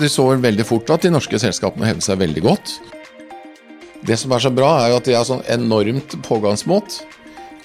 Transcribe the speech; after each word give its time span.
De 0.00 0.08
så 0.08 0.24
veldig 0.32 0.64
fort 0.64 0.90
at 0.94 1.04
de 1.04 1.12
norske 1.12 1.38
selskapene 1.42 1.88
hevde 1.88 2.04
seg 2.04 2.20
veldig 2.22 2.42
godt. 2.46 2.74
Det 4.06 4.16
som 4.16 4.32
er 4.32 4.40
så 4.40 4.52
bra, 4.54 4.70
er 4.80 4.92
jo 4.92 5.00
at 5.00 5.08
de 5.08 5.16
har 5.16 5.26
sånn 5.28 5.42
enormt 5.52 6.16
pågangsmot. 6.24 7.00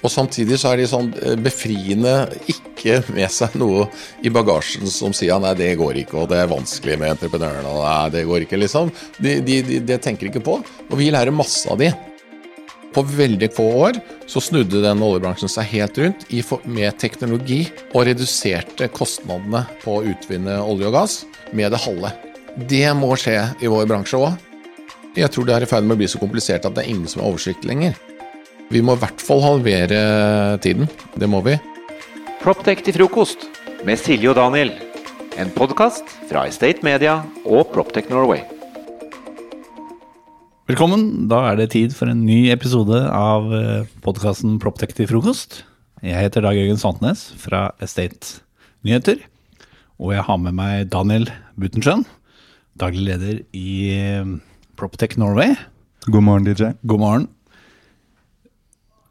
Og 0.05 0.12
samtidig 0.12 0.60
så 0.62 0.74
er 0.74 0.82
de 0.82 0.88
sånn 0.90 1.08
eh, 1.24 1.38
befriende 1.40 2.28
ikke 2.52 3.00
med 3.16 3.32
seg 3.34 3.56
noe 3.58 3.88
i 4.21 4.29
bagasjen 4.34 4.86
som 4.92 5.16
sier 5.16 5.40
nei, 5.42 5.56
det 5.58 5.71
går 5.79 6.04
ikke, 6.04 6.20
og 6.21 6.29
det 6.29 6.44
er 6.44 6.52
vanskelig 6.52 6.99
med 7.01 7.15
entreprenørene, 7.15 7.71
og 7.71 7.81
nei, 7.87 8.12
det 8.13 8.26
går 8.29 8.46
ikke, 8.46 8.60
liksom. 8.62 8.92
De, 9.17 9.40
de, 9.46 9.62
de, 9.65 9.79
de 9.88 9.97
tenker 10.04 10.29
ikke 10.29 10.44
på. 10.46 10.60
Og 10.92 10.99
vi 10.99 11.10
lærer 11.15 11.33
masse 11.33 11.65
av 11.72 11.81
de. 11.81 11.90
På 12.96 13.03
veldig 13.03 13.49
få 13.51 13.63
år 13.89 13.97
så 14.31 14.39
snudde 14.39 14.79
den 14.79 15.01
oljebransjen 15.03 15.51
seg 15.51 15.67
helt 15.73 15.97
rundt 15.99 16.21
med 16.63 16.95
teknologi 17.02 17.66
og 17.91 18.05
reduserte 18.07 18.88
kostnadene 18.88 19.66
på 19.81 19.98
å 19.98 20.05
utvinne 20.13 20.62
olje 20.63 20.88
og 20.88 20.95
gass 20.95 21.17
med 21.52 21.76
det 21.76 21.84
halve. 21.84 22.13
Det 22.55 22.88
må 22.95 23.12
skje 23.20 23.36
i 23.59 23.67
vår 23.67 23.89
bransje 23.91 24.16
òg. 24.16 24.39
Jeg 25.20 25.27
tror 25.31 25.48
det 25.48 25.58
er 25.58 25.67
i 25.67 25.70
ferd 25.70 25.84
med 25.84 25.98
å 25.98 26.00
bli 26.00 26.08
så 26.12 26.23
komplisert 26.23 26.63
at 26.67 26.76
det 26.77 26.86
er 26.86 26.94
ingen 26.94 27.12
som 27.12 27.22
har 27.22 27.34
oversikt 27.34 27.67
lenger. 27.67 28.00
Vi 28.72 28.80
må 28.80 28.95
i 28.95 29.03
hvert 29.03 29.20
fall 29.22 29.44
halvere 29.44 30.00
tiden. 30.64 30.88
Det 31.20 31.27
må 31.27 31.44
vi. 31.44 31.59
Proptech 32.39 32.80
til 32.86 32.95
frokost 32.95 33.44
med 33.84 34.00
Silje 34.00 34.31
og 34.31 34.39
Daniel. 34.39 34.72
En 35.36 35.52
podkast 35.52 36.08
fra 36.30 36.48
Estate 36.48 36.80
Media 36.88 37.20
og 37.44 37.73
Proptech 37.75 38.08
Norway. 38.08 38.55
Velkommen. 40.66 41.28
Da 41.30 41.44
er 41.52 41.60
det 41.60 41.68
tid 41.76 41.92
for 41.94 42.10
en 42.10 42.24
ny 42.26 42.48
episode 42.50 42.98
av 43.14 43.52
podkasten 44.02 44.56
Proptech 44.58 44.96
til 44.98 45.06
frokost. 45.06 45.60
Jeg 46.02 46.18
heter 46.18 46.42
Dag 46.42 46.58
Jørgen 46.58 46.80
Santnes 46.82 47.22
fra 47.38 47.68
Estate 47.86 48.40
Nyheter. 48.82 49.20
Og 50.02 50.16
jeg 50.16 50.26
har 50.26 50.40
med 50.42 50.58
meg 50.58 50.88
Daniel 50.90 51.30
Butenschøn, 51.62 52.02
daglig 52.82 53.06
leder 53.12 53.44
i 53.54 53.76
Proptech 54.73 55.20
Norway. 55.22 55.54
God 56.09 56.26
morgen, 56.26 56.50
DJ. 56.50 56.73
God 56.82 57.04
morgen. 57.04 57.30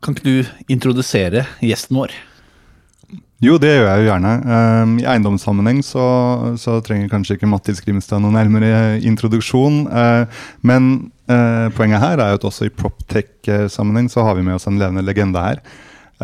Kan 0.02 0.18
ikke 0.18 0.26
du 0.26 0.66
introdusere 0.74 1.46
gjesten 1.62 2.02
vår? 2.02 2.18
Jo, 3.44 3.58
det 3.60 3.74
gjør 3.74 3.88
jeg 3.90 4.00
jo 4.00 4.06
gjerne. 4.08 4.30
Um, 4.48 4.92
I 5.02 5.06
eiendomssammenheng 5.10 5.82
så, 5.84 6.04
så, 6.60 6.78
trenger 6.84 7.10
kanskje 7.12 7.36
ikke 7.36 7.48
Mattis 7.50 7.82
Grimstad 7.84 8.22
noen 8.24 8.38
nærmere 8.38 8.96
introduksjon. 9.04 9.82
Uh, 9.90 10.44
men 10.64 11.10
uh, 11.28 11.68
poenget 11.76 12.00
her 12.00 12.22
er 12.22 12.32
jo 12.32 12.38
at 12.38 12.46
også 12.48 12.70
i 12.70 12.72
proptech-sammenheng 12.72 14.08
så 14.12 14.24
har 14.24 14.38
vi 14.38 14.46
med 14.46 14.56
oss 14.56 14.64
en 14.70 14.78
levende 14.80 15.04
legende 15.04 15.42
her. 15.44 15.60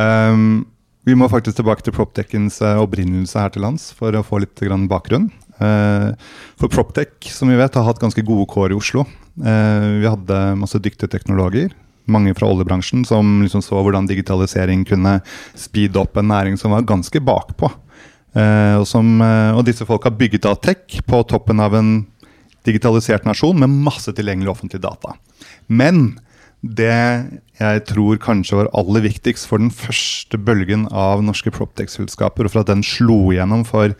Um, 0.01 0.65
vi 1.05 1.17
må 1.19 1.29
faktisk 1.29 1.59
tilbake 1.59 1.85
til 1.85 1.97
proptechens 1.97 2.61
uh, 2.65 2.81
opprinnelse 2.81 3.37
her 3.37 3.53
til 3.53 3.67
lands 3.67 3.91
for 3.99 4.17
å 4.17 4.25
få 4.25 4.41
litt 4.41 4.65
bakgrunn. 4.89 5.29
for 6.57 6.73
proptech, 6.73 7.29
som 7.29 7.51
vi 7.53 7.59
vet, 7.61 7.75
har 7.77 7.85
hatt 7.85 8.01
ganske 8.01 8.25
gode 8.25 8.49
kår 8.49 8.73
i 8.73 8.79
Oslo. 8.79 9.05
vi 9.37 10.09
hadde 10.09 10.39
masse 10.57 10.81
dyktige 10.81 11.13
teknologer 11.13 11.75
mange 12.13 12.35
fra 12.37 12.49
oljebransjen 12.51 13.05
som 13.09 13.41
liksom 13.45 13.63
så 13.65 13.81
hvordan 13.81 14.09
digitalisering 14.11 14.85
kunne 14.89 15.19
speede 15.59 16.01
opp 16.01 16.19
en 16.21 16.31
næring 16.31 16.59
som 16.61 16.75
var 16.75 16.87
ganske 16.89 17.23
bakpå. 17.25 17.71
Eh, 18.39 18.77
og, 18.79 18.87
som, 18.87 19.17
eh, 19.25 19.53
og, 19.57 19.65
disse 19.67 19.87
folk 19.87 20.07
har 20.07 20.15
bygget 20.19 20.47
av 20.47 20.61
tech 20.63 21.01
på 21.07 21.23
toppen 21.31 21.63
av 21.63 21.75
en 21.79 21.95
digitalisert 22.67 23.25
nasjon 23.27 23.59
med 23.59 23.73
masse 23.87 24.13
tilgjengelig 24.15 24.53
offentlig 24.53 24.83
data. 24.85 25.17
Men 25.67 26.21
det 26.61 26.93
jeg 27.61 27.85
tror 27.89 28.21
kanskje 28.21 28.59
var 28.59 28.71
aller 28.77 29.05
viktigst 29.07 29.49
for 29.49 29.63
den 29.63 29.73
første 29.73 30.37
bølgen 30.37 30.87
av 30.93 31.25
norske 31.25 31.53
Proptex-selskaper, 31.53 32.47
og 32.47 32.53
for 32.53 32.63
at 32.63 32.73
den 32.73 32.85
slo 32.85 33.31
igjennom 33.33 33.65
for 33.69 33.97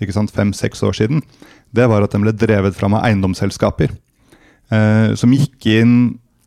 fem-seks 0.00 0.82
år 0.86 0.96
siden, 0.96 1.22
det 1.76 1.86
var 1.90 2.02
at 2.02 2.14
den 2.14 2.24
ble 2.24 2.34
drevet 2.34 2.74
fram 2.74 2.96
av 2.98 3.04
eiendomsselskaper. 3.06 3.92
Eh, 4.70 5.14
som 5.18 5.34
gikk 5.34 5.66
inn 5.66 5.94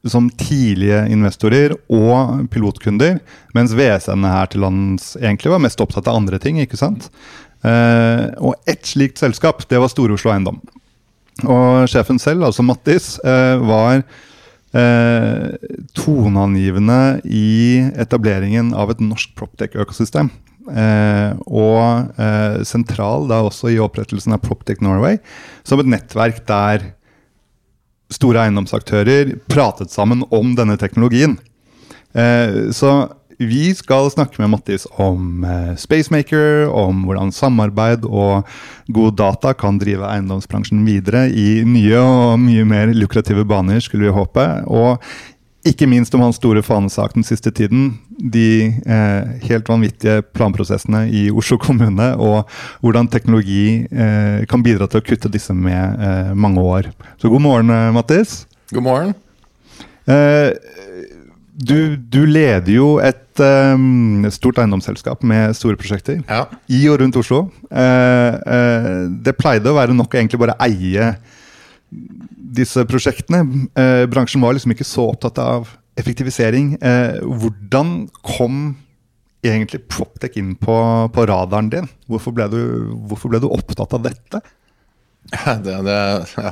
som 0.10 0.28
tidlige 0.40 1.06
investorer 1.14 1.76
og 1.92 2.44
pilotkunder, 2.52 3.22
mens 3.56 3.76
VSN-ene 3.78 4.34
her 4.34 4.52
til 4.52 4.64
lands 4.66 5.14
egentlig 5.20 5.54
var 5.54 5.64
mest 5.64 5.82
opptatt 5.84 6.10
av 6.12 6.20
andre 6.20 6.40
ting. 6.44 6.60
ikke 6.60 6.80
sant? 6.80 7.10
Eh, 7.64 8.28
og 8.44 8.58
ett 8.68 8.86
slikt 8.90 9.22
selskap, 9.22 9.64
det 9.70 9.80
var 9.80 9.92
Stor-Oslo 9.92 10.34
Eiendom. 10.34 10.60
Og 11.48 11.88
sjefen 11.90 12.20
selv, 12.22 12.44
altså 12.50 12.66
Mattis, 12.68 13.16
eh, 13.24 13.56
var 13.64 14.04
eh, 14.76 15.56
toneangivende 15.96 17.22
i 17.24 17.84
etableringen 17.96 18.74
av 18.76 18.92
et 18.92 19.04
norsk 19.04 19.32
proptech-økosystem. 19.40 20.32
Eh, 20.64 21.32
og 21.48 22.20
eh, 22.20 22.60
sentral 22.68 23.28
da 23.32 23.42
også 23.44 23.72
i 23.74 23.80
opprettelsen 23.84 24.36
av 24.36 24.44
Proptech 24.44 24.84
Norway, 24.84 25.20
som 25.68 25.82
et 25.82 25.90
nettverk 25.92 26.44
der 26.48 26.92
store 28.14 28.46
eiendomsaktører 28.46 29.36
pratet 29.52 29.94
sammen 29.94 30.24
om 30.34 30.54
denne 30.58 30.78
teknologien. 30.82 31.38
Eh, 32.14 32.72
så 32.76 32.94
vi 33.42 33.72
skal 33.76 34.12
snakke 34.14 34.38
med 34.42 34.52
Mattis 34.54 34.86
om 35.02 35.44
eh, 35.48 35.74
Spacemaker, 35.80 36.68
om 36.70 37.04
hvordan 37.08 37.34
samarbeid 37.34 38.06
og 38.06 38.48
god 38.94 39.18
data 39.20 39.54
kan 39.58 39.80
drive 39.82 40.06
eiendomsbransjen 40.08 40.84
videre 40.86 41.26
i 41.30 41.64
nye 41.66 42.00
og 42.00 42.40
mye 42.44 42.66
mer 42.68 42.94
lukrative 42.94 43.46
baner, 43.50 43.82
skulle 43.84 44.10
vi 44.10 44.16
håpe. 44.16 44.48
Og 44.70 45.02
ikke 45.68 45.88
minst 45.88 46.14
om 46.16 46.24
hans 46.26 46.38
store 46.40 46.64
fanesak 46.66 47.16
den 47.16 47.26
siste 47.26 47.52
tiden. 47.56 47.94
De 48.20 48.48
eh, 48.68 49.34
helt 49.48 49.70
vanvittige 49.70 50.22
planprosessene 50.36 51.06
i 51.08 51.26
Oslo 51.32 51.58
kommune, 51.62 52.10
og 52.20 52.50
hvordan 52.84 53.10
teknologi 53.12 53.86
eh, 53.88 54.44
kan 54.50 54.64
bidra 54.66 54.90
til 54.92 55.00
å 55.00 55.06
kutte 55.08 55.32
disse 55.32 55.56
med 55.56 56.04
eh, 56.04 56.34
mange 56.36 56.64
år. 56.64 56.92
Så 57.22 57.32
god 57.32 57.46
morgen, 57.46 57.72
eh, 57.72 57.92
Mattis. 57.96 58.44
God 58.74 58.88
morgen. 58.90 59.16
Eh, 60.04 60.52
du, 61.54 61.96
du, 61.96 62.24
leder 62.28 62.74
jo 62.74 62.88
et 63.00 63.40
um, 63.40 64.26
stort 64.34 64.58
eiendomsselskap 64.60 65.22
med 65.24 65.54
store 65.56 65.78
prosjekter 65.80 66.18
ja. 66.26 66.48
i 66.68 66.82
og 66.90 66.98
rundt 67.00 67.20
Oslo. 67.22 67.46
det 67.70 69.36
pleide 69.38 69.70
å 69.70 69.78
være 69.78 69.94
nok 69.96 70.16
å 70.16 70.20
egentlig 70.20 70.42
bare 70.42 70.58
eie 70.66 71.12
disse 72.54 72.86
prosjektene. 72.90 73.68
Eh, 73.80 74.06
bransjen 74.12 74.44
var 74.44 74.56
liksom 74.56 74.74
ikke 74.76 74.88
så 74.88 75.10
opptatt 75.12 75.40
av 75.42 75.72
effektivisering. 76.00 76.76
Eh, 76.82 77.20
hvordan 77.24 78.08
kom 78.26 78.64
egentlig 79.44 79.84
Proptech 79.92 80.38
inn 80.40 80.54
på, 80.60 80.76
på 81.14 81.26
radaren 81.30 81.70
din? 81.74 81.90
Hvorfor 82.10 82.36
ble, 82.36 82.48
du, 82.52 82.62
hvorfor 83.10 83.34
ble, 83.34 83.42
du, 83.44 83.50
opptatt 83.52 83.96
av 83.98 84.06
dette? 84.06 84.44
Det, 85.64 85.76
det, 85.88 86.00
ja. 86.36 86.52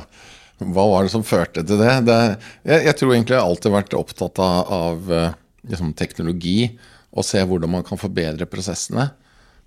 Hva 0.62 0.84
var 0.88 1.04
det 1.04 1.12
som 1.12 1.24
førte 1.26 1.64
til 1.66 1.80
det? 1.80 1.92
det 2.06 2.18
jeg, 2.64 2.78
jeg, 2.86 2.94
tror 2.98 3.14
egentlig 3.14 3.36
jeg 3.36 3.44
alltid 3.44 3.68
har 3.68 3.78
vært 3.80 3.96
opptatt 3.98 4.40
av, 4.42 4.72
av 4.72 5.12
eh, 5.12 5.34
liksom, 5.68 5.92
teknologi 5.98 6.56
og 7.12 7.26
se 7.26 7.42
hvordan 7.44 7.74
man 7.74 7.84
kan 7.84 8.00
forbedre 8.00 8.48
prosessene. 8.48 9.10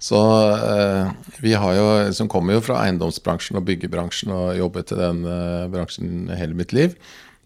Så 0.06 0.20
eh, 0.54 1.08
vi 1.42 1.56
har 1.58 1.74
jo, 1.74 1.86
som 2.14 2.30
kommer 2.30 2.58
jo 2.58 2.64
fra 2.66 2.84
eiendomsbransjen 2.84 3.58
og 3.58 3.66
byggebransjen 3.66 4.34
og 4.36 4.58
jobbet 4.60 4.94
i 4.94 5.00
den 5.00 5.24
eh, 5.26 5.66
bransjen 5.74 6.30
hele 6.36 6.58
mitt 6.58 6.76
liv. 6.78 6.94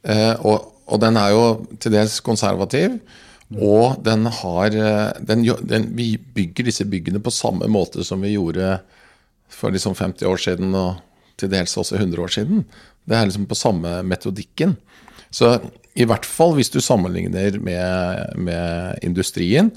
Eh, 0.04 0.34
og, 0.44 0.74
og, 0.90 0.98
den 1.00 1.20
er 1.22 1.32
jo 1.32 1.44
til 1.80 1.96
dels 1.96 2.20
konservativ. 2.26 2.98
Og 3.50 4.02
den 4.06 4.28
har 4.30 4.76
den, 5.26 5.46
den, 5.66 5.88
Vi 5.98 6.12
bygger 6.20 6.68
disse 6.68 6.86
byggene 6.86 7.22
på 7.24 7.34
samme 7.34 7.66
måte 7.72 8.04
som 8.06 8.22
vi 8.22 8.36
gjorde 8.36 8.76
for 9.50 9.74
liksom 9.74 9.96
50 9.98 10.28
år 10.30 10.44
siden 10.44 10.76
og 10.78 11.00
til 11.40 11.50
dels 11.50 11.74
også 11.80 11.98
100 11.98 12.22
år 12.22 12.34
siden. 12.36 12.66
Det 13.10 13.18
er 13.18 13.26
liksom 13.26 13.48
på 13.50 13.58
samme 13.58 14.02
metodikken. 14.06 14.76
Så 15.32 15.56
i 15.98 16.06
hvert 16.06 16.28
fall 16.28 16.54
hvis 16.58 16.70
du 16.70 16.78
sammenligner 16.84 17.58
med, 17.64 18.36
med 18.38 19.00
industrien, 19.08 19.72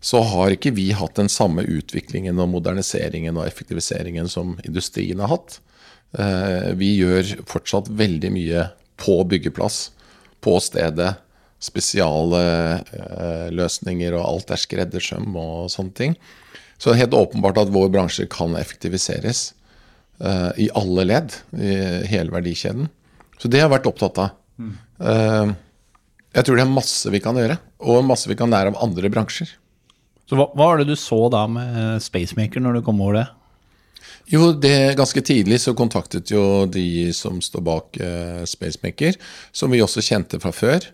så 0.00 0.22
har 0.22 0.50
ikke 0.54 0.70
vi 0.76 0.92
hatt 0.94 1.16
den 1.18 1.28
samme 1.32 1.62
utviklingen 1.66 2.38
og 2.38 2.48
moderniseringen 2.52 3.36
og 3.38 3.46
effektiviseringen 3.48 4.28
som 4.30 4.58
industrien 4.62 5.18
har 5.22 5.28
hatt. 5.32 5.60
Eh, 6.14 6.74
vi 6.78 6.96
gjør 7.00 7.24
fortsatt 7.50 7.88
veldig 7.90 8.30
mye 8.32 8.68
på 8.98 9.24
byggeplass, 9.28 9.90
på 10.44 10.60
stedet. 10.62 11.14
Spesialløsninger, 11.58 14.14
og 14.14 14.22
alt 14.22 14.50
er 14.54 14.58
skreddersøm 14.62 15.34
og 15.34 15.66
sånne 15.74 15.94
ting. 15.98 16.14
Så 16.78 16.86
det 16.86 16.94
er 16.94 17.02
helt 17.08 17.18
åpenbart 17.18 17.58
at 17.64 17.74
vår 17.74 17.90
bransje 17.90 18.30
kan 18.30 18.54
effektiviseres 18.54 19.58
uh, 20.22 20.54
i 20.54 20.70
alle 20.78 21.02
ledd, 21.08 21.34
i 21.58 22.06
hele 22.06 22.30
verdikjeden. 22.30 22.86
Så 23.42 23.50
det 23.50 23.58
har 23.58 23.66
jeg 23.66 23.74
vært 23.74 23.90
opptatt 23.90 24.22
av. 24.22 24.38
Mm. 24.62 24.78
Jeg 26.34 26.42
tror 26.46 26.54
det 26.54 26.62
er 26.62 26.70
masse 26.70 27.10
vi 27.10 27.18
kan 27.22 27.34
gjøre, 27.38 27.58
og 27.90 28.06
masse 28.06 28.30
vi 28.30 28.38
kan 28.38 28.50
lære 28.54 28.70
av 28.70 28.78
andre 28.86 29.10
bransjer. 29.10 29.50
Så 30.28 30.36
hva, 30.36 30.50
hva 30.52 30.70
var 30.70 30.80
det 30.80 30.90
du 30.90 30.96
så 31.00 31.22
da 31.32 31.46
med 31.48 32.02
Spacemaker 32.04 32.60
når 32.60 32.78
du 32.78 32.86
kom 32.86 33.00
over 33.00 33.22
det? 33.22 33.26
Jo, 34.28 34.52
det 34.52 34.96
Ganske 34.98 35.22
tidlig 35.24 35.62
så 35.62 35.72
kontaktet 35.76 36.28
jo 36.32 36.66
de 36.68 37.08
som 37.16 37.40
står 37.40 37.64
bak 37.64 37.96
eh, 37.96 38.42
Spacemaker, 38.48 39.16
som 39.52 39.72
vi 39.72 39.80
også 39.80 40.04
kjente 40.04 40.40
fra 40.42 40.52
før. 40.52 40.84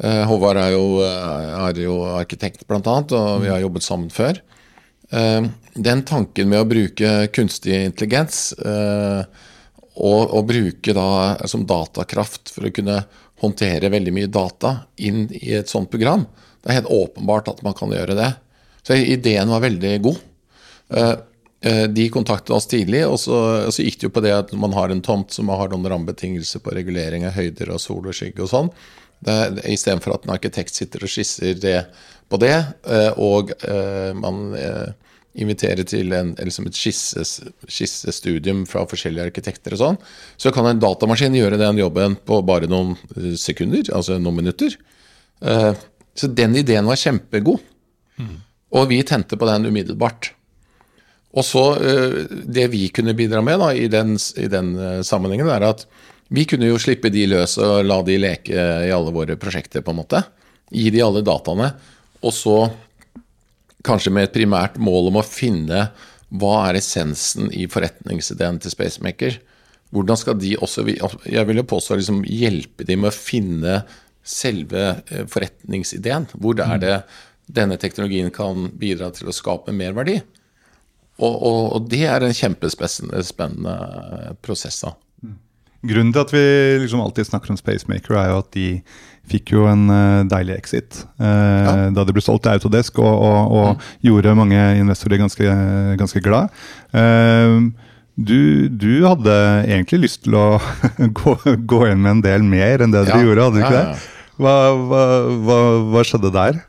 Eh, 0.00 0.22
Håvard 0.28 0.56
er 0.56 0.72
jo, 0.72 0.86
uh, 1.04 1.66
er 1.68 1.82
jo 1.84 1.98
arkitekt, 2.16 2.64
blant 2.68 2.88
annet, 2.88 3.12
og 3.12 3.44
vi 3.44 3.50
har 3.52 3.60
jobbet 3.60 3.84
sammen 3.84 4.08
før. 4.12 4.40
Eh, 5.12 5.50
den 5.76 6.04
tanken 6.08 6.48
med 6.48 6.62
å 6.62 6.68
bruke 6.68 7.10
kunstig 7.32 7.76
intelligens 7.76 8.54
og, 9.92 10.22
og 10.32 10.46
bruke 10.48 10.94
da 10.96 11.08
som 11.48 11.66
datakraft 11.68 12.52
for 12.54 12.68
å 12.68 12.72
kunne 12.72 13.02
håndtere 13.42 13.90
veldig 13.92 14.14
mye 14.16 14.30
data 14.32 14.74
inn 14.96 15.26
i 15.36 15.52
et 15.58 15.68
sånt 15.68 15.90
program. 15.92 16.24
Det 16.62 16.70
er 16.70 16.80
helt 16.80 16.92
åpenbart 16.92 17.50
at 17.52 17.60
man 17.66 17.76
kan 17.76 17.92
gjøre 17.92 18.16
det. 18.16 18.30
Så 18.86 18.94
ideen 18.94 19.48
var 19.48 19.62
veldig 19.62 19.92
god. 20.02 20.18
Eh, 20.94 21.14
eh, 21.60 21.84
de 21.88 22.08
kontaktet 22.10 22.50
oss 22.50 22.66
tidlig, 22.66 23.04
og 23.06 23.18
så, 23.20 23.36
så, 23.70 23.82
gikk 23.84 24.00
det 24.00 24.08
jo 24.08 24.14
på 24.16 24.24
det 24.24 24.34
at 24.36 24.52
man 24.58 24.74
har 24.76 24.92
en 24.92 25.04
tomt 25.04 25.32
som 25.34 25.52
har 25.52 25.70
noen 25.70 25.88
rammebetingelser 25.92 26.64
på 26.64 26.74
regulering 26.74 27.26
av 27.28 27.36
høyder 27.38 27.72
og 27.72 27.80
sol 27.82 28.06
og 28.06 28.16
skygge 28.16 28.44
og 28.44 28.50
sånn. 28.52 28.72
Istedenfor 29.22 30.16
at 30.16 30.26
en 30.26 30.34
arkitekt 30.34 30.74
sitter 30.74 31.04
og 31.06 31.12
skisser 31.12 31.54
det 31.62 31.78
på 32.32 32.36
det, 32.42 32.56
eh, 32.90 33.12
og 33.22 33.52
man 34.18 34.56
inviterer 35.32 35.86
til 35.88 36.12
en, 36.12 36.34
liksom 36.36 36.66
et 36.68 36.76
skissestudium 36.76 38.66
fra 38.68 38.82
forskjellige 38.88 39.30
arkitekter 39.30 39.76
og 39.76 39.80
sånn, 39.80 39.98
så 40.36 40.50
kan 40.52 40.66
en 40.68 40.82
datamaskin 40.82 41.38
gjøre 41.38 41.60
den 41.60 41.78
jobben 41.80 42.18
på 42.26 42.42
bare 42.44 42.68
noen 42.68 42.96
sekunder, 43.40 43.86
altså 43.94 44.18
noen 44.20 44.42
minutter. 44.42 44.74
Så 45.38 46.28
den 46.28 46.58
ideen 46.58 46.90
var 46.90 47.00
kjempegod. 47.00 47.62
Mm. 48.20 48.42
Og 48.72 48.88
vi 48.90 49.02
tente 49.06 49.36
på 49.38 49.48
den 49.48 49.68
umiddelbart. 49.68 50.32
Og 51.32 51.44
så 51.48 51.64
uh, 51.80 52.18
Det 52.44 52.68
vi 52.72 52.86
kunne 52.92 53.16
bidra 53.16 53.42
med 53.44 53.60
da, 53.60 53.72
i 53.72 53.88
den, 53.92 54.16
i 54.36 54.48
den 54.52 54.74
uh, 54.76 55.02
sammenhengen, 55.06 55.50
er 55.52 55.68
at 55.72 55.86
vi 56.32 56.46
kunne 56.48 56.70
jo 56.70 56.80
slippe 56.80 57.10
de 57.12 57.26
løs 57.28 57.58
og 57.60 57.82
la 57.84 57.98
de 58.06 58.16
leke 58.20 58.56
i 58.56 58.92
alle 58.92 59.12
våre 59.12 59.36
prosjekter, 59.36 59.84
på 59.84 59.92
en 59.92 60.00
måte. 60.00 60.22
Gi 60.72 60.88
de 60.92 61.02
alle 61.04 61.20
dataene. 61.24 61.68
Og 62.24 62.32
så 62.32 62.56
kanskje 63.84 64.12
med 64.14 64.28
et 64.28 64.36
primært 64.36 64.78
mål 64.80 65.10
om 65.10 65.18
å 65.20 65.26
finne 65.26 65.90
hva 66.32 66.54
er 66.68 66.78
essensen 66.80 67.50
i 67.52 67.66
forretningsideen 67.68 68.60
til 68.62 68.72
Spacemaker. 68.72 69.36
Hvordan 69.92 70.16
skal 70.16 70.38
de 70.40 70.54
også 70.56 70.86
Jeg 70.88 71.44
vil 71.48 71.60
jo 71.60 71.68
påstå 71.68 71.98
liksom 72.00 72.22
hjelpe 72.24 72.86
dem 72.88 73.04
med 73.04 73.12
å 73.12 73.16
finne 73.16 73.82
selve 74.22 75.02
eh, 75.10 75.26
forretningsideen. 75.28 76.30
Hvor 76.38 76.56
er 76.62 76.80
det 76.80 76.96
denne 77.46 77.78
teknologien 77.80 78.30
kan 78.34 78.70
bidra 78.78 79.10
til 79.14 79.30
å 79.30 79.36
skape 79.36 79.74
merverdi. 79.76 80.20
Og, 81.22 81.34
og, 81.34 81.62
og 81.76 81.88
det 81.92 82.04
er 82.08 82.24
en 82.24 82.34
kjempespennende 82.34 83.76
prosess. 84.42 84.80
da. 84.82 84.94
Grunnen 85.82 86.12
til 86.14 86.22
at 86.22 86.30
vi 86.30 86.42
liksom 86.84 87.02
alltid 87.02 87.26
snakker 87.26 87.52
om 87.52 87.58
Spacemaker, 87.58 88.14
er 88.14 88.30
jo 88.30 88.42
at 88.44 88.50
de 88.54 88.66
fikk 89.30 89.52
jo 89.54 89.66
en 89.70 89.88
uh, 89.90 90.22
deilig 90.30 90.54
exit 90.56 91.00
uh, 91.22 91.26
ja. 91.26 91.74
da 91.94 92.04
det 92.06 92.14
ble 92.14 92.22
solgt 92.22 92.44
til 92.46 92.54
Autodesk, 92.54 92.98
og, 93.02 93.12
og, 93.12 93.54
og 93.54 93.68
mm. 93.74 93.88
gjorde 94.06 94.36
mange 94.38 94.60
investorer 94.78 95.20
ganske, 95.22 95.56
ganske 95.98 96.22
glad. 96.22 96.54
Uh, 96.94 97.70
du, 98.14 98.68
du, 98.68 99.02
hadde 99.08 99.34
egentlig 99.64 100.04
lyst 100.04 100.24
til 100.26 100.36
å 100.38 100.46
gå, 101.18 101.36
gå, 101.66 101.84
inn 101.90 102.02
med 102.02 102.18
en 102.18 102.26
del 102.26 102.46
mer 102.46 102.84
enn 102.84 102.94
det 102.94 103.06
ja. 103.08 103.16
du 103.16 103.26
gjorde, 103.26 103.48
hadde 103.48 103.58
du 103.58 103.62
ikke 103.64 103.78
det? 103.78 104.02
Hva, 104.42 104.56
hva, 104.90 105.06
hva, 105.46 105.58
hva 105.92 106.04
skjedde 106.06 106.32
der? 106.34 106.62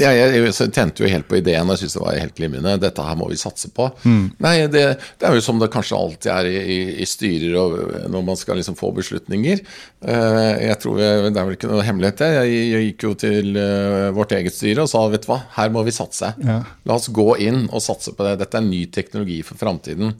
Ja, 0.00 0.10
jeg, 0.16 0.52
tente 0.72 1.04
jo 1.04 1.10
helt 1.10 1.28
på 1.28 1.38
ideen 1.38 1.68
og 1.68 1.78
syntes 1.78 1.96
det 1.96 2.02
var 2.02 2.16
helt 2.16 2.36
glimrende. 2.38 2.76
Dette 2.80 3.04
her 3.04 3.18
må 3.18 3.28
vi 3.30 3.38
satse 3.40 3.70
på. 3.74 3.88
Mm. 4.02 4.24
Nei, 4.42 4.54
det, 4.72 4.84
det, 5.20 5.28
er 5.28 5.36
jo 5.36 5.44
som 5.44 5.60
det 5.60 5.70
kanskje 5.74 5.98
alltid 5.98 6.30
er 6.32 6.48
i, 6.48 6.78
i, 7.02 7.08
styrer 7.08 7.56
og 7.60 7.76
når 8.12 8.26
man 8.30 8.40
skal 8.40 8.60
liksom 8.60 8.78
få 8.78 8.92
beslutninger. 8.96 9.62
Uh, 10.00 10.56
jeg 10.62 10.78
tror 10.82 11.00
jeg, 11.02 11.22
Det 11.28 11.42
er 11.42 11.48
vel 11.50 11.58
ikke 11.58 11.72
noe 11.72 11.86
hemmelighet, 11.86 12.20
det. 12.22 12.30
Jeg, 12.38 12.66
jeg, 12.72 12.90
gikk 12.90 13.06
jo 13.08 13.14
til 13.26 13.60
uh, 13.60 14.10
vårt 14.16 14.34
eget 14.38 14.56
styre 14.56 14.86
og 14.86 14.92
sa 14.92 15.04
vet 15.12 15.26
du 15.26 15.30
hva, 15.32 15.40
her 15.58 15.72
må 15.74 15.84
vi 15.86 15.96
satse. 15.96 16.34
Ja. 16.40 16.60
La 16.88 16.98
oss 16.98 17.10
gå 17.12 17.32
inn 17.44 17.66
og 17.68 17.84
satse 17.84 18.14
på 18.16 18.26
det. 18.26 18.38
Dette 18.42 18.60
er 18.60 18.68
ny 18.68 18.84
teknologi 18.94 19.40
for 19.46 19.60
framtiden. 19.60 20.14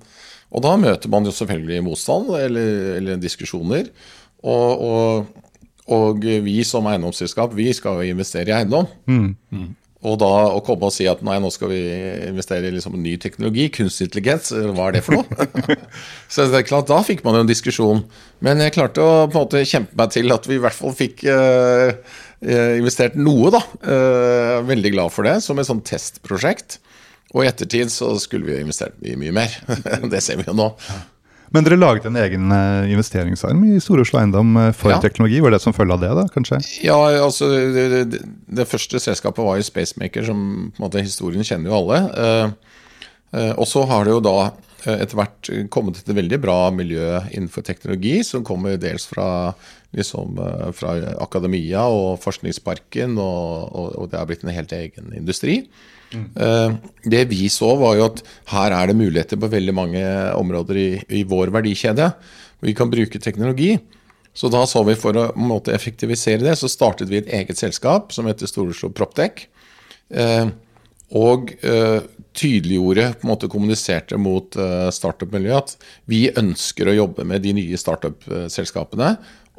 Og 0.50 0.65
da 0.67 0.75
møter 0.81 1.11
man 1.12 1.29
jo 1.29 1.35
selvfølgelig 1.35 1.85
motstand 1.87 2.33
eller, 2.35 2.97
eller 2.99 3.23
diskusjoner. 3.23 3.93
og, 4.43 4.83
og 4.83 5.50
og 5.91 6.25
vi 6.47 6.61
som 6.67 6.87
eiendomsselskap 6.87 7.55
vi 7.57 7.71
skal 7.75 8.01
jo 8.01 8.15
investere 8.15 8.53
i 8.53 8.57
eiendom. 8.61 8.89
Mm. 9.11 9.31
Mm. 9.51 9.71
Og 10.01 10.17
da 10.17 10.29
å 10.55 10.63
komme 10.65 10.89
og 10.89 10.95
si 10.95 11.05
at 11.11 11.21
nei, 11.27 11.37
nå 11.43 11.51
skal 11.53 11.69
vi 11.75 11.81
investere 12.31 12.71
i 12.71 12.73
liksom 12.73 12.95
ny 12.97 13.19
teknologi, 13.21 13.67
kunstig 13.75 14.07
intelligens, 14.09 14.49
hva 14.49 14.87
er 14.87 14.97
det 14.97 15.03
for 15.05 15.19
noe? 15.19 15.77
så 16.33 16.47
det 16.49 16.63
er 16.63 16.69
klart, 16.71 16.89
Da 16.89 17.03
fikk 17.05 17.21
man 17.27 17.37
jo 17.37 17.43
en 17.45 17.51
diskusjon. 17.51 18.01
Men 18.41 18.65
jeg 18.65 18.79
klarte 18.79 19.05
å 19.05 19.27
på 19.27 19.35
en 19.35 19.43
måte 19.43 19.65
kjempe 19.69 19.99
meg 20.01 20.15
til 20.17 20.33
at 20.33 20.49
vi 20.49 20.57
i 20.57 20.63
hvert 20.65 20.79
fall 20.79 20.97
fikk 20.97 21.27
uh, 21.29 21.93
investert 22.41 23.19
noe, 23.21 23.53
da. 23.53 23.61
Uh, 23.85 24.57
veldig 24.71 24.95
glad 24.97 25.13
for 25.13 25.29
det, 25.29 25.37
som 25.45 25.61
et 25.61 25.69
sånn 25.69 25.85
testprosjekt. 25.85 26.79
Og 27.35 27.45
i 27.45 27.51
ettertid 27.51 27.93
så 27.93 28.15
skulle 28.23 28.49
vi 28.49 28.57
jo 28.57 28.65
investert 28.65 28.97
i 29.05 29.19
mye 29.21 29.37
mer. 29.37 29.53
det 30.13 30.25
ser 30.25 30.41
vi 30.41 30.49
jo 30.49 30.57
nå. 30.57 30.73
Men 31.50 31.67
dere 31.67 31.79
laget 31.81 32.06
en 32.06 32.19
egen 32.20 32.52
eh, 32.55 32.93
investeringsarm 32.94 33.62
i 33.67 33.81
Stor-Oslo 33.82 34.20
Eiendom 34.20 34.55
eh, 34.61 34.70
for 34.76 34.94
ja. 34.94 35.00
teknologi. 35.02 35.41
Var 35.43 35.55
det 35.55 35.62
som 35.64 35.75
følge 35.75 35.97
av 35.97 36.05
det, 36.05 36.11
da, 36.20 36.25
kanskje? 36.31 36.61
Ja, 36.87 36.99
altså 37.25 37.50
det, 37.50 37.87
det, 37.91 38.23
det, 38.47 38.69
første 38.70 39.02
selskapet 39.02 39.43
var 39.47 39.58
jo 39.58 39.67
Spacemaker, 39.67 40.26
som 40.29 40.41
på 40.70 40.79
en 40.79 40.87
måte 40.87 41.02
historien 41.02 41.47
kjenner 41.47 41.73
jo 41.73 41.81
alle. 41.81 42.00
Uh, 42.14 43.52
og 43.56 43.67
så 43.70 43.85
har 43.87 44.06
det 44.06 44.14
jo 44.14 44.23
da 44.26 44.38
etter 44.81 45.19
hvert 45.19 45.49
kommet 45.70 45.99
et 46.00 46.08
veldig 46.17 46.38
bra 46.41 46.56
miljø 46.73 47.19
innenfor 47.29 47.62
teknologi, 47.67 48.14
som 48.25 48.47
kommer 48.47 48.79
dels 48.81 49.05
fra, 49.06 49.52
liksom, 49.94 50.41
fra 50.75 50.94
akademia 51.20 51.82
og 51.93 52.14
Forskningsparken, 52.23 53.19
og, 53.20 53.69
og, 53.69 53.91
og 54.00 54.08
det 54.11 54.19
har 54.19 54.31
blitt 54.31 54.47
en 54.47 54.55
helt 54.56 54.73
egen 54.73 55.12
industri. 55.19 55.61
Mm. 56.11 56.79
Det 57.07 57.21
vi 57.31 57.45
så, 57.53 57.69
var 57.79 57.95
jo 57.95 58.07
at 58.09 58.21
her 58.51 58.75
er 58.75 58.91
det 58.91 58.97
muligheter 58.99 59.39
på 59.39 59.51
veldig 59.53 59.75
mange 59.77 60.03
områder 60.35 60.81
i, 60.81 60.89
i 61.21 61.25
vår 61.29 61.53
verdikjede. 61.55 62.09
Vi 62.67 62.75
kan 62.75 62.91
bruke 62.91 63.21
teknologi. 63.23 63.77
Så 64.35 64.49
da 64.51 64.62
så 64.69 64.83
vi 64.87 64.97
for 64.99 65.17
å 65.19 65.29
måte, 65.39 65.75
effektivisere 65.75 66.45
det, 66.45 66.57
så 66.59 66.71
startet 66.71 67.11
vi 67.11 67.21
et 67.21 67.31
eget 67.41 67.59
selskap 67.59 68.15
som 68.15 68.29
heter 68.31 68.51
Stor-Oslo 68.51 68.93
Proptech. 68.95 69.47
Eh, 70.11 70.51
og 71.19 71.51
eh, 71.67 72.03
tydeliggjorde, 72.39 73.09
på 73.19 73.27
en 73.27 73.33
måte 73.33 73.51
kommuniserte 73.51 74.19
mot 74.21 74.55
eh, 74.55 74.89
startup-miljøet 74.95 75.75
at 75.75 75.89
vi 76.11 76.29
ønsker 76.31 76.91
å 76.91 76.95
jobbe 76.95 77.27
med 77.27 77.43
de 77.43 77.57
nye 77.57 77.81
startup-selskapene, 77.81 79.17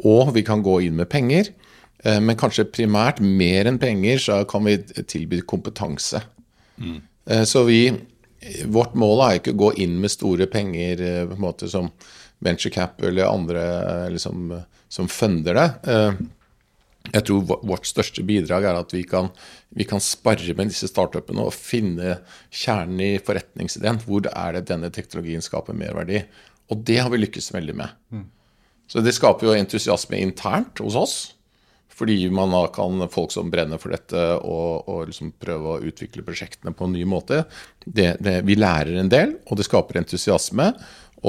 og 0.07 0.31
vi 0.37 0.45
kan 0.47 0.63
gå 0.63 0.79
inn 0.87 0.95
med 1.01 1.11
penger. 1.11 1.51
Eh, 2.05 2.21
men 2.23 2.39
kanskje 2.39 2.69
primært 2.71 3.19
mer 3.19 3.67
enn 3.67 3.81
penger, 3.81 4.23
så 4.23 4.39
kan 4.47 4.63
vi 4.69 4.79
tilby 5.03 5.43
kompetanse. 5.43 6.23
Mm. 6.77 6.99
Så 7.45 7.63
vi, 7.67 7.91
vårt 8.65 8.95
mål 8.97 9.21
er 9.25 9.37
ikke 9.37 9.53
å 9.53 9.59
gå 9.61 9.71
inn 9.83 9.99
med 10.01 10.11
store 10.11 10.47
penger 10.51 11.03
eh, 11.05 11.23
på 11.29 11.37
en 11.37 11.43
måte 11.43 11.69
som 11.69 11.91
venture 12.41 12.73
cap 12.73 13.01
eller 13.05 13.29
andre 13.29 13.61
eh, 13.61 14.07
liksom, 14.15 14.47
som 14.89 15.09
funder 15.11 15.59
det. 15.59 15.67
Jeg 17.09 17.25
tror 17.25 17.61
vårt 17.65 17.87
største 17.89 18.23
bidrag 18.25 18.65
er 18.69 18.77
at 18.77 18.91
vi 18.93 19.01
kan, 19.09 19.31
vi 19.73 19.87
kan 19.89 20.01
spare 20.03 20.53
med 20.57 20.69
disse 20.69 20.89
startupene 20.89 21.43
og 21.47 21.55
finne 21.55 22.19
kjernen 22.53 23.01
i 23.01 23.11
forretningsideen. 23.21 24.03
Hvor 24.05 24.27
er 24.29 24.57
det 24.57 24.67
denne 24.69 24.91
teknologien 24.93 25.41
skaper 25.41 25.77
merverdi? 25.77 26.21
Og 26.71 26.83
det 26.87 26.99
har 27.01 27.09
vi 27.11 27.23
lykkes 27.23 27.51
veldig 27.55 27.75
med. 27.81 27.97
Mm. 28.13 28.27
Så 28.91 29.01
det 29.03 29.15
skaper 29.17 29.49
jo 29.49 29.55
entusiasme 29.57 30.19
internt 30.21 30.81
hos 30.83 30.97
oss. 30.99 31.15
Fordi 32.01 32.17
man 32.33 32.49
da 32.49 32.63
kan 32.73 33.03
folk 33.13 33.29
som 33.29 33.51
brenner 33.53 33.77
for 33.77 33.93
dette 33.93 34.21
og, 34.41 34.87
og 34.89 35.03
liksom 35.11 35.35
prøve 35.37 35.75
å 35.75 35.81
utvikle 35.85 36.25
prosjektene 36.25 36.73
på 36.73 36.87
en 36.87 36.95
ny 36.97 37.03
måte. 37.05 37.43
Det, 37.85 38.15
det, 38.25 38.39
vi 38.47 38.57
lærer 38.57 38.97
en 38.97 39.11
del, 39.11 39.35
og 39.45 39.59
det 39.59 39.67
skaper 39.67 40.01
entusiasme. 40.01 40.71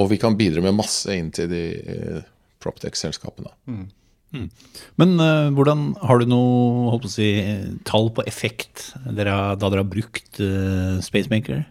Og 0.00 0.08
vi 0.14 0.16
kan 0.22 0.38
bidra 0.38 0.62
med 0.64 0.78
masse 0.78 1.12
inn 1.12 1.28
til 1.34 1.50
de 1.52 1.66
eh, 1.76 2.22
Proptech-selskapene. 2.62 3.52
Mm. 3.68 3.84
Mm. 4.32 4.48
Men 4.96 5.12
uh, 5.20 5.52
hvordan 5.52 5.90
har 6.08 6.22
du 6.22 6.30
noe 6.30 7.12
si, 7.12 7.28
tall 7.84 8.08
på 8.16 8.24
effekt 8.24 8.94
dere, 9.04 9.34
da 9.60 9.68
dere 9.68 9.84
har 9.84 9.92
brukt 9.92 10.40
uh, 10.40 10.96
Spacemaker? 11.04 11.66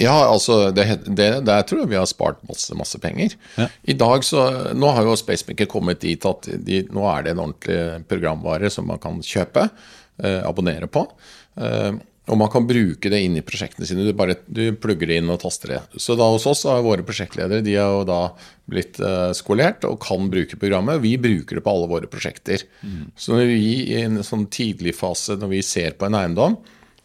Ja, 0.00 0.14
altså, 0.26 0.70
det, 0.74 0.86
det, 1.06 1.28
der 1.46 1.66
tror 1.68 1.82
jeg 1.82 1.92
vi 1.92 1.98
har 2.00 2.08
spart 2.10 2.40
masse, 2.48 2.74
masse 2.78 2.98
penger. 3.02 3.34
Ja. 3.58 3.68
I 3.82 3.96
dag 3.98 4.24
så, 4.26 4.44
Nå 4.76 4.92
har 4.96 5.06
jo 5.06 5.18
Spacemaker 5.18 5.68
kommet 5.70 6.02
dit 6.04 6.24
at 6.28 6.48
de, 6.48 6.84
nå 6.92 7.04
er 7.10 7.26
det 7.26 7.34
en 7.34 7.44
ordentlig 7.44 8.06
programvare 8.10 8.70
som 8.72 8.88
man 8.88 9.02
kan 9.02 9.20
kjøpe, 9.26 9.68
eh, 10.22 10.40
abonnere 10.48 10.88
på. 10.90 11.04
Eh, 11.60 11.92
og 12.30 12.38
man 12.38 12.50
kan 12.52 12.66
bruke 12.68 13.10
det 13.10 13.18
inn 13.24 13.34
i 13.38 13.42
prosjektene 13.42 13.86
sine. 13.86 14.04
Du 14.06 14.14
bare 14.14 14.36
du 14.46 14.76
plugger 14.78 15.10
det 15.10 15.16
inn 15.18 15.30
og 15.32 15.40
taster 15.42 15.74
det. 15.74 15.80
Så 16.00 16.14
da 16.18 16.28
hos 16.30 16.46
oss 16.46 16.62
har 16.70 16.84
våre 16.84 17.02
prosjektledere 17.06 17.64
de 17.66 17.74
har 17.74 17.90
jo 17.96 18.04
da 18.06 18.20
blitt 18.70 19.00
eh, 19.02 19.32
skolert 19.34 19.82
og 19.88 19.98
kan 20.04 20.30
bruke 20.30 20.58
programmet. 20.60 21.02
Vi 21.02 21.16
bruker 21.20 21.58
det 21.58 21.64
på 21.66 21.74
alle 21.74 21.90
våre 21.90 22.10
prosjekter. 22.10 22.62
Mm. 22.86 23.10
Så 23.18 23.34
når 23.34 23.50
vi 23.50 23.72
i 23.90 23.98
en 24.04 24.22
sånn 24.26 24.46
tidlig 24.54 24.94
fase, 25.00 25.36
når 25.40 25.50
vi 25.56 25.64
ser 25.66 25.98
på 25.98 26.06
en 26.06 26.18
eiendom, 26.20 26.56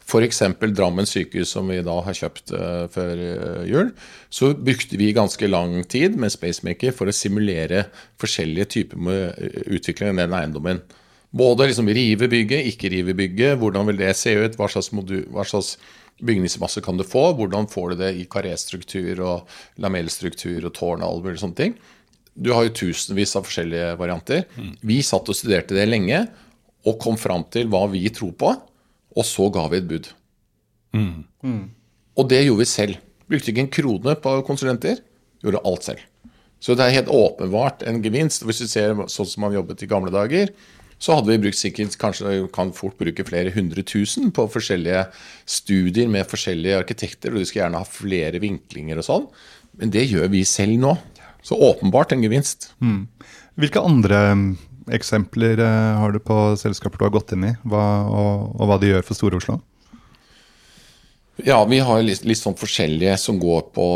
F.eks. 0.07 0.39
Drammen 0.71 1.07
sykehus, 1.07 1.51
som 1.51 1.67
vi 1.67 1.81
da 1.83 1.97
har 2.05 2.15
kjøpt 2.15 2.53
uh, 2.55 2.85
før 2.91 3.19
uh, 3.19 3.63
jul. 3.67 3.91
Så 4.31 4.53
brukte 4.55 4.99
vi 4.99 5.11
ganske 5.15 5.49
lang 5.49 5.81
tid 5.91 6.15
med 6.19 6.31
Spacemaker 6.31 6.95
for 6.95 7.11
å 7.11 7.15
simulere 7.15 7.89
forskjellige 8.21 8.69
typer 8.77 9.03
med 9.09 9.35
uh, 9.35 9.59
utvikling 9.75 10.13
av 10.13 10.21
den 10.21 10.37
eiendommen. 10.37 10.79
Både 11.35 11.67
liksom 11.67 11.91
rive 11.91 12.29
bygget, 12.31 12.69
ikke 12.71 12.91
rive 12.93 13.17
bygget, 13.19 13.57
hvordan 13.59 13.89
vil 13.91 13.99
det 13.99 14.13
se 14.15 14.31
ut, 14.31 14.55
hva 14.55 14.69
slags, 14.71 14.93
modul, 14.95 15.25
hva 15.35 15.43
slags 15.47 15.75
bygningsmasse 16.23 16.81
kan 16.85 16.97
du 16.97 17.03
få, 17.05 17.27
hvordan 17.37 17.67
får 17.69 17.91
du 17.91 18.01
det 18.05 18.13
i 18.17 18.25
karéstruktur 18.31 19.19
og 19.19 19.59
lamellstruktur 19.83 20.63
og 20.63 20.73
tårn 20.77 21.03
og 21.03 21.27
alle 21.27 21.35
sånne 21.41 21.59
ting. 21.59 21.75
Du 22.37 22.53
har 22.53 22.65
jo 22.65 22.73
tusenvis 22.79 23.35
av 23.37 23.45
forskjellige 23.45 23.91
varianter. 23.99 24.45
Vi 24.85 25.01
satt 25.05 25.29
og 25.29 25.37
studerte 25.37 25.75
det 25.77 25.87
lenge 25.89 26.23
og 26.87 26.99
kom 27.01 27.17
fram 27.19 27.43
til 27.51 27.67
hva 27.69 27.83
vi 27.91 28.05
tror 28.13 28.33
på, 28.39 28.53
og 29.17 29.25
så 29.25 29.49
ga 29.53 29.65
vi 29.71 29.81
et 29.81 29.89
bud. 29.89 30.09
Og 32.17 32.29
det 32.29 32.43
gjorde 32.45 32.63
vi 32.63 32.69
selv. 32.69 33.01
Brukte 33.27 33.51
ikke 33.51 33.65
en 33.65 33.73
krone 33.73 34.15
på 34.23 34.35
konsulenter, 34.47 35.01
gjorde 35.43 35.63
alt 35.67 35.89
selv. 35.89 36.05
Så 36.63 36.73
det 36.77 36.85
er 36.85 36.95
helt 36.95 37.11
åpenbart 37.13 37.83
en 37.85 37.99
gevinst. 38.01 38.45
Hvis 38.47 38.63
du 38.63 38.67
ser 38.69 38.95
sånn 39.11 39.29
som 39.29 39.43
man 39.45 39.53
jobbet 39.53 39.83
i 39.85 39.89
gamle 39.89 40.13
dager, 40.13 40.49
så 40.97 41.17
hadde 41.17 41.29
vi 41.29 41.41
brukt 41.43 41.59
sikkert 41.59 41.97
kanskje 42.01 42.47
kan 42.53 42.71
fort 42.73 42.97
bruke 42.97 43.25
flere 43.27 43.51
hundre 43.53 43.83
tusen 43.85 44.31
på 44.33 44.47
forskjellige 44.49 45.03
studier 45.45 46.09
med 46.09 46.25
forskjellige 46.29 46.79
arkitekter, 46.79 47.33
og 47.33 47.43
du 47.43 47.45
skal 47.45 47.65
gjerne 47.65 47.83
ha 47.83 47.85
flere 47.85 48.41
vinklinger 48.41 48.97
og 48.97 49.05
sånn. 49.05 49.27
Men 49.77 49.93
det 49.93 50.07
gjør 50.09 50.31
vi 50.33 50.41
selv 50.49 50.79
nå. 50.81 50.95
Så 51.45 51.53
åpenbart 51.53 52.15
en 52.15 52.25
gevinst. 52.25 52.71
Hvilke 53.61 53.83
andre 53.85 54.23
mm, 54.33 54.47
eksempler 54.93 55.59
eh, 55.63 55.97
har 56.01 56.13
du 56.13 56.19
på 56.23 56.37
selskaper 56.59 57.01
du 57.01 57.07
har 57.07 57.15
gått 57.17 57.33
inn 57.35 57.49
i, 57.49 57.55
hva, 57.67 57.87
og, 58.07 58.53
og 58.57 58.69
hva 58.69 58.77
de 58.81 58.93
gjør 58.93 59.07
for 59.07 59.19
Store-Oslo? 59.19 59.59
Ja, 61.45 61.59
vi 61.69 61.81
har 61.85 62.01
litt, 62.01 62.23
litt 62.25 62.39
sånn 62.39 62.57
forskjellige 62.57 63.17
som 63.21 63.37
går 63.41 63.67
på 63.75 63.87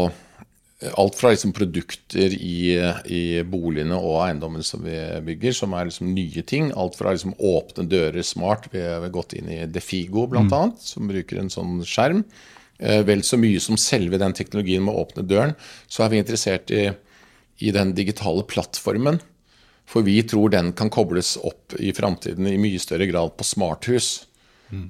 alt 0.97 1.15
fra 1.15 1.29
liksom 1.29 1.53
produkter 1.53 2.33
i, 2.33 2.73
i 3.05 3.23
boligene 3.45 3.97
og 3.97 4.21
eiendommene 4.25 4.65
som 4.65 4.81
vi 4.85 4.97
bygger, 5.27 5.53
som 5.53 5.75
er 5.77 5.87
liksom 5.87 6.09
nye 6.15 6.43
ting. 6.47 6.71
Alt 6.73 6.97
fra 6.97 7.13
liksom 7.13 7.35
åpne 7.37 7.85
dører 7.89 8.25
smart. 8.25 8.67
Vi 8.73 8.81
har 8.81 9.05
gått 9.13 9.35
inn 9.37 9.49
i 9.51 9.59
Defigo 9.69 10.25
bl.a., 10.29 10.47
mm. 10.49 10.73
som 10.81 11.11
bruker 11.11 11.41
en 11.41 11.53
sånn 11.53 11.83
skjerm. 11.85 12.23
Eh, 12.81 13.03
vel 13.05 13.21
så 13.25 13.37
mye 13.37 13.61
som 13.61 13.77
selve 13.79 14.19
den 14.21 14.33
teknologien 14.37 14.85
med 14.85 14.95
å 14.95 15.05
åpne 15.05 15.25
døren, 15.29 15.53
så 15.85 16.05
er 16.05 16.13
vi 16.13 16.21
interessert 16.23 16.73
i, 16.73 16.87
i 17.61 17.73
den 17.75 17.93
digitale 17.97 18.45
plattformen. 18.49 19.21
For 19.91 20.07
vi 20.07 20.21
tror 20.23 20.53
den 20.53 20.71
kan 20.77 20.89
kobles 20.93 21.35
opp 21.43 21.75
i 21.79 21.91
framtiden 21.93 22.47
i 22.47 22.59
mye 22.61 22.79
større 22.79 23.09
grad 23.09 23.35
på 23.35 23.47
smarthus. 23.47 24.21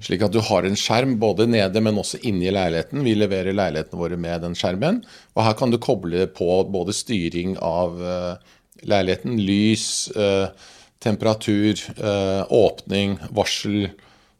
Slik 0.05 0.21
at 0.21 0.33
du 0.33 0.41
har 0.45 0.65
en 0.65 0.77
skjerm 0.77 1.15
både 1.21 1.47
nede, 1.49 1.81
men 1.81 1.97
også 1.97 2.19
inni 2.27 2.51
leiligheten. 2.53 3.01
Vi 3.05 3.15
leverer 3.17 3.55
leilighetene 3.55 3.97
våre 3.97 4.19
med 4.19 4.43
den 4.45 4.57
skjermen. 4.57 5.01
Og 5.33 5.41
her 5.45 5.57
kan 5.57 5.73
du 5.73 5.79
koble 5.81 6.27
på 6.29 6.49
både 6.69 6.93
styring 6.93 7.55
av 7.57 7.97
uh, 7.97 8.53
leiligheten, 8.85 9.39
lys, 9.41 9.87
uh, 10.13 10.53
temperatur, 11.01 11.81
uh, 11.97 12.45
åpning, 12.53 13.17
varsel. 13.33 13.89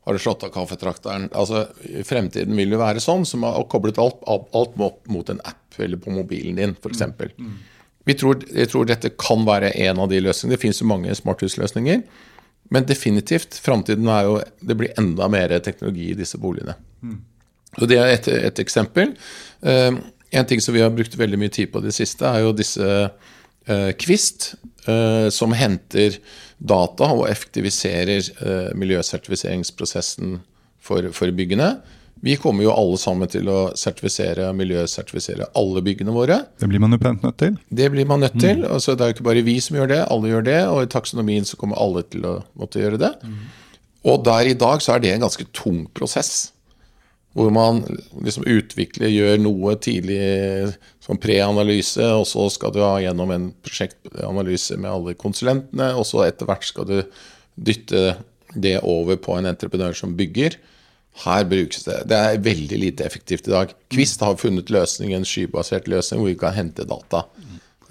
Har 0.06 0.18
du 0.18 0.22
slått 0.22 0.46
av 0.46 0.54
kaffetrakteren? 0.54 1.28
Altså, 1.34 1.66
I 1.90 2.06
fremtiden 2.06 2.58
vil 2.58 2.74
det 2.74 2.82
være 2.82 3.02
sånn 3.02 3.26
som 3.26 3.46
har 3.48 3.66
koblet 3.70 4.02
alt, 4.02 4.22
alt, 4.30 4.50
alt 4.54 4.78
mot 5.10 5.30
en 5.30 5.42
app 5.42 5.82
eller 5.82 5.98
på 6.02 6.14
mobilen 6.14 6.58
din, 6.62 6.78
f.eks. 6.78 7.02
Mm. 7.38 7.54
Vi 8.08 8.16
tror, 8.18 8.42
jeg 8.50 8.70
tror 8.72 8.88
dette 8.90 9.14
kan 9.20 9.44
være 9.46 9.74
en 9.86 10.02
av 10.02 10.10
de 10.12 10.22
løsningene. 10.24 10.56
Det 10.56 10.64
finnes 10.64 10.82
jo 10.82 10.90
mange 10.90 11.16
smarthusløsninger. 11.18 12.02
Men 12.72 12.88
definitivt, 12.88 13.58
framtiden 13.60 14.08
er 14.08 14.30
jo 14.30 14.40
Det 14.62 14.78
blir 14.80 14.94
enda 15.00 15.28
mer 15.28 15.54
teknologi 15.60 16.12
i 16.12 16.18
disse 16.18 16.40
boligene. 16.40 16.78
Mm. 17.02 17.20
Og 17.80 17.88
Det 17.88 18.00
er 18.00 18.14
et, 18.16 18.28
et 18.28 18.60
eksempel. 18.64 19.14
Uh, 19.64 20.00
en 20.32 20.48
ting 20.48 20.62
som 20.64 20.76
vi 20.76 20.84
har 20.84 20.94
brukt 20.96 21.18
veldig 21.20 21.40
mye 21.40 21.52
tid 21.52 21.72
på 21.72 21.82
det 21.84 21.94
siste, 21.96 22.26
er 22.26 22.46
jo 22.46 22.56
disse 22.56 22.88
uh, 22.88 23.92
Kvist, 24.00 24.54
uh, 24.88 25.28
som 25.30 25.56
henter 25.56 26.18
data 26.58 27.10
og 27.10 27.26
effektiviserer 27.26 28.76
miljøsertifiseringsprosessen 28.78 30.36
for, 30.78 31.08
for 31.16 31.34
byggene. 31.34 31.72
Vi 32.22 32.36
kommer 32.38 32.66
jo 32.68 32.74
alle 32.74 33.00
sammen 33.02 33.30
til 33.32 33.48
å 33.50 33.72
sertifisere, 33.78 34.52
miljøsertifisere 34.54 35.48
alle 35.58 35.82
byggene 35.86 36.14
våre. 36.14 36.38
Det 36.62 36.70
blir 36.70 36.82
man 36.84 36.94
jo 36.94 37.00
pent 37.02 37.26
nødt 37.26 37.40
til. 37.42 37.58
Det 37.74 37.90
blir 37.94 38.06
man 38.10 38.22
nødt 38.22 38.38
til. 38.38 38.62
Mm. 38.62 38.68
Altså, 38.76 38.94
det 38.94 39.04
er 39.04 39.10
jo 39.10 39.18
ikke 39.18 39.30
bare 39.32 39.46
vi 39.48 39.58
som 39.64 39.80
gjør 39.80 39.90
det, 39.90 40.00
alle 40.06 40.30
gjør 40.30 40.46
det. 40.46 40.60
Og 40.70 40.84
i 40.84 40.92
taksonomien 40.94 41.50
så 41.50 41.58
kommer 41.58 41.82
alle 41.82 42.06
til 42.14 42.28
å 42.30 42.36
måtte 42.62 42.84
gjøre 42.84 43.02
det. 43.02 43.12
Mm. 43.26 43.42
Og 44.12 44.26
der 44.26 44.52
i 44.52 44.58
dag 44.58 44.86
så 44.86 44.96
er 44.96 45.02
det 45.02 45.16
en 45.16 45.26
ganske 45.26 45.48
tung 45.58 45.88
prosess. 45.98 46.52
Hvor 47.34 47.50
man 47.56 47.82
liksom 48.22 48.46
utvikler, 48.50 49.10
gjør 49.10 49.42
noe 49.42 49.78
tidlig 49.82 50.22
som 51.02 51.18
preanalyse, 51.22 52.06
og 52.20 52.26
så 52.30 52.50
skal 52.54 52.74
du 52.76 52.82
ha 52.84 52.98
gjennom 53.02 53.32
en 53.34 53.54
prosjektanalyse 53.64 54.78
med 54.78 54.92
alle 54.92 55.18
konsulentene, 55.18 55.94
og 55.96 56.06
så 56.10 56.26
etter 56.28 56.50
hvert 56.50 56.68
skal 56.68 56.90
du 56.90 56.98
dytte 57.56 58.20
det 58.52 58.82
over 58.84 59.18
på 59.18 59.38
en 59.38 59.48
entreprenør 59.48 59.96
som 59.96 60.14
bygger. 60.20 60.60
Her 61.26 61.46
brukes 61.46 61.84
det. 61.86 61.98
Det 62.10 62.18
er 62.18 62.44
veldig 62.44 62.78
lite 62.80 63.06
effektivt 63.06 63.50
i 63.50 63.54
dag. 63.54 63.74
Kvist 63.92 64.24
har 64.24 64.40
funnet 64.40 64.72
løsning, 64.74 65.14
en 65.14 65.28
skybasert 65.28 65.90
løsning 65.92 66.22
hvor 66.22 66.32
vi 66.32 66.38
kan 66.40 66.56
hente 66.56 66.88
data. 66.88 67.26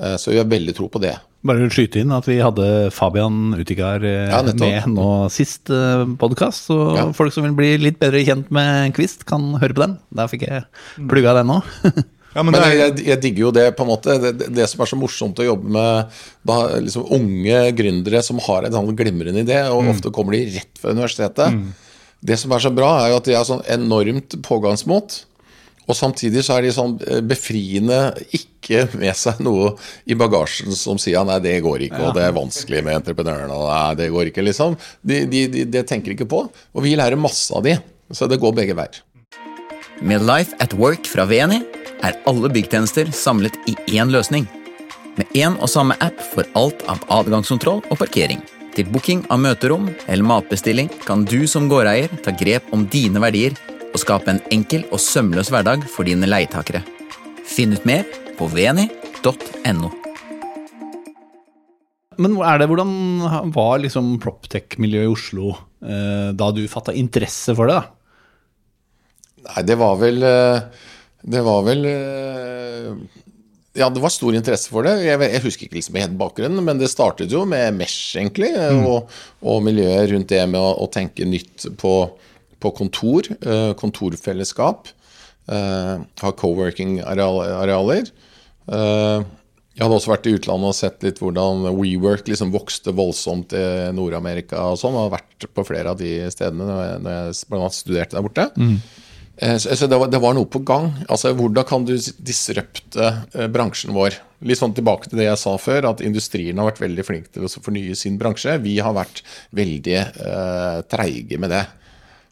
Eh, 0.00 0.16
så 0.16 0.32
vi 0.32 0.40
har 0.40 0.48
veldig 0.48 0.74
tro 0.76 0.88
på 0.92 1.02
det. 1.02 1.16
Bare 1.46 1.70
skyte 1.72 2.02
inn 2.02 2.12
at 2.12 2.26
vi 2.28 2.36
hadde 2.42 2.64
Fabian 2.92 3.54
Utikar 3.56 4.02
eh, 4.04 4.28
ja, 4.28 4.40
med 4.44 4.88
nå 4.92 5.10
sist 5.32 5.72
eh, 5.72 6.04
podkast. 6.20 6.68
Så 6.68 6.78
ja. 6.96 7.06
folk 7.16 7.32
som 7.36 7.46
vil 7.46 7.56
bli 7.56 7.74
litt 7.80 8.00
bedre 8.00 8.24
kjent 8.26 8.50
med 8.52 8.96
Kvist, 8.96 9.24
kan 9.28 9.52
høre 9.60 9.76
på 9.76 9.84
den. 9.86 9.98
Der 10.16 10.32
fikk 10.32 10.48
jeg 10.48 10.64
plugga 11.10 11.36
den 11.40 11.54
nå. 11.54 11.60
Ja, 12.30 12.44
men, 12.46 12.54
men 12.54 12.62
jeg, 12.62 12.92
jeg, 13.08 13.18
digger 13.24 13.42
jo 13.42 13.48
det, 13.50 13.64
på 13.74 13.82
en 13.82 13.88
måte. 13.90 14.14
Det, 14.22 14.30
det, 14.38 14.46
det, 14.54 14.66
som 14.70 14.84
er 14.84 14.86
så 14.86 14.94
morsomt 14.94 15.40
å 15.42 15.46
jobbe 15.48 15.72
med 15.74 16.20
da, 16.46 16.58
liksom, 16.78 17.08
unge 17.16 17.62
gründere 17.74 18.20
som 18.22 18.38
har 18.44 18.68
en 18.68 18.76
sånn 18.76 18.94
glimrende 18.94 19.42
idé, 19.42 19.64
og 19.66 19.82
mm. 19.82 19.90
ofte 19.96 20.12
kommer 20.14 20.36
de 20.36 20.44
rett 20.54 20.78
fra 20.78 20.94
universitetet. 20.94 21.56
Mm. 21.56 21.89
Det 22.20 22.36
som 22.36 22.52
er 22.52 22.62
så 22.62 22.72
bra, 22.74 22.92
er 23.00 23.12
jo 23.12 23.18
at 23.20 23.28
de 23.28 23.36
har 23.36 23.46
sånn 23.48 23.64
enormt 23.70 24.36
pågangsmot. 24.44 25.22
Og 25.90 25.96
samtidig 25.96 26.44
så 26.46 26.58
er 26.58 26.66
de 26.66 26.72
sånn 26.74 26.98
eh, 27.08 27.22
befriende 27.24 28.12
ikke 28.36 28.84
med 29.00 29.16
seg 29.18 29.40
noe 29.42 29.72
i 30.06 30.14
bagasjen 30.18 30.74
som 30.76 31.00
sier 31.00 31.24
nei, 31.26 31.40
det 31.42 31.56
går 31.64 31.88
ikke, 31.88 32.02
og 32.04 32.14
det 32.14 32.26
er 32.28 32.36
vanskelig 32.36 32.84
med 32.86 33.00
entreprenørene, 33.00 33.56
og 33.56 33.66
nei, 33.72 33.96
det 33.98 34.10
går 34.14 34.30
ikke, 34.30 34.44
liksom. 34.46 34.76
Det 35.02 35.24
de, 35.32 35.46
de, 35.50 35.64
de 35.72 35.82
tenker 35.88 36.14
ikke 36.14 36.28
på. 36.30 36.44
Og 36.46 36.86
vi 36.86 36.94
lærer 37.00 37.18
masse 37.18 37.50
av 37.56 37.66
de, 37.66 37.74
så 38.14 38.30
det 38.30 38.38
går 38.42 38.54
begge 38.60 38.76
veier. 38.78 39.02
Med 40.00 40.22
Life 40.28 40.56
at 40.62 40.76
Work 40.78 41.08
fra 41.10 41.26
VNI 41.28 41.60
er 42.06 42.16
alle 42.30 42.52
byggtjenester 42.52 43.10
samlet 43.16 43.58
i 43.68 43.76
én 43.98 44.12
løsning. 44.12 44.46
Med 45.18 45.36
én 45.36 45.58
og 45.58 45.68
samme 45.68 45.98
app 46.04 46.22
for 46.32 46.46
alt 46.56 46.86
av 46.88 47.02
adgangskontroll 47.18 47.82
og 47.90 48.00
parkering. 48.00 48.40
Til 48.70 48.86
booking 48.86 49.24
av 49.34 49.40
møterom 49.42 49.88
eller 50.06 50.26
matbestilling 50.26 50.90
kan 51.02 51.24
du 51.26 51.42
som 51.50 51.66
gårdeier 51.70 52.12
ta 52.22 52.34
grep 52.38 52.68
om 52.74 52.84
dine 52.90 53.22
verdier 53.22 53.56
og 53.90 53.98
skape 53.98 54.30
en 54.30 54.42
enkel 54.54 54.84
og 54.94 55.02
sømløs 55.02 55.50
hverdag 55.50 55.82
for 55.90 56.06
dine 56.06 56.28
leietakere. 56.28 56.84
Finn 57.50 57.74
ut 57.74 57.86
mer 57.88 58.06
på 58.38 58.46
veni.no. 58.52 59.90
Men 62.20 62.36
er 62.44 62.60
det, 62.60 62.68
hvordan 62.68 62.92
var 63.54 63.80
liksom 63.80 64.12
proptech-miljøet 64.22 65.08
i 65.08 65.12
Oslo 65.14 65.54
eh, 65.80 66.30
da 66.36 66.50
du 66.52 66.66
fatta 66.70 66.94
interesse 66.94 67.56
for 67.56 67.70
det? 67.70 67.80
da? 67.80 67.96
Nei, 69.48 69.64
det 69.66 69.76
var 69.80 69.96
vel 69.96 70.20
eh, 70.26 70.84
Det 71.24 71.40
var 71.46 71.62
vel 71.64 71.86
eh, 71.88 72.90
ja, 73.78 73.86
det 73.90 74.02
var 74.02 74.10
stor 74.10 74.34
interesse 74.34 74.70
for 74.72 74.86
det. 74.86 74.96
Jeg, 75.06 75.20
jeg 75.22 75.42
husker 75.44 75.66
ikke 75.68 75.78
liksom 75.78 75.98
helt 76.00 76.16
bakgrunnen, 76.18 76.62
men 76.66 76.80
det 76.80 76.90
startet 76.90 77.30
jo 77.30 77.44
med 77.46 77.76
Mesh, 77.78 78.16
egentlig. 78.18 78.50
Mm. 78.56 78.82
Og, 78.88 79.12
og, 79.44 79.60
miljøet 79.62 80.10
rundt 80.10 80.32
det 80.32 80.42
med 80.50 80.58
å, 80.58 80.72
å 80.82 80.88
tenke 80.90 81.26
nytt 81.28 81.68
på, 81.78 81.94
på 82.58 82.72
kontor. 82.74 83.30
Uh, 83.44 83.70
kontorfellesskap. 83.78 84.90
Uh, 85.50 86.02
ha 86.22 86.32
co-working-arealer. 86.42 88.10
Uh, 88.66 89.22
jeg 89.78 89.86
hadde 89.86 89.96
også 89.96 90.10
vært 90.10 90.26
i 90.26 90.32
utlandet 90.36 90.72
og 90.72 90.76
sett 90.76 91.06
litt 91.06 91.20
hvordan 91.22 91.62
WeWork 91.78 92.26
liksom 92.28 92.50
vokste 92.52 92.92
voldsomt 92.92 93.54
i 93.56 93.62
Nord-Amerika 93.94 94.66
og 94.72 94.80
sånn. 94.82 94.98
Og 94.98 95.06
har 95.06 95.14
vært 95.14 95.46
på 95.54 95.64
flere 95.64 95.94
av 95.94 96.02
de 96.02 96.10
stedene 96.34 96.66
når 96.66 96.82
jeg, 96.82 96.98
når 97.06 97.14
jeg 97.16 97.38
blant 97.46 97.68
annet 97.68 97.78
studerte 97.78 98.18
der 98.18 98.26
borte. 98.26 98.48
Mm. 98.58 98.74
Eh, 99.40 99.56
så 99.56 99.86
det 99.86 99.96
var, 99.96 100.10
det 100.12 100.20
var, 100.20 100.34
noe 100.36 100.48
på 100.48 100.60
gang. 100.68 100.90
Altså, 101.08 101.32
Hvordan 101.36 101.66
kan 101.68 101.86
du 101.88 101.94
disrupte 101.96 103.06
eh, 103.32 103.48
bransjen 103.52 103.94
vår? 103.96 104.18
Litt 104.44 104.60
sånn 104.60 104.74
tilbake 104.76 105.08
til 105.08 105.20
det 105.20 105.30
jeg 105.30 105.40
sa 105.40 105.54
før, 105.60 105.90
at 105.92 106.02
industrien 106.04 106.60
har 106.60 106.68
vært 106.68 106.82
veldig 106.84 107.04
flink 107.06 107.30
til 107.32 107.46
å 107.48 107.52
fornye 107.52 107.96
sin 107.96 108.18
bransje. 108.20 108.58
Vi 108.64 108.76
har 108.84 108.96
vært 108.96 109.22
veldig 109.56 109.96
eh, 110.00 110.80
treige 110.92 111.40
med 111.40 111.54
det. 111.56 111.64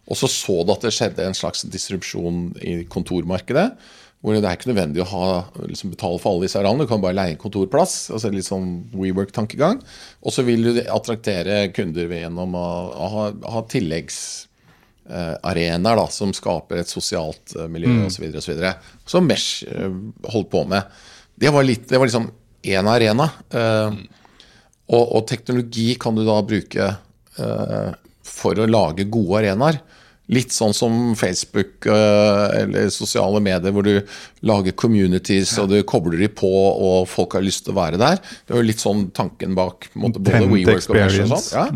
Og 0.09 0.17
så 0.17 0.29
så 0.33 0.61
du 0.65 0.73
at 0.73 0.85
det 0.85 0.93
skjedde 0.97 1.25
en 1.25 1.37
slags 1.37 1.65
disrupsjon 1.69 2.51
i 2.65 2.83
kontormarkedet. 2.93 3.71
Hvor 4.19 4.35
det 4.35 4.43
er 4.43 4.57
ikke 4.57 4.73
nødvendig 4.73 5.05
å 5.05 5.09
ha, 5.13 5.27
liksom 5.63 5.93
betale 5.93 6.19
for 6.19 6.35
alle 6.35 6.49
disse 6.49 6.59
arealene, 6.59 6.89
du 6.89 6.91
kan 6.91 7.01
bare 7.01 7.15
leie 7.15 7.37
en 7.37 7.41
kontorplass. 7.41 8.09
altså 8.11 8.33
Litt 8.35 8.49
sånn 8.49 8.89
WeWork-tankegang. 8.97 9.81
Og 10.27 10.35
så 10.35 10.45
vil 10.49 10.65
du 10.67 10.81
attraktere 10.91 11.69
kunder 11.77 12.11
gjennom 12.11 12.57
å, 12.59 12.69
å 12.91 13.11
ha, 13.15 13.27
ha 13.55 13.65
tilleggs 13.71 14.48
arenaer 15.09 15.97
da, 16.01 16.07
som 16.13 16.33
skaper 16.37 16.83
et 16.83 16.91
sosialt 16.91 17.57
eh, 17.57 17.69
miljø 17.71 17.91
mm. 17.95 18.07
osv. 18.09 18.29
osv. 18.41 18.65
Som 19.09 19.29
Mesh 19.29 19.65
eh, 19.69 19.89
holdt 20.33 20.51
på 20.53 20.65
med. 20.69 20.99
Det 21.39 21.53
var, 21.55 21.67
litt, 21.67 21.87
det 21.89 22.01
var 22.01 22.11
liksom 22.11 22.31
én 22.69 22.89
arena. 22.91 23.29
Og, 24.89 25.05
og, 25.05 25.21
teknologi 25.29 25.93
kan 26.01 26.17
du 26.17 26.25
da 26.27 26.41
bruke 26.43 26.89
for 28.27 28.59
å 28.59 28.67
lage 28.67 29.07
gode 29.07 29.45
arenaer. 29.45 29.79
Litt 30.29 30.53
sånn 30.53 30.75
som 30.77 30.97
Facebook 31.17 31.87
eh, 31.89 32.59
eller 32.59 32.91
sosiale 32.93 33.41
medier, 33.41 33.73
hvor 33.73 33.87
du 33.87 33.95
lager 34.45 34.77
communities 34.77 35.55
og 35.63 35.71
du 35.73 35.79
kobler 35.89 36.21
de 36.21 36.29
på, 36.29 36.51
og 36.51 37.09
folk 37.09 37.39
har 37.39 37.47
lyst 37.47 37.65
til 37.65 37.73
å 37.73 37.79
være 37.79 38.01
der. 38.01 38.21
Det 38.45 38.53
er 38.53 38.61
jo 38.61 38.69
litt 38.69 38.83
sånn 38.83 39.07
tanken 39.17 39.57
bak 39.57 39.89
måte, 39.97 40.21
både 40.21 40.45
WeWork 40.51 40.91
og 40.91 40.99
Mesh 40.99 41.23
og 41.25 41.33
sånn. 41.33 41.49
Ja. 41.57 41.67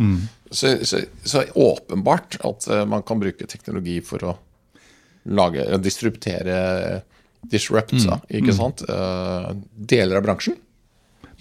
Så, 0.53 0.75
så, 0.87 1.03
så 1.25 1.45
åpenbart 1.57 2.37
at 2.45 2.69
eh, 2.69 2.85
man 2.89 3.05
kan 3.07 3.21
bruke 3.23 3.49
teknologi 3.49 4.01
for 4.05 4.25
å 4.29 4.37
lage, 5.33 5.65
disruptere 5.83 7.03
Disrupt, 7.43 7.91
mm. 7.91 8.21
ikke 8.39 8.55
sant? 8.55 8.85
Eh, 8.87 9.49
deler 9.75 10.21
av 10.21 10.27
bransjen. 10.29 10.55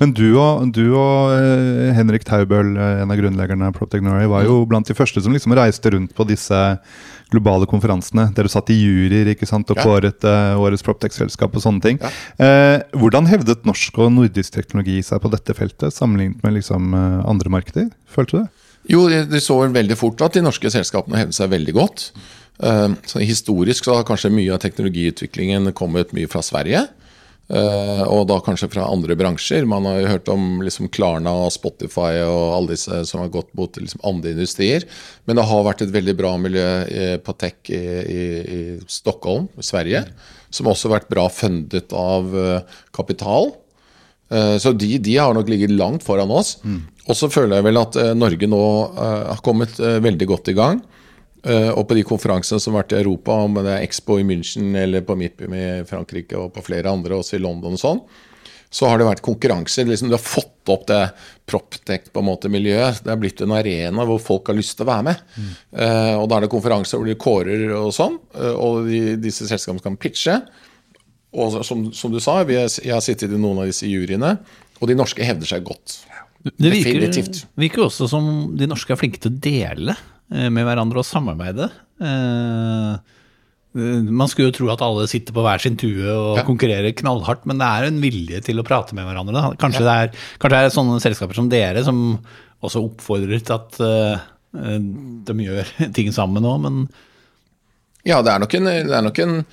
Men 0.02 0.16
du 0.18 0.32
og, 0.34 0.72
du 0.74 0.96
og 0.98 1.36
eh, 1.36 1.92
Henrik 1.94 2.24
Taubøl, 2.26 2.72
eh, 2.74 3.02
en 3.04 3.14
av 3.14 3.20
grunnleggerne 3.20 3.68
av 3.70 3.76
PropTechnology, 3.78 4.30
var 4.32 4.42
Mm. 4.42 4.50
jo 4.50 4.66
blant 4.66 4.88
de 4.88 4.96
første 4.98 5.22
som 5.22 5.34
liksom 5.36 5.54
reiste 5.54 5.92
rundt 5.94 6.16
på 6.18 6.26
disse 6.26 6.58
globale 7.30 7.68
konferansene. 7.70 8.34
Dere 8.34 8.50
satt 8.50 8.72
i 8.74 8.80
juryer 8.82 9.30
ikke 9.30 9.46
sant, 9.46 9.70
og 9.70 9.78
kåret 9.78 10.26
ja. 10.26 10.58
årets 10.58 10.82
PropTech-selskap 10.82 11.54
og 11.54 11.62
sånne 11.62 11.86
ting. 11.86 12.02
Ja. 12.02 12.10
Eh, 12.42 12.82
hvordan 12.98 13.30
hevdet 13.30 13.64
norsk 13.70 14.02
og 14.02 14.10
nordisk 14.16 14.58
teknologi 14.58 14.98
seg 15.06 15.22
på 15.22 15.32
dette 15.32 15.54
feltet, 15.54 15.94
sammenlignet 15.94 16.42
med 16.44 16.58
liksom, 16.58 16.96
eh, 16.98 17.22
andre 17.30 17.54
markeder? 17.54 17.92
Følte 18.10 18.32
du 18.32 18.42
det? 18.42 18.50
Jo, 18.90 19.06
de, 19.10 19.40
så 19.44 19.60
vel 19.62 19.76
veldig 19.76 19.98
fort 20.00 20.22
at 20.26 20.34
de 20.38 20.42
norske 20.46 20.72
selskapene 20.74 21.20
hevde 21.20 21.38
seg 21.38 21.52
veldig 21.52 21.76
godt. 21.78 22.08
Eh, 22.64 22.90
så 23.10 23.22
historisk 23.26 23.86
så 23.86 24.00
har 24.00 24.08
kanskje 24.08 24.34
mye 24.34 24.54
av 24.56 24.62
teknologiutviklingen 24.64 25.72
kommet 25.78 26.14
mye 26.18 26.30
fra 26.32 26.44
Sverige. 26.46 26.88
eh, 27.52 28.04
og 28.08 28.28
da 28.30 28.40
kanskje 28.40 28.70
fra 28.72 28.88
andre 28.88 29.16
bransjer. 29.20 29.66
Man 29.68 29.86
har 29.86 30.00
jo 30.00 30.08
hørt 30.08 30.30
om 30.32 30.62
liksom 30.64 30.90
Klarna 30.90 31.34
og 31.46 31.52
Spotify 31.52 32.22
og 32.24 32.56
alle 32.56 32.74
disse 32.78 33.02
som 33.10 33.22
har 33.22 33.34
gått 33.34 33.54
mot 33.58 33.76
liksom 33.76 34.02
andre 34.08 34.32
industrier. 34.32 34.86
Men 35.26 35.36
det 35.36 35.48
har 35.50 35.66
vært 35.68 35.82
et 35.82 35.92
veldig 35.94 36.16
bra 36.18 36.36
miljø 36.40 36.68
eh, 36.88 37.18
på 37.18 37.36
tech 37.38 37.70
i, 37.70 37.82
i, 38.02 38.22
i 38.42 38.62
Stockholm, 38.88 39.50
Sverige. 39.60 40.06
Som 40.50 40.68
også 40.72 40.90
har 40.90 41.00
vært 41.00 41.12
bra 41.12 41.28
fundet 41.32 41.94
av 41.96 42.32
kapital. 42.92 43.54
Så 44.32 44.72
de, 44.80 44.98
de 45.04 45.14
har 45.16 45.34
nok 45.36 45.48
ligget 45.52 45.72
langt 45.76 46.04
foran 46.04 46.32
oss. 46.32 46.58
Og 47.12 47.18
så 47.18 47.28
føler 47.32 47.60
jeg 47.60 47.68
vel 47.68 47.82
at 47.82 48.00
eh, 48.00 48.14
Norge 48.18 48.48
nå 48.50 48.64
eh, 48.90 49.22
har 49.34 49.44
kommet 49.44 49.80
eh, 49.84 50.00
veldig 50.04 50.28
godt 50.32 50.52
i 50.54 50.58
gang. 50.58 50.84
Og 51.42 51.88
på 51.90 51.96
de 51.98 52.04
konferansene 52.06 52.62
som 52.62 52.76
har 52.76 52.84
vært 52.84 52.92
i 52.94 53.00
Europa, 53.00 53.34
om 53.48 53.56
det 53.58 53.72
er 53.74 53.82
Expo 53.82 54.20
i 54.22 54.26
München 54.30 54.76
eller 54.78 55.02
på 55.02 55.16
MIPIM 55.18 55.56
i 55.58 55.64
Frankrike 55.90 56.38
og 56.38 56.52
på 56.54 56.62
flere 56.68 56.92
andre, 56.94 57.18
også 57.18 57.40
i 57.40 57.42
London 57.42 57.74
og 57.74 57.82
sånn, 57.82 58.02
så 58.70 58.86
har 58.86 59.02
det 59.02 59.08
vært 59.08 59.24
konkurranser. 59.26 59.88
Liksom, 59.90 60.12
du 60.12 60.14
har 60.14 60.22
fått 60.22 60.70
opp 60.70 60.86
det 60.92 61.00
proptech 61.50 62.12
på 62.14 62.22
en 62.22 62.28
måte 62.28 62.52
miljøet. 62.54 63.02
Det 63.02 63.10
er 63.10 63.18
blitt 63.24 63.42
en 63.42 63.56
arena 63.58 64.06
hvor 64.06 64.22
folk 64.22 64.54
har 64.54 64.60
lyst 64.60 64.78
til 64.78 64.86
å 64.86 64.92
være 64.92 65.08
med. 65.10 65.26
Eh, 65.74 66.14
og 66.14 66.28
da 66.30 66.38
er 66.38 66.46
det 66.46 66.52
konferanser 66.54 67.02
hvor 67.02 67.10
de 67.10 67.18
kårer 67.26 67.66
og 67.80 67.90
sånn, 67.98 68.22
og 68.54 68.86
de, 68.92 69.02
disse 69.26 69.50
selskapene 69.50 69.82
kan 69.88 69.98
pitche. 69.98 70.38
Og 71.42 71.58
som, 71.66 71.88
som 71.90 72.14
du 72.14 72.22
sa, 72.22 72.38
er, 72.46 72.54
jeg 72.70 72.94
har 72.94 73.02
sittet 73.02 73.34
i 73.34 73.42
noen 73.42 73.64
av 73.66 73.74
disse 73.74 73.90
juryene, 73.90 74.36
og 74.78 74.94
de 74.94 75.02
norske 75.02 75.26
hevder 75.26 75.56
seg 75.56 75.66
godt. 75.66 76.04
Det 76.42 76.72
virker, 76.74 77.00
Definitivt. 77.00 77.44
virker 77.60 77.86
også 77.86 78.08
som 78.10 78.28
de 78.58 78.68
norske 78.70 78.94
er 78.94 78.98
flinke 79.00 79.22
til 79.22 79.30
å 79.34 79.40
dele 79.44 79.94
eh, 80.34 80.48
med 80.50 80.66
hverandre 80.66 81.02
og 81.02 81.06
samarbeide. 81.06 81.68
Eh, 82.02 82.94
eh, 83.78 84.08
Man 84.10 84.32
skulle 84.32 84.50
jo 84.50 84.56
tro 84.58 84.70
at 84.74 84.82
alle 84.86 85.06
sitter 85.12 85.36
på 85.36 85.44
hver 85.46 85.62
sin 85.62 85.78
tue 85.78 86.08
og 86.10 86.40
Ja. 86.40 86.46
konkurrerer 86.48 86.96
knallhardt, 86.98 87.46
men 87.46 87.62
det 87.62 87.68
er 87.70 87.88
en 87.90 88.02
vilje 88.02 88.42
til 88.48 88.62
å 88.62 88.66
prate 88.66 88.98
med 88.98 89.06
hverandre. 89.06 89.54
Kanskje, 89.54 89.62
Kanskje, 89.62 89.86
det 89.86 89.98
er, 89.98 90.16
kanskje 90.42 90.56
det 90.58 90.64
er 90.66 90.76
sånne 90.78 91.02
selskaper 91.04 91.38
som 91.38 91.50
dere 91.52 91.84
som 91.86 92.02
også 92.62 92.82
oppfordrer 92.90 93.42
til 93.46 93.58
at 93.58 93.78
de 94.52 95.34
gjør 95.46 95.70
ting 95.98 96.12
sammen 96.14 96.44
nå, 96.44 96.58
men 96.62 96.82
Ja, 98.04 98.22
det 98.26 98.34
er 98.34 98.42
nok 98.42 98.54
en, 98.58 98.66
det 98.66 98.98
er 98.98 99.06
nok 99.06 99.20
en 99.20 99.46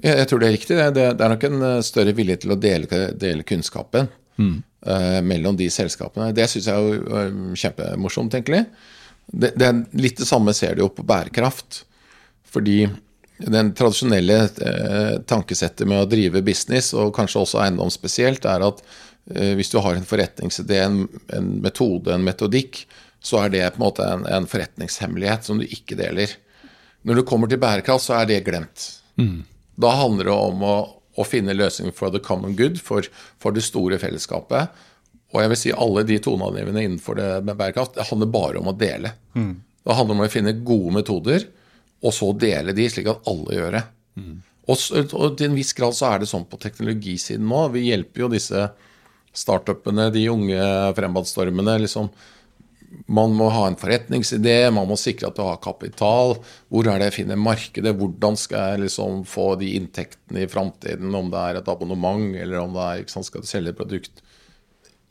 jeg 0.00 0.16
jeg 0.16 0.28
tror 0.30 0.40
det 0.40 0.48
er 0.48 0.54
riktig. 0.54 0.76
Det, 0.94 1.06
det, 1.18 1.24
er 1.24 1.32
nok 1.34 1.44
en 1.44 1.82
større 1.84 2.14
vilje 2.16 2.36
til 2.40 2.54
å 2.54 2.56
dele, 2.60 3.00
dele 3.20 3.44
kunnskapen 3.44 4.06
eh, 4.08 4.54
mellom 5.26 5.58
de 5.58 5.68
selskapene. 5.72 6.30
Det 6.36 6.46
syns 6.48 6.70
jeg 6.70 6.96
er 6.96 7.20
eh, 7.26 7.38
kjempemorsomt, 7.62 8.34
egentlig. 8.36 8.64
Det, 9.26 9.52
det 9.58 9.66
er 9.68 9.84
litt 10.00 10.18
det 10.18 10.28
samme 10.28 10.54
ser 10.56 10.76
du 10.76 10.84
jo 10.86 10.90
på 10.94 11.04
bærekraft. 11.06 11.82
Fordi 12.50 12.82
den 13.40 13.72
tradisjonelle 13.76 14.38
eh, 14.48 15.14
tankesettet 15.28 15.88
med 15.88 16.02
å 16.02 16.08
drive 16.10 16.42
business, 16.44 16.92
og 16.96 17.14
kanskje 17.16 17.44
også 17.44 17.62
eiendom 17.64 17.92
spesielt, 17.92 18.48
er 18.48 18.64
at 18.66 18.82
eh, 19.34 19.54
hvis 19.58 19.72
du 19.72 19.78
har 19.84 19.96
en 19.96 20.08
forretningsidé, 20.08 20.82
en, 20.84 21.02
en 21.36 21.50
metode, 21.64 22.12
en 22.14 22.26
metodikk, 22.26 22.84
så 23.20 23.42
er 23.44 23.52
det 23.52 23.66
på 23.74 23.80
en 23.80 23.84
måte 23.84 24.06
en, 24.06 24.24
en 24.28 24.48
forretningshemmelighet 24.48 25.44
som 25.48 25.60
du 25.60 25.66
ikke 25.68 25.98
deler. 25.98 26.32
Når 27.04 27.20
du 27.20 27.26
kommer 27.28 27.48
til 27.48 27.60
bærekraft, 27.60 28.06
så 28.08 28.18
er 28.18 28.28
det 28.28 28.42
glemt. 28.48 28.88
Da 29.80 29.92
handler 29.96 30.28
det 30.28 30.36
om 30.36 30.64
å, 30.64 30.76
å 31.20 31.26
finne 31.28 31.54
løsninger 31.56 31.94
for 31.96 32.10
the 32.14 32.20
common 32.24 32.56
good, 32.58 32.80
for, 32.80 33.06
for 33.38 33.52
det 33.56 33.62
store 33.66 33.98
fellesskapet. 34.02 34.68
Og 35.30 35.40
jeg 35.44 35.52
vil 35.52 35.58
si 35.60 35.70
alle 35.76 36.02
de 36.08 36.16
toneangivende 36.24 36.82
innenfor 36.82 37.18
det 37.20 37.28
med 37.46 37.56
bærekraft, 37.60 37.94
det 38.00 38.08
handler 38.08 38.32
bare 38.34 38.58
om 38.58 38.70
å 38.72 38.76
dele. 38.76 39.12
Det 39.36 39.96
handler 39.96 40.16
om 40.16 40.24
å 40.24 40.30
finne 40.32 40.56
gode 40.66 40.94
metoder, 40.98 41.44
og 42.02 42.12
så 42.16 42.32
dele 42.36 42.72
de, 42.76 42.88
slik 42.90 43.06
at 43.12 43.28
alle 43.30 43.54
gjør 43.58 43.76
det. 43.76 43.82
Og, 44.70 44.76
s- 44.76 44.90
og 45.14 45.36
til 45.38 45.50
en 45.50 45.56
viss 45.56 45.72
grad 45.76 45.94
så 45.96 46.10
er 46.14 46.20
det 46.22 46.28
sånn 46.30 46.44
på 46.50 46.58
teknologisiden 46.62 47.46
nå. 47.48 47.62
Vi 47.74 47.86
hjelper 47.90 48.24
jo 48.24 48.28
disse 48.34 48.66
startupene, 49.36 50.08
de 50.14 50.24
unge 50.32 50.60
fremadstormene. 50.98 51.78
liksom 51.84 52.10
man 53.06 53.34
må 53.38 53.48
ha 53.54 53.66
en 53.68 53.78
forretningsidé, 53.78 54.70
man 54.74 54.88
må 54.90 54.96
sikre 54.98 55.28
at 55.30 55.36
du 55.38 55.44
har 55.46 55.60
kapital. 55.62 56.36
Hvor 56.70 56.88
er 56.90 56.98
det 56.98 57.10
jeg 57.10 57.16
finner 57.20 57.38
markedet? 57.38 57.92
Hvordan 57.98 58.38
skal 58.38 58.72
jeg 58.72 58.84
liksom 58.86 59.22
få 59.30 59.52
de 59.60 59.72
inntektene 59.78 60.44
i 60.44 60.50
framtiden? 60.50 61.14
Om 61.14 61.30
det 61.30 61.44
er 61.44 61.60
et 61.60 61.70
abonnement, 61.70 62.34
eller 62.34 62.62
om 62.62 62.74
det 62.74 62.86
er 62.88 63.04
sant, 63.12 63.28
skal 63.28 63.44
du 63.44 63.50
selge 63.50 63.74
et 63.74 63.78
produkt. 63.78 64.22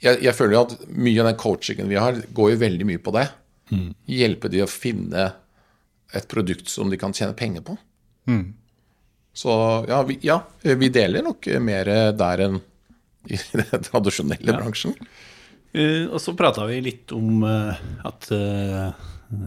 Jeg, 0.04 0.20
jeg 0.24 0.36
føler 0.36 0.62
at 0.62 0.76
mye 0.92 1.24
av 1.24 1.32
den 1.32 1.40
coachingen 1.40 1.92
vi 1.92 2.00
har, 2.00 2.20
går 2.36 2.54
jo 2.54 2.64
veldig 2.64 2.88
mye 2.88 3.04
på 3.04 3.16
det. 3.16 3.28
Hjelpe 4.10 4.52
de 4.52 4.64
å 4.64 4.72
finne 4.72 5.30
et 6.16 6.28
produkt 6.32 6.72
som 6.72 6.90
de 6.92 7.00
kan 7.00 7.14
tjene 7.16 7.38
penger 7.38 7.64
på. 7.68 7.76
Så 9.40 9.52
ja 9.88 10.02
vi, 10.08 10.18
ja, 10.26 10.42
vi 10.64 10.90
deler 10.92 11.24
nok 11.24 11.48
mer 11.64 11.92
der 12.18 12.46
enn 12.48 12.60
i 13.30 13.38
den 13.60 13.84
tradisjonelle 13.86 14.56
bransjen. 14.56 14.96
Eh, 15.70 16.08
og 16.10 16.18
så 16.22 16.34
prata 16.38 16.66
vi 16.70 16.80
litt 16.82 17.14
om 17.14 17.44
uh, 17.46 17.78
at 18.08 18.30
uh, 18.34 18.90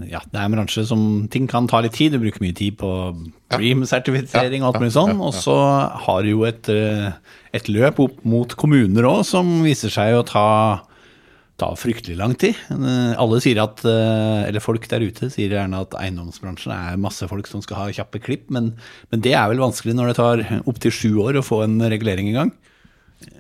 ja, 0.07 0.21
det 0.31 0.39
er 0.39 0.45
en 0.45 0.55
bransje 0.55 0.85
som 0.87 1.27
ting 1.33 1.49
kan 1.51 1.67
ta 1.71 1.81
litt 1.83 1.97
tid. 1.99 2.15
Du 2.15 2.23
bruker 2.23 2.45
mye 2.45 2.55
tid 2.55 2.77
på 2.79 2.91
Bream-sertifisering 3.51 4.63
og 4.63 4.71
alt 4.71 4.85
mulig 4.85 4.95
sånn. 4.95 5.19
Og 5.19 5.35
så 5.35 5.57
har 6.05 6.23
du 6.23 6.31
jo 6.31 6.47
et, 6.47 6.71
et 6.71 7.71
løp 7.73 7.99
opp 8.05 8.23
mot 8.23 8.55
kommuner 8.55 9.09
òg 9.11 9.25
som 9.27 9.51
viser 9.67 9.91
seg 9.91 10.15
å 10.15 10.23
ta, 10.29 10.47
ta 11.59 11.73
fryktelig 11.75 12.15
lang 12.21 12.39
tid. 12.39 12.55
Alle 12.71 13.43
sier 13.43 13.59
at, 13.65 13.83
eller 13.83 14.63
folk 14.63 14.87
der 14.87 15.03
ute 15.03 15.33
sier 15.35 15.59
gjerne 15.59 15.83
at 15.83 15.99
eiendomsbransjen 15.99 16.77
er 16.77 17.03
masse 17.03 17.27
folk 17.27 17.51
som 17.51 17.67
skal 17.67 17.81
ha 17.81 17.91
kjappe 17.99 18.23
klipp, 18.23 18.47
men, 18.55 18.77
men 19.11 19.27
det 19.27 19.35
er 19.35 19.51
vel 19.51 19.67
vanskelig 19.67 19.99
når 19.99 20.13
det 20.13 20.19
tar 20.23 20.47
opptil 20.63 20.95
sju 20.95 21.11
år 21.27 21.43
å 21.43 21.47
få 21.51 21.65
en 21.67 21.81
regulering 21.91 22.31
i 22.31 22.39
gang? 22.39 22.55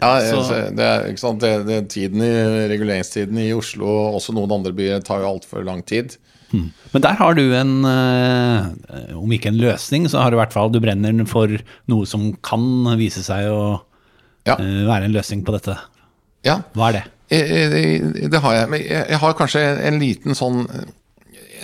Ja, 0.01 0.12
Så- 0.21 0.75
det 0.77 0.85
er, 0.87 1.07
ikke 1.12 1.18
sant? 1.23 1.40
Det, 1.40 1.53
det, 1.66 1.79
tiden 1.92 2.23
i, 2.25 2.33
reguleringstiden 2.73 3.38
i 3.38 3.53
Oslo 3.57 3.87
og 3.87 4.18
også 4.21 4.35
noen 4.37 4.53
andre 4.59 4.73
byer 4.77 5.03
tar 5.05 5.21
jo 5.25 5.31
altfor 5.35 5.64
lang 5.66 5.83
tid. 5.87 6.16
Men 6.53 7.01
der 7.01 7.14
har 7.16 7.33
du 7.35 7.47
en, 7.57 7.79
eh, 7.88 9.14
om 9.16 9.31
ikke 9.33 9.49
en 9.49 9.57
løsning, 9.57 10.05
så 10.12 10.21
har 10.21 10.31
du 10.31 10.37
i 10.37 10.40
hvert 10.42 10.53
fall, 10.53 10.68
du 10.68 10.81
brenner 10.85 11.25
for 11.27 11.49
noe 11.88 12.05
som 12.05 12.35
kan 12.45 12.61
vise 13.01 13.23
seg 13.25 13.47
å 13.49 13.81
Ja. 14.45 14.57
eh, 14.59 14.85
være 14.85 15.05
en 15.09 15.14
løsning 15.14 15.45
på 15.47 15.53
dette. 15.57 15.79
Ja, 16.45 16.59
Hva 16.75 16.88
er 16.90 16.92
det? 16.92 17.05
det 17.31 18.40
har 18.42 18.53
jeg. 18.55 18.68
Men 18.68 18.81
jeg, 18.83 19.18
har 19.23 19.33
kanskje 19.38 19.62
en 19.87 19.99
liten 20.03 20.35
sånn 20.37 20.66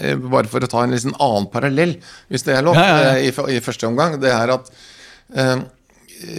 eh, 0.00 0.14
Bare 0.16 0.46
for 0.46 0.60
å 0.62 0.68
ta 0.70 0.84
en 0.84 0.92
liten 0.94 1.12
annen 1.20 1.48
parallell, 1.50 1.96
hvis 2.30 2.44
det 2.46 2.54
er 2.56 2.62
lov, 2.62 2.76
Ja, 2.78 3.00
ja, 3.02 3.14
I, 3.18 3.28
i 3.28 3.60
første 3.60 3.88
omgang. 3.90 4.20
Det 4.22 4.30
er 4.30 4.52
at 4.54 4.70
eh, 5.34 5.56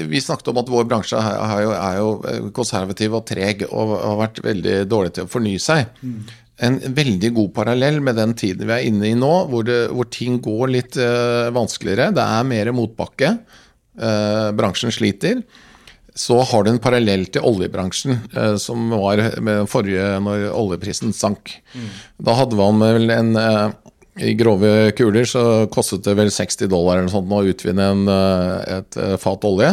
vi 0.10 0.22
snakket 0.22 0.52
om 0.52 0.60
at 0.62 0.70
vår 0.72 0.86
bransje 0.90 1.20
er, 1.20 1.62
jo, 1.64 1.72
er 1.76 1.98
jo 2.00 2.52
konservativ 2.56 3.16
og 3.20 3.26
treg 3.30 3.64
og 3.70 3.96
har 3.96 4.20
vært 4.26 4.44
veldig 4.44 4.76
dårlig 4.90 5.16
til 5.16 5.28
å 5.28 5.32
fornye 5.32 5.62
seg. 5.64 5.90
En 6.60 6.76
veldig 6.96 7.32
god 7.38 7.54
parallell 7.56 8.02
med 8.04 8.20
den 8.20 8.36
tiden 8.36 8.68
vi 8.68 8.76
er 8.76 8.90
inne 8.90 9.08
i 9.08 9.16
nå, 9.16 9.32
hvor, 9.52 9.64
det, 9.68 9.80
hvor 9.96 10.10
ting 10.12 10.42
går 10.44 10.74
litt 10.74 11.00
uh, 11.00 11.48
vanskeligere. 11.56 12.12
Det 12.16 12.26
er 12.26 12.50
mer 12.52 12.72
motbakke. 12.76 13.34
Uh, 14.00 14.52
bransjen 14.56 14.92
sliter. 14.92 15.40
Så 16.20 16.36
har 16.44 16.66
du 16.66 16.74
en 16.74 16.82
parallell 16.84 17.30
til 17.32 17.46
oljebransjen, 17.48 18.18
uh, 18.36 18.58
som 18.60 18.92
var 18.92 19.22
med 19.46 19.70
forrige 19.72 20.18
når 20.26 20.50
oljeprisen 20.52 21.16
sank. 21.16 21.56
Da 22.20 22.36
hadde 22.42 22.60
man 22.60 22.84
vel 22.84 23.16
en 23.16 23.32
eh, 23.40 23.78
I 24.20 24.34
grove 24.36 24.92
kuler 24.98 25.28
så 25.28 25.42
kostet 25.72 26.04
det 26.04 26.16
vel 26.20 26.32
60 26.34 26.70
dollar 26.72 27.00
eller 27.00 27.12
sånt 27.12 27.32
å 27.32 27.44
utvinne 27.48 27.90
en, 27.94 28.06
eh, 28.12 28.78
et 28.80 28.98
eh, 29.00 29.16
fat 29.22 29.46
olje. 29.48 29.72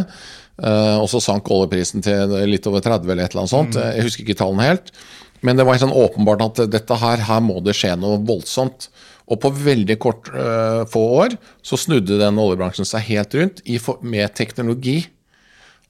Eh, 0.57 0.97
og 0.97 1.09
så 1.11 1.21
sank 1.21 1.51
oljeprisen 1.53 2.05
til 2.05 2.33
litt 2.49 2.67
over 2.71 2.85
30 2.85 3.11
eller 3.11 3.27
et 3.27 3.35
eller 3.35 3.45
annet 3.45 3.55
sånt. 3.55 3.79
Jeg 3.81 4.07
husker 4.07 4.25
ikke 4.25 4.39
tallene 4.39 4.71
helt. 4.71 4.93
Men 5.45 5.59
det 5.59 5.67
var 5.69 5.79
sånn 5.81 5.95
åpenbart 5.95 6.45
at 6.47 6.63
dette 6.73 6.97
her, 7.01 7.21
her 7.27 7.43
må 7.45 7.59
det 7.65 7.77
skje 7.77 7.93
noe 8.01 8.23
voldsomt. 8.27 8.89
Og 9.27 9.41
på 9.43 9.51
veldig 9.51 9.97
kort 9.99 10.31
uh, 10.31 10.87
få 10.89 11.03
år 11.19 11.35
så 11.67 11.79
snudde 11.81 12.19
den 12.21 12.39
oljebransjen 12.39 12.87
seg 12.87 13.05
helt 13.09 13.35
rundt 13.35 13.63
i, 13.67 13.81
med 14.07 14.33
teknologi. 14.39 15.01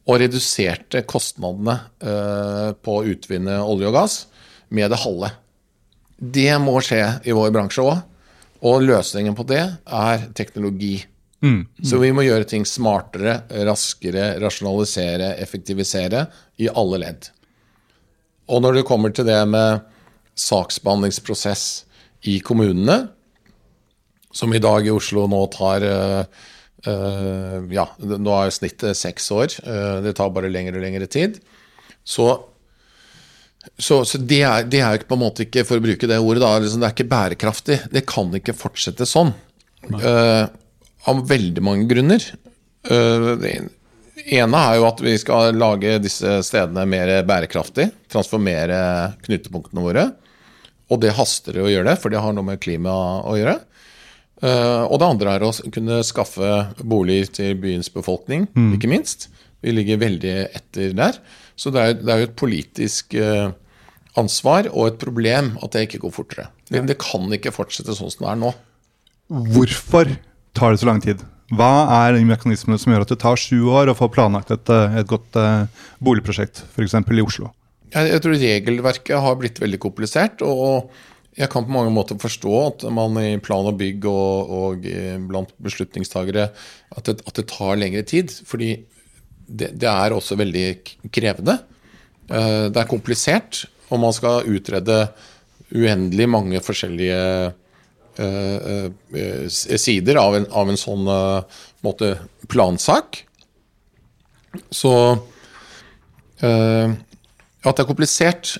Og 0.08 0.20
reduserte 0.22 1.02
kostnadene 1.08 1.76
uh, 2.00 2.72
på 2.80 2.98
å 2.98 3.06
utvinne 3.12 3.60
olje 3.62 3.90
og 3.90 3.96
gass 3.96 4.18
med 4.74 4.90
det 4.90 5.02
halve. 5.04 5.30
Det 6.16 6.52
må 6.62 6.78
skje 6.82 7.02
i 7.28 7.34
vår 7.36 7.52
bransje 7.54 7.84
òg. 7.84 8.02
Og 8.66 8.82
løsningen 8.82 9.36
på 9.36 9.46
det 9.48 9.62
er 9.62 10.26
teknologi. 10.36 10.98
Mm. 11.44 11.66
Så 11.84 12.00
vi 12.00 12.10
må 12.16 12.24
gjøre 12.26 12.48
ting 12.48 12.64
smartere, 12.66 13.42
raskere, 13.68 14.34
rasjonalisere, 14.42 15.34
effektivisere 15.42 16.24
i 16.62 16.70
alle 16.72 17.02
ledd. 17.04 17.28
Og 18.50 18.62
når 18.62 18.78
det 18.78 18.86
kommer 18.88 19.12
til 19.14 19.28
det 19.28 19.38
med 19.50 19.84
saksbehandlingsprosess 20.38 21.66
i 22.30 22.38
kommunene, 22.44 23.06
som 24.36 24.52
i 24.52 24.60
dag 24.60 24.86
i 24.86 24.92
Oslo 24.92 25.24
nå 25.30 25.46
tar 25.54 25.86
uh, 25.86 26.26
Ja, 27.72 27.86
nå 27.98 28.34
er 28.36 28.52
snittet 28.54 28.98
seks 28.98 29.30
år. 29.34 29.54
Uh, 29.64 30.02
det 30.04 30.16
tar 30.18 30.34
bare 30.34 30.50
lengre 30.52 30.76
og 30.78 30.84
lengre 30.84 31.08
tid. 31.10 31.40
Så, 32.06 32.28
så, 33.78 34.00
så 34.08 34.18
det, 34.18 34.42
er, 34.46 34.66
det, 34.70 34.80
er, 34.84 35.04
på 35.08 35.16
en 35.16 35.22
måte 35.22 35.46
ikke, 35.46 35.64
for 35.68 35.80
å 35.80 35.84
bruke 35.84 36.08
det 36.08 36.18
ordet, 36.22 36.42
da, 36.44 36.52
liksom, 36.62 36.82
det 36.82 36.88
er 36.88 36.96
ikke 36.96 37.10
bærekraftig. 37.10 37.78
Det 37.92 38.04
kan 38.08 38.34
ikke 38.38 38.56
fortsette 38.56 39.08
sånn. 39.08 39.32
Uh, 39.86 40.46
av 41.06 41.22
veldig 41.28 41.62
mange 41.62 41.86
grunner. 41.90 42.24
det 42.86 43.52
ene 44.26 44.62
er 44.70 44.78
jo 44.78 44.86
at 44.88 45.02
vi 45.04 45.12
skal 45.20 45.54
lage 45.58 45.98
disse 46.02 46.40
stedene 46.46 46.86
mer 46.88 47.12
bærekraftig. 47.28 47.88
Transformere 48.10 48.80
knutepunktene 49.26 49.84
våre. 49.84 50.08
Og 50.90 51.02
det 51.02 51.14
haster 51.18 51.58
å 51.62 51.70
gjøre 51.70 51.90
det, 51.90 51.96
for 52.02 52.14
det 52.14 52.22
har 52.22 52.34
noe 52.34 52.46
med 52.46 52.62
klima 52.62 52.94
å 53.26 53.34
gjøre. 53.38 53.58
Uh, 54.44 54.84
og 54.90 54.98
det 55.00 55.08
andre 55.08 55.34
er 55.38 55.46
å 55.46 55.52
kunne 55.72 56.02
skaffe 56.04 56.50
boliger 56.84 57.30
til 57.38 57.54
byens 57.60 57.88
befolkning, 57.92 58.44
mm. 58.52 58.74
ikke 58.76 58.90
minst. 58.92 59.30
Vi 59.64 59.74
ligger 59.74 60.02
veldig 60.02 60.34
etter 60.56 60.96
der. 60.96 61.20
Så 61.56 61.72
det 61.74 61.82
er, 61.82 61.94
det 62.00 62.12
er 62.12 62.22
jo 62.22 62.28
et 62.28 62.36
politisk 62.38 63.16
uh, 63.16 63.54
ansvar 64.20 64.68
og 64.72 64.90
et 64.90 65.00
problem 65.00 65.54
at 65.64 65.72
det 65.74 65.86
ikke 65.86 66.02
går 66.04 66.14
fortere. 66.14 66.48
Det, 66.68 66.84
det, 66.88 66.98
kan 67.00 67.26
ikke 67.32 67.54
fortsette 67.54 67.96
sånn 67.96 68.12
som 68.12 68.26
det 68.26 68.32
er 68.34 68.42
nå. 68.42 68.52
Hvorfor 69.56 70.12
tar 70.56 70.74
det 70.74 70.82
så 70.82 70.90
lang 70.90 71.02
tid? 71.04 71.24
Hva 71.56 71.86
er 72.02 72.16
de 72.16 72.26
mekanismene 72.26 72.78
som 72.82 72.92
gjør 72.92 73.04
at 73.06 73.12
det 73.12 73.20
tar 73.22 73.38
sju 73.38 73.68
år 73.70 73.92
å 73.92 73.96
få 73.98 74.08
planlagt 74.10 74.50
et, 74.50 74.70
eh, 74.72 74.96
et 74.98 75.10
godt 75.10 75.36
uh, 75.38 75.68
boligprosjekt, 76.02 76.64
f.eks. 76.74 76.96
i 76.98 77.22
Oslo? 77.22 77.52
Jeg, 77.92 78.08
jeg 78.10 78.22
tror 78.24 78.40
regelverket 78.40 79.22
har 79.22 79.36
blitt 79.38 79.60
veldig 79.62 79.78
komplisert. 79.82 80.42
og 80.42 80.90
jeg 81.36 81.50
kan 81.52 81.66
på 81.66 81.72
mange 81.74 81.92
måter 81.92 82.16
forstå 82.16 82.52
at 82.62 82.84
man 82.96 83.18
i 83.20 83.36
plan 83.44 83.66
og 83.68 83.76
bygg 83.76 84.06
og, 84.08 84.52
og 84.56 84.86
blant 85.28 85.50
beslutningstagere 85.60 86.46
at 86.48 87.08
det, 87.10 87.18
at 87.28 87.36
det, 87.36 87.44
tar 87.52 87.76
lengre 87.76 88.02
tid. 88.08 88.32
Fordi 88.48 88.70
det, 89.46 89.72
det, 89.78 89.88
er 89.88 90.14
også 90.14 90.38
veldig 90.38 90.66
krevende. 91.14 91.58
Eh, 92.28 92.66
det 92.72 92.82
er 92.82 92.90
komplisert, 92.90 93.64
og 93.90 94.02
man 94.02 94.14
skal 94.14 94.46
utrede 94.50 95.06
uendelig 95.74 96.26
mange 96.30 96.60
forskjellige 96.62 97.22
uh, 98.22 98.86
uh, 98.86 99.48
sider 99.50 100.18
av 100.20 100.36
en, 100.38 100.44
av 100.54 100.70
en 100.70 100.78
sånn 100.78 101.08
måte, 101.82 102.12
plansak. 102.46 103.18
Så 104.70 104.92
at 106.38 107.66
det 107.66 107.82
er 107.82 107.88
komplisert, 107.88 108.54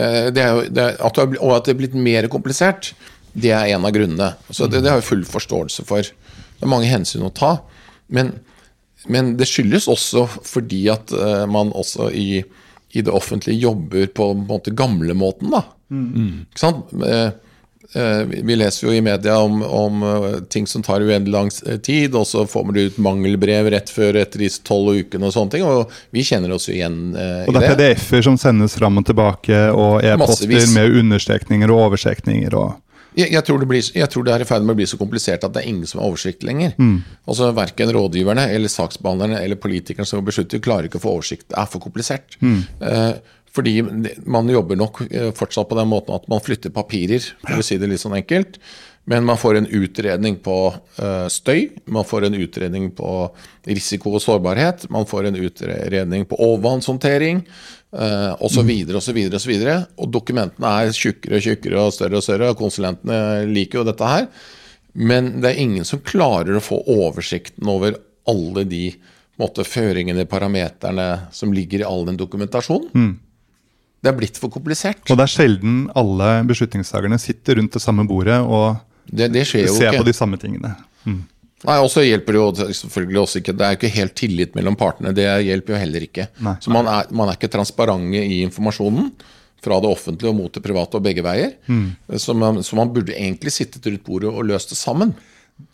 Eh, 0.00 0.28
det 0.34 0.42
er 0.42 0.68
det 0.70 0.84
er, 0.84 0.98
at 1.02 1.18
har, 1.18 1.32
og 1.40 1.56
at 1.56 1.66
det 1.66 1.74
er 1.74 1.80
blitt 1.80 1.96
mer 1.98 2.28
komplisert, 2.32 2.92
det 3.32 3.52
er 3.54 3.74
en 3.74 3.86
av 3.86 3.94
grunnene. 3.94 4.32
Så 4.50 4.68
det, 4.70 4.82
det 4.84 4.92
har 4.92 5.00
jeg 5.00 5.08
full 5.08 5.24
forståelse 5.28 5.86
for. 5.88 6.06
Det 6.06 6.66
er 6.66 6.70
mange 6.70 6.90
hensyn 6.90 7.26
å 7.26 7.32
ta. 7.34 7.56
Men, 8.12 8.34
men 9.08 9.34
det 9.40 9.48
skyldes 9.48 9.88
også 9.88 10.26
fordi 10.44 10.82
at 10.92 11.12
uh, 11.16 11.44
man 11.50 11.72
også 11.72 12.10
i, 12.12 12.42
i, 12.92 13.00
det 13.00 13.12
offentlige 13.12 13.62
jobber 13.62 14.10
på 14.12 14.32
en 14.34 14.42
måte 14.48 14.74
gamlemåten. 14.76 15.52
da. 15.54 15.64
Mm. 15.88 16.44
Ikke 16.50 16.64
sant? 16.66 16.92
Uh, 16.92 17.30
Eh, 17.92 18.42
vi 18.42 18.56
leser 18.56 18.86
jo 18.86 18.92
i 18.92 19.00
media 19.00 19.38
om, 19.38 19.62
om, 19.62 20.02
eh, 20.02 20.40
ting 20.48 20.66
som 20.66 20.82
tar 20.82 21.00
uendelig 21.00 21.32
lang 21.32 21.50
eh, 21.66 21.76
tid, 21.76 22.14
og 22.14 22.26
så 22.26 22.44
får 22.46 22.64
man 22.64 22.76
ut 22.76 22.98
mangelbrev 23.02 23.70
rett 23.74 23.90
før 23.90 24.20
etter 24.20 24.44
disse 24.44 24.62
tolv 24.62 24.94
ukene 25.00 25.26
og 25.26 25.34
sånne 25.34 25.54
ting. 25.56 25.64
Og 25.66 25.90
vi 26.14 26.22
kjenner 26.26 26.54
oss 26.54 26.68
jo 26.68 26.76
igjen 26.76 27.16
eh, 27.16 27.48
og 27.48 27.50
det. 27.50 27.56
Og 27.56 27.58
det 27.58 27.64
er 27.64 27.74
PDF-er 27.74 28.28
som 28.28 28.38
sendes 28.38 28.78
fram 28.78 29.00
og 29.02 29.08
tilbake, 29.10 29.64
og 29.74 30.04
e-poster 30.06 30.70
med 30.76 31.00
understrekninger 31.02 31.74
og 31.74 31.88
overstrekninger 31.88 32.54
og 32.60 32.78
jeg, 33.20 33.32
jeg, 33.34 33.44
tror 33.46 33.64
blir, 33.68 33.82
jeg, 33.82 34.10
tror 34.12 34.26
det 34.26 34.34
er 34.34 34.44
i 34.44 34.48
ferd 34.48 34.64
med 34.66 34.74
å 34.74 34.80
bli 34.80 34.88
så 34.90 34.98
komplisert 35.00 35.44
at 35.46 35.54
det 35.54 35.62
er 35.62 35.70
ingen 35.70 35.88
som 35.88 36.02
har 36.02 36.10
oversikt 36.10 36.44
lenger. 36.46 36.76
Mm. 36.80 36.96
Altså 37.30 37.50
Verken 37.56 37.92
rådgiverne 37.96 38.46
eller 38.54 38.72
saksbehandlerne 38.72 39.42
eller 39.44 39.60
politikerne 39.60 40.08
som 40.08 40.24
beslutter, 40.26 40.62
klarer 40.64 40.88
ikke 40.88 41.00
å 41.00 41.06
få 41.06 41.16
oversikt. 41.18 41.48
Det 41.52 41.58
er 41.60 41.70
for 41.70 41.82
komplisert. 41.82 42.38
Mm. 42.44 42.60
Eh, 42.90 43.36
fordi 43.50 43.74
man 44.30 44.50
jobber 44.50 44.78
nok 44.78 45.02
eh, 45.08 45.32
fortsatt 45.36 45.70
på 45.70 45.78
den 45.78 45.90
måten 45.90 46.14
at 46.14 46.28
man 46.30 46.42
flytter 46.44 46.72
papirer, 46.74 47.24
for 47.42 47.58
å 47.58 47.66
si 47.66 47.80
det 47.80 47.90
litt 47.90 48.02
sånn 48.02 48.18
enkelt. 48.20 48.60
Men 49.10 49.24
man 49.26 49.38
får 49.40 49.56
en 49.58 49.66
utredning 49.66 50.36
på 50.44 50.56
uh, 50.70 51.26
støy, 51.32 51.70
man 51.90 52.04
får 52.06 52.28
en 52.28 52.36
utredning 52.36 52.90
på 52.94 53.10
risiko 53.66 54.12
og 54.14 54.22
sårbarhet, 54.22 54.84
man 54.92 55.08
får 55.08 55.30
en 55.30 55.38
utredning 55.40 56.26
på 56.28 56.38
overvannshåndtering 56.38 57.40
uh, 57.96 58.32
og 58.38 58.50
så 58.52 58.62
videre 58.66 59.76
Og 59.98 60.10
dokumentene 60.12 60.74
er 60.82 60.92
tjukkere 60.94 61.38
og 61.38 61.46
tjukkere 61.46 61.84
og 61.84 61.94
større 61.94 62.20
og 62.20 62.26
større, 62.26 62.50
og 62.50 62.60
konsulentene 62.60 63.46
liker 63.50 63.80
jo 63.80 63.86
dette 63.88 64.10
her. 64.12 64.28
Men 64.92 65.36
det 65.42 65.52
er 65.52 65.62
ingen 65.62 65.86
som 65.86 66.02
klarer 66.02 66.56
å 66.58 66.64
få 66.64 66.80
oversikten 66.90 67.68
over 67.70 67.98
alle 68.30 68.64
de 68.68 68.84
måte, 69.40 69.64
føringene, 69.64 70.26
parameterne 70.28 71.08
som 71.32 71.52
ligger 71.54 71.82
i 71.82 71.88
all 71.88 72.04
den 72.08 72.18
dokumentasjonen. 72.20 72.90
Mm. 72.92 73.12
Det 74.00 74.08
er 74.08 74.16
blitt 74.16 74.38
for 74.40 74.52
komplisert. 74.52 75.02
Og 75.08 75.18
det 75.18 75.26
er 75.26 75.32
sjelden 75.32 75.82
alle 75.98 76.30
beslutningstakerne 76.48 77.18
sitter 77.20 77.60
rundt 77.60 77.76
det 77.76 77.82
samme 77.84 78.06
bordet 78.08 78.38
og 78.40 78.80
det, 79.10 79.30
det 79.34 79.44
ser 79.48 79.96
på 79.96 80.06
de 80.06 80.14
samme 80.14 80.38
tingene. 80.40 80.72
Mm. 81.04 81.22
Nei, 81.68 81.76
også 81.76 82.04
hjelper 82.06 82.36
det 82.36 82.40
jo 82.40 82.68
selvfølgelig 82.78 83.20
også 83.20 83.40
ikke 83.42 83.52
Det 83.52 83.64
er 83.66 83.74
jo 83.74 83.78
ikke 83.80 83.92
helt 83.98 84.14
tillit 84.16 84.54
mellom 84.56 84.78
partene. 84.80 85.12
Det 85.16 85.26
hjelper 85.44 85.74
jo 85.74 85.80
heller 85.82 86.06
ikke. 86.06 86.30
Nei. 86.46 86.54
Så 86.64 86.72
man 86.72 86.88
er, 86.88 87.10
man 87.12 87.28
er, 87.28 87.36
ikke 87.36 87.52
transparente 87.52 88.22
i 88.24 88.40
informasjonen 88.46 89.10
fra 89.60 89.76
det 89.84 89.90
offentlige 89.92 90.32
og 90.32 90.38
mot 90.38 90.54
det 90.54 90.62
private 90.64 90.96
og 90.96 91.04
begge 91.04 91.24
veier. 91.24 91.52
Mm. 91.68 91.90
Så, 92.16 92.32
man, 92.32 92.62
så, 92.64 92.78
man, 92.78 92.92
burde 92.94 93.12
egentlig 93.12 93.52
sittet 93.52 93.84
rundt 93.90 94.06
bordet 94.06 94.32
og 94.32 94.46
løst 94.48 94.72
det 94.72 94.80
sammen. 94.80 95.12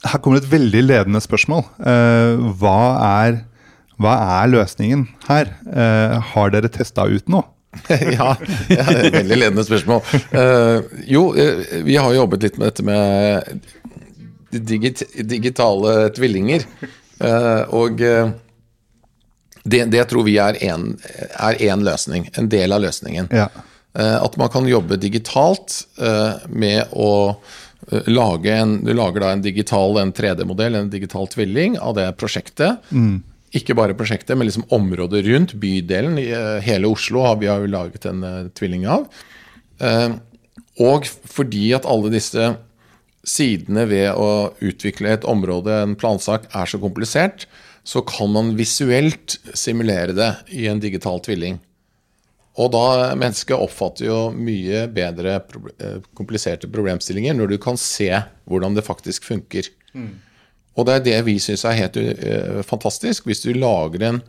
Her 0.03 0.18
kommer 0.18 0.42
et 0.42 0.51
veldig 0.51 0.83
ledende 0.83 1.22
spørsmål. 1.22 1.62
Uh, 1.79 2.51
hva, 2.59 2.79
er, 3.22 3.44
hva, 4.03 4.16
er, 4.40 4.51
løsningen 4.57 5.07
her? 5.29 5.55
Uh, 5.70 6.18
har 6.33 6.51
dere 6.55 6.72
testa 6.72 7.07
ut 7.07 7.31
noe? 7.31 7.46
ja, 7.90 8.33
ja, 8.72 8.85
det 8.88 8.96
er 8.96 9.07
et 9.07 9.16
veldig 9.20 9.38
ledende 9.38 9.64
spørsmål. 9.66 10.03
Uh, 10.33 11.03
jo, 11.07 11.29
uh, 11.37 11.83
vi 11.87 11.99
har 12.01 12.14
jobbet 12.16 12.46
litt 12.46 12.59
med 12.59 12.70
dette 12.70 12.87
med 12.87 13.66
digit 14.50 15.02
digitale 15.28 16.09
tvillinger. 16.16 16.66
Uh, 17.20 17.62
og 17.74 18.02
det, 19.66 19.85
det, 19.90 20.02
tror 20.11 20.26
vi 20.26 20.37
er 20.38 20.59
én 20.62 21.85
løsning. 21.85 22.28
En 22.38 22.50
del 22.52 22.76
av 22.76 22.85
løsningen. 22.85 23.30
Ja. 23.35 23.48
at 23.96 24.35
man 24.37 24.50
kan 24.52 24.66
jobbe 24.68 24.98
digitalt 25.00 25.87
med 26.52 26.92
å 26.92 27.40
lage 28.06 28.52
en 28.52 28.76
Du 28.85 28.92
lager 28.94 29.24
da 29.24 29.30
en 29.32 29.42
digital 29.42 29.96
3D-modell, 30.12 30.76
en 30.76 30.90
digital 30.92 31.26
tvilling, 31.32 31.78
av 31.78 31.96
det 31.96 32.06
prosjektet. 32.20 32.85
Mm. 32.90 33.24
Ikke 33.56 33.74
bare 33.78 33.96
prosjektet, 33.96 34.37
men 34.37 34.46
liksom 34.46 34.68
området 34.74 35.24
rundt, 35.26 35.56
bydelen. 35.59 36.18
eh, 36.18 36.61
Hele 36.62 36.87
Oslo 36.92 37.24
har 37.24 37.40
vi 37.40 37.48
har 37.50 37.66
laget 37.66 38.06
en 38.06 38.50
tvilling 38.54 38.87
av. 38.87 39.09
Og 40.76 41.06
fordi 41.09 41.70
at 41.76 41.88
alle 41.88 42.12
disse 42.12 42.50
sidene 43.26 43.86
ved 43.90 44.12
å 44.14 44.52
utvikle 44.62 45.12
et 45.16 45.26
område, 45.26 45.74
en 45.82 45.96
plansak, 45.98 46.46
er 46.54 46.70
så 46.70 46.78
komplisert, 46.82 47.46
så 47.86 48.02
kan 48.06 48.30
man 48.34 48.54
visuelt 48.58 49.36
simulere 49.54 50.14
det 50.16 50.32
i 50.54 50.66
en 50.70 50.82
digital 50.82 51.20
tvilling. 51.22 51.58
Og 52.56 52.70
da 52.72 53.12
mennesket 53.18 53.58
oppfatter 53.58 54.08
jo 54.08 54.20
mye 54.32 54.86
bedre 54.88 55.40
kompliserte 56.16 56.70
problemstillinger 56.72 57.36
når 57.36 57.52
du 57.52 57.58
kan 57.62 57.76
se 57.80 58.08
hvordan 58.48 58.78
det 58.78 58.86
faktisk 58.86 59.28
funker. 59.28 59.68
Mm. 59.92 60.14
Og 60.76 60.88
det 60.88 60.96
er 60.96 61.04
det 61.04 61.18
vi 61.28 61.36
syns 61.40 61.66
er 61.68 61.78
helt 61.78 61.98
uh, 62.00 62.62
fantastisk. 62.66 63.28
Hvis 63.28 63.44
du 63.44 63.52
lager 63.56 64.06
en 64.08 64.22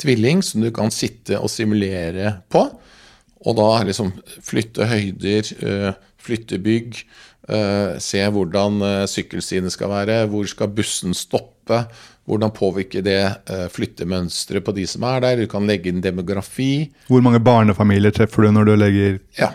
tvilling 0.00 0.42
som 0.44 0.64
du 0.64 0.70
kan 0.74 0.92
sitte 0.92 1.40
og 1.40 1.52
simulere 1.52 2.38
på, 2.52 2.66
og 3.44 3.58
da 3.58 3.68
liksom 3.84 4.12
flytte 4.44 4.88
høyder, 4.88 5.50
uh, 5.64 5.90
flytte 6.24 6.60
bygg, 6.64 7.02
se 7.44 8.22
hvordan 8.32 8.78
sykkelsiden 8.80 9.08
sykkelstiene 9.10 9.70
skal 9.70 9.90
være, 9.90 10.14
hvor 10.32 10.46
skal 10.48 10.70
bussen 10.72 11.12
stoppe, 11.12 11.82
Hvordan 12.24 12.54
påvirker 12.56 13.04
det 13.04 13.20
uh, 13.52 13.66
flyttemønsteret 13.72 14.64
på 14.64 14.72
de 14.76 14.86
som 14.88 15.04
er 15.08 15.20
der? 15.24 15.42
Du 15.42 15.50
kan 15.50 15.68
legge 15.68 15.92
inn 15.92 16.00
demografi. 16.04 16.88
Hvor 17.10 17.20
mange 17.24 17.42
barnefamilier 17.44 18.14
treffer 18.16 18.46
du 18.46 18.54
når 18.56 18.70
du 18.70 18.74
legger 18.80 19.18
Ja. 19.38 19.52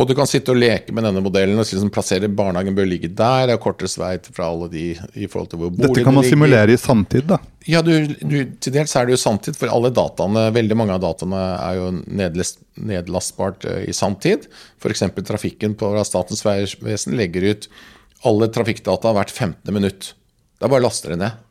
Og 0.00 0.08
du 0.08 0.14
kan 0.16 0.28
sitte 0.28 0.54
og 0.54 0.56
leke 0.56 0.92
med 0.96 1.04
denne 1.04 1.20
modellen 1.20 1.58
og 1.60 1.66
liksom 1.68 1.90
plassere 1.92 2.30
barnehagen 2.32 2.76
bør 2.76 2.86
ligge 2.88 3.10
der. 3.12 3.50
Det 3.50 3.56
er 3.58 3.60
kortest 3.60 3.98
vei 4.00 4.14
fra 4.24 4.46
alle 4.48 4.70
de 4.72 4.84
i 4.96 5.28
forhold 5.28 5.50
til 5.52 5.60
hvor 5.60 5.68
boligen 5.68 5.82
ligger. 5.82 5.98
Dette 5.98 6.06
kan 6.06 6.16
man 6.16 6.24
simulere 6.24 6.72
i 6.72 6.80
samtid, 6.80 7.26
da. 7.28 7.38
Ja, 7.68 7.82
du, 7.84 7.92
du, 8.24 8.38
til 8.56 8.72
dels 8.72 8.96
er 8.96 9.06
det 9.06 9.18
jo 9.18 9.20
samtid, 9.20 9.58
for 9.58 9.68
alle 9.68 9.92
dataene, 9.92 10.46
veldig 10.56 10.78
mange 10.80 10.96
av 10.96 11.04
dataene 11.04 11.42
er 11.58 11.76
jo 11.76 11.90
nedlast, 12.08 12.62
nedlastbart 12.80 13.68
uh, 13.68 13.82
i 13.84 13.92
sanntid. 13.96 14.48
F.eks. 14.80 15.04
trafikken 15.28 15.76
på 15.76 15.92
Statens 16.08 16.40
vegvesen 16.46 17.18
legger 17.20 17.50
ut 17.52 17.68
alle 18.28 18.48
trafikkdata 18.54 19.12
hvert 19.12 19.34
15. 19.34 19.76
minutt. 19.76 20.14
Det 20.56 20.66
er 20.68 20.72
bare 20.72 20.86
å 20.86 20.88
laste 20.88 21.12
det 21.12 21.20
ned. 21.20 21.48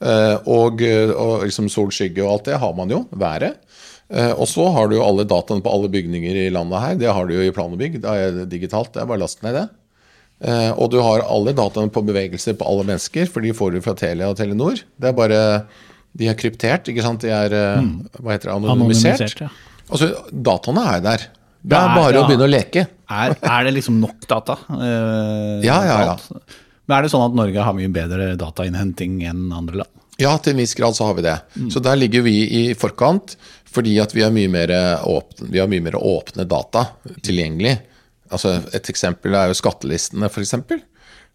Uh, 0.00 0.38
og, 0.46 0.86
og 1.18 1.42
liksom 1.48 1.66
solskygge 1.72 2.22
og 2.22 2.36
alt 2.36 2.52
det 2.52 2.62
har 2.62 2.78
man 2.78 2.94
jo. 2.94 3.02
Været. 3.10 3.58
Uh, 4.10 4.32
og 4.42 4.48
så 4.50 4.66
har 4.74 4.90
du 4.90 4.96
jo 4.96 5.04
alle 5.06 5.26
dataene 5.28 5.62
på 5.62 5.70
alle 5.70 5.90
bygninger 5.92 6.38
i 6.46 6.48
landet 6.50 6.82
her. 6.82 6.96
Det 6.98 7.12
har 7.14 7.28
du 7.28 7.36
jo 7.36 7.44
i 7.46 7.52
plan 7.54 7.70
og 7.70 7.78
bygg. 7.78 8.00
Det 8.02 8.14
er 8.24 8.40
digitalt. 8.50 8.92
Det 8.94 9.04
er 9.04 9.10
bare 9.10 9.22
lasten 9.22 9.46
i 9.46 9.52
ned 9.52 9.60
det. 9.60 9.68
Uh, 10.40 10.70
og 10.80 10.88
du 10.90 10.98
har 11.04 11.26
alle 11.28 11.54
dataene 11.54 11.92
på 11.92 12.02
bevegelser 12.08 12.56
på 12.58 12.66
alle 12.66 12.86
mennesker, 12.88 13.28
for 13.30 13.44
de 13.44 13.52
får 13.54 13.76
du 13.76 13.82
fra 13.84 13.94
Telia 13.98 14.30
og 14.32 14.38
Telenor. 14.40 14.82
Det 14.98 15.10
er 15.10 15.16
bare 15.16 15.42
De 16.16 16.26
er 16.26 16.38
kryptert, 16.38 16.88
ikke 16.90 17.04
sant. 17.06 17.22
De 17.22 17.30
er 17.30 17.54
mm. 17.54 17.92
hva 18.18 18.34
heter 18.34 18.50
det, 18.50 18.56
anonymisert. 18.56 19.20
anonymisert 19.20 19.44
ja. 19.44 19.50
Altså, 19.90 20.08
dataene 20.30 20.86
er 20.96 21.04
der. 21.04 21.28
Det 21.60 21.76
er 21.76 21.94
bare 21.94 22.16
ja. 22.16 22.24
å 22.24 22.26
begynne 22.26 22.48
å 22.48 22.50
leke. 22.50 22.86
Er, 23.10 23.36
er 23.36 23.68
det 23.68 23.76
liksom 23.76 24.00
nok 24.00 24.26
data? 24.30 24.56
ja, 25.62 25.78
ja, 25.86 25.96
ja. 26.08 26.42
Men 26.86 26.96
er 26.96 27.06
det 27.06 27.12
sånn 27.12 27.22
at 27.28 27.34
Norge 27.38 27.62
har 27.62 27.74
mye 27.76 27.90
bedre 27.94 28.32
datainnhenting 28.40 29.20
enn 29.28 29.50
andre 29.54 29.84
land? 29.84 29.92
Ja, 30.20 30.34
til 30.42 30.54
en 30.54 30.60
viss 30.60 30.74
grad 30.76 30.96
så 30.96 31.06
har 31.08 31.16
vi 31.16 31.24
det. 31.24 31.36
Mm. 31.56 31.70
Så 31.72 31.80
der 31.84 31.96
ligger 31.96 32.24
vi 32.26 32.34
i 32.44 32.62
forkant 32.78 33.36
fordi 33.70 33.96
at 34.02 34.14
vi 34.16 34.24
har 34.24 34.34
mye 34.34 34.50
mer 34.50 34.72
åpne, 35.06 35.48
vi 35.52 35.60
har 35.62 35.70
mye 35.70 35.84
mer 35.84 35.96
åpne 35.96 36.46
data 36.48 36.86
tilgjengelig. 37.22 37.76
Altså 38.30 38.56
Et 38.74 38.90
eksempel 38.92 39.34
er 39.34 39.50
jo 39.50 39.58
skattelistene, 39.58 40.30
f.eks. 40.30 40.54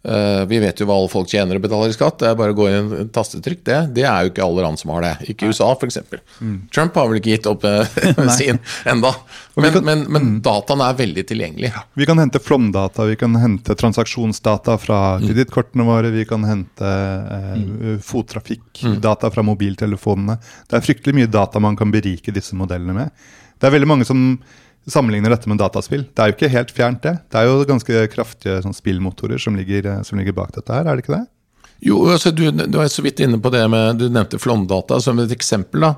Uh, 0.06 0.46
vi 0.46 0.60
vet 0.62 0.78
jo 0.78 0.86
hva 0.86 1.00
alle 1.00 1.10
folk 1.10 1.30
tjener 1.32 1.58
og 1.58 1.64
betaler 1.64 1.90
i 1.90 1.96
skatt. 1.96 2.20
Det 2.22 2.28
er 2.30 2.38
bare 2.38 2.54
å 2.54 2.58
gå 2.58 2.68
inn 2.70 2.92
en 2.94 3.10
tastetrykk. 3.14 3.62
Det, 3.66 3.78
det 3.98 4.04
er 4.06 4.26
jo 4.26 4.32
ikke 4.34 4.44
alle 4.46 4.66
land 4.66 4.78
som 4.78 4.92
har 4.94 5.02
det. 5.02 5.14
Ikke 5.34 5.50
USA, 5.50 5.72
f.eks. 5.74 5.98
Mm. 6.38 6.58
Trump 6.76 7.00
har 7.00 7.10
vel 7.10 7.18
ikke 7.22 7.32
gitt 7.34 7.50
opp 7.50 7.66
uh, 7.70 8.28
sin 8.36 8.60
enda. 8.86 9.16
Men, 9.56 9.72
kan, 9.74 9.86
men, 9.88 10.04
men 10.06 10.28
mm. 10.28 10.36
dataene 10.46 10.90
er 10.92 11.00
veldig 11.00 11.26
tilgjengelig. 11.32 11.72
Vi 11.98 12.10
kan 12.10 12.22
hente 12.22 12.42
flomdata, 12.44 13.08
vi 13.10 13.18
kan 13.20 13.38
hente 13.42 13.78
transaksjonsdata 13.80 14.78
fra 14.82 15.00
mm. 15.16 15.26
kredittkortene 15.26 15.88
våre, 15.88 16.12
vi 16.14 16.28
kan 16.30 16.46
hente 16.46 16.92
uh, 16.92 17.56
mm. 17.56 18.04
fottrafikkdata 18.06 19.34
fra 19.34 19.48
mobiltelefonene. 19.48 20.38
Det 20.70 20.78
er 20.78 20.86
fryktelig 20.86 21.18
mye 21.22 21.32
data 21.34 21.64
man 21.64 21.80
kan 21.80 21.94
berike 21.94 22.36
disse 22.36 22.58
modellene 22.60 23.00
med. 23.00 23.26
Det 23.56 23.70
er 23.70 23.74
veldig 23.74 23.90
mange 23.90 24.06
som 24.06 24.28
sammenligner 24.92 25.34
dette 25.34 25.50
med 25.50 25.60
dataspill. 25.62 26.06
Det 26.14 26.22
er 26.22 26.30
jo 26.30 26.36
ikke 26.38 26.52
helt 26.54 26.74
fjernt, 26.76 27.02
det. 27.06 27.16
Det 27.32 27.40
er 27.40 27.50
jo 27.50 27.64
ganske 27.70 28.04
kraftige 28.14 28.60
sånn, 28.64 28.76
spillmotorer 28.76 29.42
som 29.42 29.58
ligger, 29.58 29.88
eh, 29.92 30.04
som 30.06 30.20
ligger, 30.20 30.36
bak 30.38 30.54
dette 30.56 30.74
her, 30.74 30.86
er 30.86 30.96
det 30.96 31.06
ikke 31.06 31.18
det? 31.18 31.26
Jo, 31.86 31.98
altså, 32.10 32.32
du, 32.32 32.46
du 32.52 32.78
er 32.80 32.92
så 32.92 33.04
vidt 33.04 33.20
inne 33.20 33.38
på 33.44 33.52
det 33.52 33.66
med 33.70 34.00
Du 34.00 34.06
nevnte 34.08 34.40
Flåmdata 34.40 35.00
som 35.04 35.20
et 35.20 35.34
eksempel. 35.36 35.84
da. 35.84 35.96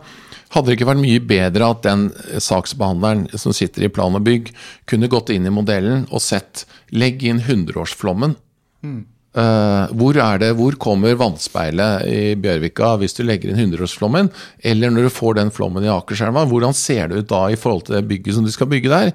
Hadde 0.56 0.72
det 0.72 0.78
ikke 0.78 0.88
vært 0.90 1.04
mye 1.04 1.22
bedre 1.28 1.68
at 1.70 1.84
den 1.86 2.08
saksbehandleren 2.44 3.28
som 3.38 3.54
sitter 3.56 3.86
i 3.86 3.92
plan 3.92 4.16
og 4.16 4.24
bygg, 4.26 4.54
kunne 4.90 5.12
gått 5.12 5.30
inn 5.36 5.46
i 5.46 5.54
modellen 5.54 6.08
og 6.08 6.24
sett 6.24 6.66
Legg 6.96 7.24
inn 7.28 7.44
hundreårsflommen. 7.46 8.38
Mm. 8.86 9.04
Uh, 9.38 9.92
hvor, 9.94 10.18
er 10.18 10.40
det, 10.42 10.54
hvor 10.58 10.74
kommer 10.82 11.18
vannspeilet 11.20 12.08
i 12.10 12.22
Bjørvika 12.42 12.96
hvis 12.98 13.14
du 13.18 13.22
legger 13.28 13.52
inn 13.52 13.60
hundreårsflommen? 13.60 14.32
Eller 14.66 14.94
når 14.94 15.08
du 15.08 15.14
får 15.14 15.38
den 15.38 15.52
flommen 15.54 15.86
i 15.86 15.92
Akerselva, 15.94 16.46
hvordan 16.50 16.74
ser 16.78 17.12
det 17.12 17.22
ut 17.22 17.30
da 17.30 17.44
i 17.54 17.60
forhold 17.60 17.86
til 17.86 18.00
det 18.00 18.08
bygget 18.10 18.38
som 18.38 18.48
du 18.48 18.54
skal 18.54 18.72
bygge 18.72 18.90
der? 18.94 19.12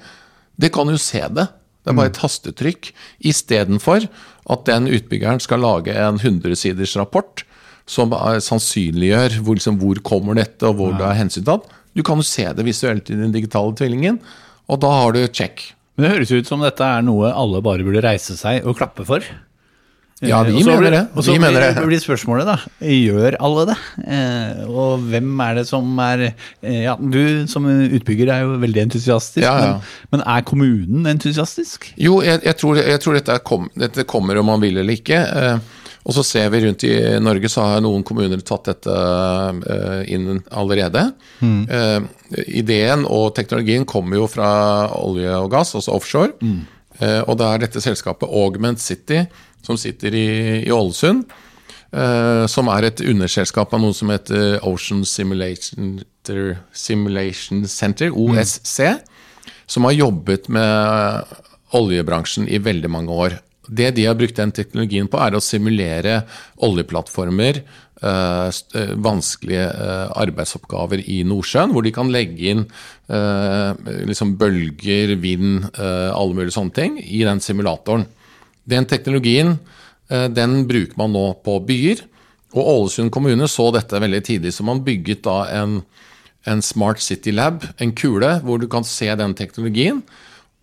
Det 0.61 0.71
kan 0.75 0.91
jo 0.93 1.01
se 1.01 1.25
det. 1.27 1.49
Det 1.83 1.91
er 1.91 1.99
bare 1.99 2.13
et 2.13 2.21
hastetrykk. 2.23 2.93
Istedenfor 3.33 4.07
at 4.53 4.69
den 4.69 4.87
utbyggeren 4.95 5.43
skal 5.43 5.65
lage 5.65 5.97
en 5.99 6.21
100-siders 6.21 6.95
rapport 7.01 7.43
som 7.91 8.15
sannsynliggjør 8.15 9.41
hvor, 9.43 9.59
liksom, 9.59 9.81
hvor 9.83 9.99
kommer 10.07 10.39
dette, 10.39 10.63
og 10.69 10.79
hvor 10.79 10.93
ja. 10.95 11.01
det 11.01 11.09
er 11.09 11.21
hensyntatt. 11.25 11.67
Du 11.99 12.05
kan 12.07 12.21
jo 12.21 12.27
se 12.27 12.47
det 12.55 12.67
visuelt 12.67 13.11
i 13.11 13.19
den 13.19 13.35
digitale 13.35 13.75
tvillingen, 13.77 14.21
og 14.71 14.81
da 14.85 14.93
har 15.03 15.17
du 15.17 15.25
check. 15.27 15.73
Men 15.97 16.07
det 16.07 16.13
høres 16.15 16.33
ut 16.33 16.49
som 16.49 16.63
dette 16.65 16.87
er 16.87 17.03
noe 17.05 17.35
alle 17.35 17.61
bare 17.65 17.85
burde 17.85 18.05
reise 18.05 18.39
seg 18.39 18.63
og 18.65 18.79
klappe 18.79 19.05
for. 19.09 19.27
Ja, 20.23 20.43
vi 20.47 20.63
mener 20.63 20.91
det. 20.91 21.01
Og 21.17 21.25
så 21.27 21.35
blir, 21.35 21.79
blir 21.89 22.01
spørsmålet, 22.03 22.47
da. 22.47 22.55
Gjør 22.87 23.37
alle 23.43 23.65
det? 23.73 23.77
Eh, 24.07 24.63
og 24.71 25.03
hvem 25.11 25.43
er 25.43 25.59
det 25.59 25.65
som 25.67 25.99
er 26.03 26.25
eh, 26.29 26.83
Ja, 26.85 26.95
du 26.97 27.49
som 27.51 27.67
utbygger 27.67 28.31
er 28.31 28.45
jo 28.45 28.57
veldig 28.63 28.85
entusiastisk, 28.87 29.43
ja, 29.43 29.55
ja. 29.59 29.73
Men, 29.75 30.13
men, 30.15 30.25
er 30.35 30.45
kommunen 30.47 31.09
entusiastisk? 31.11 31.91
Jo, 31.99 32.21
jeg, 32.23 32.39
jeg, 32.47 32.59
tror, 32.61 32.79
jeg 32.79 33.03
tror, 33.03 33.19
dette, 33.19 33.39
kom, 33.47 33.67
dette, 33.75 34.07
kommer 34.07 34.39
om 34.39 34.53
man 34.53 34.63
vil 34.63 34.79
eller 34.79 34.95
ikke. 34.95 35.19
Eh, 35.19 35.81
og 36.03 36.15
så 36.15 36.25
ser 36.27 36.49
vi 36.55 36.61
rundt 36.65 36.85
i 36.87 36.95
Norge 37.23 37.51
så 37.51 37.67
har 37.67 37.83
noen 37.83 38.03
kommuner 38.07 38.41
tatt 38.47 38.71
dette 38.73 38.95
inn 40.11 40.41
allerede. 40.51 41.05
Mm. 41.39 42.09
ideen 42.59 43.05
og 43.07 43.29
teknologien 43.37 43.87
kommer 43.87 44.19
jo 44.19 44.27
fra 44.27 44.49
olje 44.99 45.31
og 45.39 45.47
gass, 45.55 45.77
altså 45.79 45.95
offshore. 45.95 46.35
Mm. 46.43 46.65
Og 47.01 47.39
det 47.41 47.47
er 47.47 47.63
dette 47.63 47.81
selskapet 47.83 48.29
Augment 48.29 48.81
City 48.83 49.23
som 49.65 49.79
sitter 49.81 50.15
i, 50.15 50.27
i 50.67 50.73
Ålesund. 50.73 51.25
Uh, 51.93 52.49
som 52.49 52.71
er 52.73 52.87
et 52.89 53.03
underselskap 53.05 53.75
av 53.77 53.83
noe 53.83 53.93
som 53.93 54.09
heter 54.09 54.63
Ocean 54.65 55.03
Simulation, 55.05 55.99
Simulation 56.73 57.67
Center, 57.69 58.15
OSC. 58.17 58.79
Mm. 58.81 59.51
Som 59.69 59.89
har 59.89 59.99
jobbet 59.99 60.49
med 60.53 61.35
oljebransjen 61.77 62.49
i 62.49 62.61
veldig 62.65 62.91
mange 62.93 63.13
år. 63.13 63.37
Det 63.69 63.93
de 63.97 64.07
har 64.09 64.17
brukt 64.19 64.41
den 64.41 64.53
teknologien 64.57 65.09
på, 65.09 65.21
er 65.21 65.37
å 65.37 65.45
simulere 65.45 66.23
oljeplattformer, 66.65 67.63
vanskelige 68.03 69.67
uh, 69.79 70.09
arbeidsoppgaver 70.19 71.05
i 71.07 71.21
Nordsjøen, 71.29 71.71
hvor 71.71 71.85
de 71.87 71.93
kan 71.95 72.11
legge 72.11 72.51
inn 72.55 72.65
liksom 74.09 74.37
bølger, 74.41 75.13
vind, 75.21 75.67
alle 75.77 76.35
mulige 76.35 76.55
sånne 76.55 76.73
ting 76.75 76.95
i 77.03 77.21
den 77.27 77.43
simulatoren. 77.45 78.07
Den 78.65 78.87
teknologien 78.87 79.57
eh, 80.11 80.29
den 80.31 80.63
bruker 80.69 80.99
man 81.01 81.15
nå 81.15 81.27
på 81.45 81.59
byer. 81.67 82.05
Og 82.53 82.69
Ålesund 82.69 83.13
kommune 83.15 83.49
så 83.49 83.71
dette 83.73 84.01
veldig 84.03 84.23
tidlig, 84.27 84.53
så 84.53 84.65
man 84.67 84.83
bygget 84.85 85.23
da 85.25 85.39
en, 85.57 85.79
en 86.45 86.61
Smart 86.63 87.01
City 87.01 87.33
Lab, 87.33 87.65
en 87.81 87.95
kule, 87.97 88.35
hvor 88.45 88.61
du 88.61 88.69
kan 88.71 88.85
se 88.85 89.09
den 89.17 89.35
teknologien. 89.35 90.03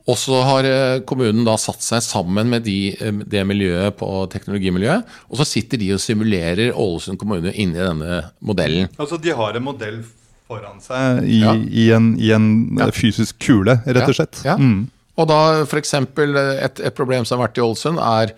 Og 0.09 0.17
så 0.17 0.39
har 0.45 0.65
eh, 0.65 0.99
kommunen 1.07 1.45
da 1.45 1.55
satt 1.61 1.83
seg 1.85 2.01
sammen 2.05 2.49
med 2.49 2.65
de, 2.65 2.77
eh, 2.95 3.23
det 3.29 3.43
miljøet 3.47 3.97
på 3.99 4.09
teknologimiljøet, 4.33 5.17
og 5.29 5.41
så 5.41 5.47
sitter 5.47 5.81
de 5.81 5.91
og 5.95 6.01
simulerer 6.03 6.71
Ålesund 6.73 7.19
kommune 7.21 7.53
inni 7.53 7.77
denne 7.79 8.23
modellen. 8.45 8.89
Altså 8.97 9.19
de 9.21 9.35
har 9.35 9.59
en 9.59 9.65
modell 9.65 9.99
foran 10.49 10.79
seg 10.81 11.25
i, 11.29 11.41
ja. 11.43 11.53
i 11.53 11.89
en, 11.93 12.13
i 12.17 12.31
en 12.33 12.47
ja. 12.79 12.89
fysisk 12.95 13.37
kule, 13.43 13.77
rett 13.85 14.07
og 14.07 14.17
slett? 14.17 14.41
Ja. 14.47 14.57
Mm. 14.57 14.87
Og 15.19 15.27
da 15.29 15.41
f.eks. 15.65 15.93
Et, 15.99 16.81
et 16.87 16.95
problem 16.95 17.27
som 17.27 17.37
har 17.37 17.49
vært 17.49 17.59
i 17.59 17.65
Ålesund, 17.65 17.99
er, 18.01 18.33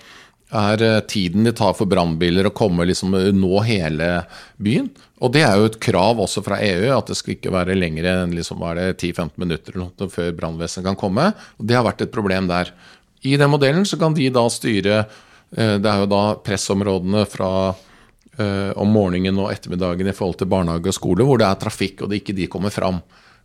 er 0.64 0.84
eh, 0.88 1.00
tiden 1.08 1.48
de 1.48 1.56
tar 1.56 1.78
for 1.78 1.90
brannbiler 1.90 2.50
å 2.50 2.56
komme 2.58 2.90
liksom, 2.90 3.16
nå 3.38 3.64
hele 3.70 4.12
byen. 4.60 4.90
Og 5.22 5.30
det 5.36 5.44
er 5.46 5.60
jo 5.60 5.68
et 5.70 5.78
krav 5.82 6.20
også 6.24 6.42
fra 6.46 6.58
EU, 6.66 6.88
at 6.96 7.12
det 7.12 7.18
skal 7.20 7.36
ikke 7.36 7.54
være 7.54 7.78
lenger 7.78 8.08
enn 8.10 8.34
liksom, 8.34 8.64
10-15 8.64 9.36
minutter 9.42 10.10
før 10.10 10.32
brannvesenet 10.38 10.88
kan 10.90 10.98
komme. 10.98 11.28
Og 11.62 11.68
det 11.70 11.78
har 11.78 11.86
vært 11.86 12.02
et 12.08 12.14
problem 12.14 12.50
der. 12.50 12.74
I 13.22 13.36
den 13.38 13.52
modellen 13.54 13.86
så 13.86 14.00
kan 14.02 14.16
de 14.18 14.32
da 14.34 14.48
styre 14.50 14.96
eh, 14.98 15.76
Det 15.78 15.86
er 15.86 16.02
jo 16.02 16.10
da 16.10 16.24
pressområdene 16.42 17.28
fra 17.30 17.52
eh, 17.70 18.72
om 18.82 18.90
morgenen 18.90 19.38
og 19.44 19.52
ettermiddagen 19.54 20.10
i 20.10 20.16
forhold 20.18 20.40
til 20.40 20.50
barnehage 20.50 20.90
og 20.90 20.98
skole, 20.98 21.28
hvor 21.28 21.38
det 21.38 21.46
er 21.46 21.60
trafikk 21.62 22.02
og 22.02 22.10
det 22.10 22.24
ikke 22.24 22.38
de 22.40 22.50
kommer 22.50 22.74
fram. 22.74 22.98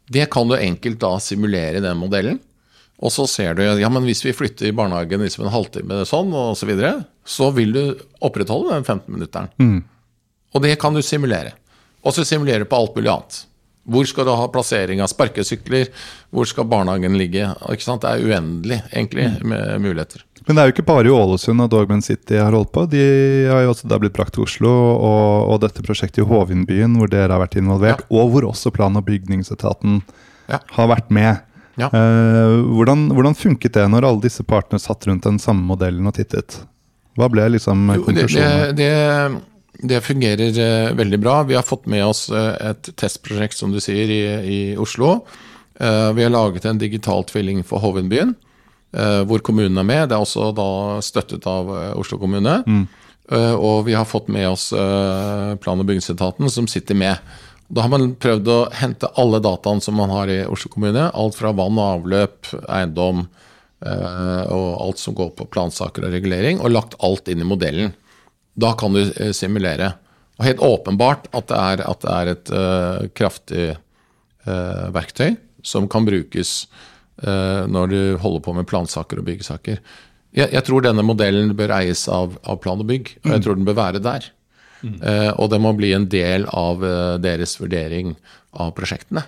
Det 0.09 0.31
kan 0.33 0.49
du 0.49 0.57
enkelt 0.57 1.03
da 1.03 1.13
simulere 1.21 1.77
i 1.77 1.85
den 1.85 2.01
modellen. 2.01 2.41
Og 3.05 3.13
så 3.13 3.27
ser 3.29 3.59
du 3.59 3.61
ja, 3.67 3.91
men 3.93 4.07
hvis 4.09 4.25
vi 4.25 4.33
flytter 4.33 4.71
i 4.71 4.73
barnehagen 4.73 5.21
liksom 5.21 5.45
en 5.45 5.53
halvtime 5.53 6.01
sånn, 6.09 6.33
og 6.33 6.57
så, 6.57 6.65
videre, 6.69 7.03
så 7.29 7.51
vil 7.53 7.77
du 7.77 7.83
opprettholde 8.25 8.73
den 8.73 8.87
15-minutteren. 8.87 9.53
Mm. 9.61 9.83
Og 10.57 10.65
det 10.65 10.79
kan 10.81 10.97
du 10.97 11.03
simulere. 11.05 11.53
Og 12.07 12.15
så 12.15 12.25
simulere 12.27 12.69
på 12.69 12.79
alt 12.79 12.97
mulig 12.97 13.11
annet. 13.11 13.43
Hvor 13.87 14.07
skal 14.09 14.27
du 14.27 14.33
ha 14.35 14.47
plassering 14.51 15.03
av 15.03 15.11
sparkesykler? 15.13 15.91
Hvor 16.35 16.49
skal 16.51 16.67
barnehagen 16.67 17.15
ligge? 17.19 17.47
Det 17.47 18.09
er 18.11 18.25
uendelig, 18.25 18.81
egentlig, 18.91 19.29
mm. 19.31 19.45
med 19.53 19.85
muligheter. 19.85 20.25
Men 20.47 20.57
det 20.57 20.63
er 20.63 20.69
jo 20.69 20.75
ikke 20.75 20.87
bare 20.87 21.09
i 21.09 21.15
Ålesund 21.15 21.63
at 21.63 21.71
Dogman 21.71 22.03
City 22.03 22.39
har 22.39 22.55
holdt 22.55 22.73
på. 22.75 22.85
De 22.91 23.03
har 23.51 23.63
jo 23.63 23.73
også 23.73 23.91
da 23.91 23.99
blitt 24.03 24.15
brakt 24.15 24.35
til 24.35 24.45
Oslo, 24.47 24.71
og, 24.71 25.51
og 25.53 25.61
dette 25.63 25.83
prosjektet 25.87 26.23
i 26.23 26.27
Hovindbyen, 26.27 26.99
hvor 26.99 27.11
dere 27.11 27.31
har 27.35 27.43
vært 27.43 27.59
involvert, 27.59 28.03
ja. 28.03 28.11
og 28.19 28.31
hvor 28.35 28.49
også 28.51 28.75
plan- 28.75 28.99
og 28.99 29.07
bygningsetaten 29.07 30.01
ja. 30.51 30.61
har 30.79 30.91
vært 30.91 31.11
med. 31.15 31.43
Ja. 31.79 31.91
Uh, 31.93 32.63
hvordan, 32.75 33.11
hvordan, 33.13 33.37
funket 33.37 33.75
det 33.77 33.85
når 33.93 34.07
alle 34.09 34.25
disse 34.25 34.47
partene 34.47 34.81
satt 34.83 35.07
rundt 35.11 35.27
den 35.27 35.39
samme 35.43 35.67
modellen 35.67 36.07
og 36.09 36.15
tittet? 36.19 36.63
Hva 37.19 37.31
ble 37.33 37.51
liksom 37.55 37.87
konklusjonen? 38.07 38.75
Det, 38.75 38.75
det, 38.79 38.91
det 38.91 39.56
fungerer 40.03 40.59
eh, 40.59 40.95
veldig 40.95 41.21
bra. 41.21 41.43
Vi 41.43 41.55
har 41.55 41.63
fått 41.63 41.87
med 41.87 42.05
oss 42.07 42.31
eh, 42.31 42.71
et 42.71 42.91
testprosjekt, 42.97 43.57
som 43.59 43.73
du 43.73 43.81
sier, 43.81 44.09
i, 44.11 44.23
i 44.47 44.77
Oslo. 44.77 45.27
Eh, 45.81 46.13
vi 46.13 46.23
har 46.23 46.31
laget 46.31 46.65
en 46.65 46.79
digital 46.79 47.25
tvilling 47.25 47.65
for 47.65 47.79
Hovindbyen, 47.79 48.35
eh, 48.97 49.23
hvor 49.29 49.43
kommunen 49.45 49.79
er 49.79 49.85
med. 49.85 50.09
Det 50.09 50.17
er 50.17 50.25
også 50.25 50.53
da 50.57 51.01
støttet 51.05 51.47
av 51.47 51.69
Oslo 51.97 52.19
kommune. 52.19 52.63
Eh, 53.31 53.55
og 53.55 53.85
vi 53.87 53.97
har 53.97 54.07
fått 54.07 54.29
med 54.29 54.49
oss 54.49 54.71
plan- 54.71 55.81
og 55.81 55.87
bygningsetaten, 55.87 56.49
som 56.51 56.67
sitter 56.67 56.95
med. 56.95 57.19
Da 57.69 57.83
har 57.83 57.91
man 57.91 58.15
prøvd 58.15 58.47
å 58.47 58.61
hente 58.73 59.11
alle 59.19 59.41
dataene 59.43 59.83
som 59.83 59.97
man 59.99 60.11
har 60.11 60.31
i 60.31 60.45
Oslo 60.47 60.71
kommune. 60.71 61.11
Alt 61.13 61.35
fra 61.35 61.53
vann 61.53 61.79
og 61.79 62.07
avløp, 62.07 62.55
eiendom 62.69 63.27
og 63.87 64.69
alt 64.81 64.99
som 64.99 65.15
går 65.15 65.35
på 65.37 65.45
plansaker 65.53 66.07
og 66.07 66.15
regulering, 66.15 66.63
og 66.63 66.73
lagt 66.73 66.95
alt 67.05 67.29
inn 67.29 67.43
i 67.43 67.47
modellen. 67.47 67.93
Da 68.57 68.73
kan 68.79 68.97
du 68.97 69.03
eh, 69.05 69.33
simulere. 69.37 69.93
Og 70.37 70.45
helt 70.49 70.63
åpenbart 70.65 71.29
at 71.37 71.49
det 71.49 71.61
er, 71.61 71.83
at 71.89 72.03
det 72.03 72.13
er 72.13 72.31
et 72.33 72.51
uh, 72.53 73.07
kraftig 73.17 73.69
uh, 74.45 74.89
verktøy 74.93 75.39
som 75.65 75.87
kan 75.89 76.05
brukes 76.05 76.67
uh, 77.25 77.65
når 77.65 77.89
du 77.89 78.01
holder 78.21 78.43
på 78.45 78.53
med 78.59 78.69
plansaker 78.69 79.23
og 79.23 79.25
byggesaker. 79.31 79.81
Jeg, 80.37 80.53
jeg 80.53 80.65
tror 80.67 80.85
denne 80.85 81.05
modellen 81.09 81.55
bør 81.57 81.73
eies 81.79 82.05
av, 82.13 82.37
av 82.45 82.61
Plan 82.61 82.85
og 82.85 82.91
bygg, 82.91 83.15
og 83.25 83.33
jeg 83.33 83.47
tror 83.47 83.57
den 83.57 83.65
bør 83.65 83.79
være 83.81 84.05
der. 84.05 84.29
Eh, 84.85 85.31
og 85.41 85.49
det 85.51 85.59
må 85.65 85.73
bli 85.75 85.95
en 85.97 86.05
del 86.13 86.45
av 86.53 86.85
deres 87.25 87.57
vurdering 87.57 88.13
av 88.61 88.75
prosjektene. 88.77 89.25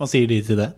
Hva 0.00 0.08
sier 0.08 0.24
de 0.30 0.40
til 0.46 0.56
det? 0.58 0.70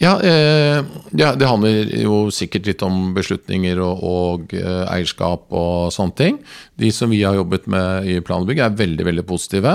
Ja, 0.00 0.14
eh, 0.24 0.80
ja, 1.12 1.34
det 1.36 1.48
handler 1.48 1.90
jo 2.00 2.22
sikkert 2.32 2.70
litt 2.70 2.82
om 2.86 3.10
beslutninger 3.16 3.82
og, 3.84 4.00
og 4.00 4.54
eh, 4.56 4.84
eierskap 4.88 5.52
og 5.52 5.90
sånne 5.92 6.16
ting. 6.16 6.38
De 6.80 6.88
som 6.94 7.12
vi 7.12 7.20
har 7.20 7.36
jobbet 7.36 7.68
med 7.68 8.08
i 8.08 8.14
Plan 8.24 8.46
og 8.46 8.48
bygg, 8.48 8.62
er 8.64 8.78
veldig 8.78 9.06
veldig 9.10 9.26
positive. 9.28 9.74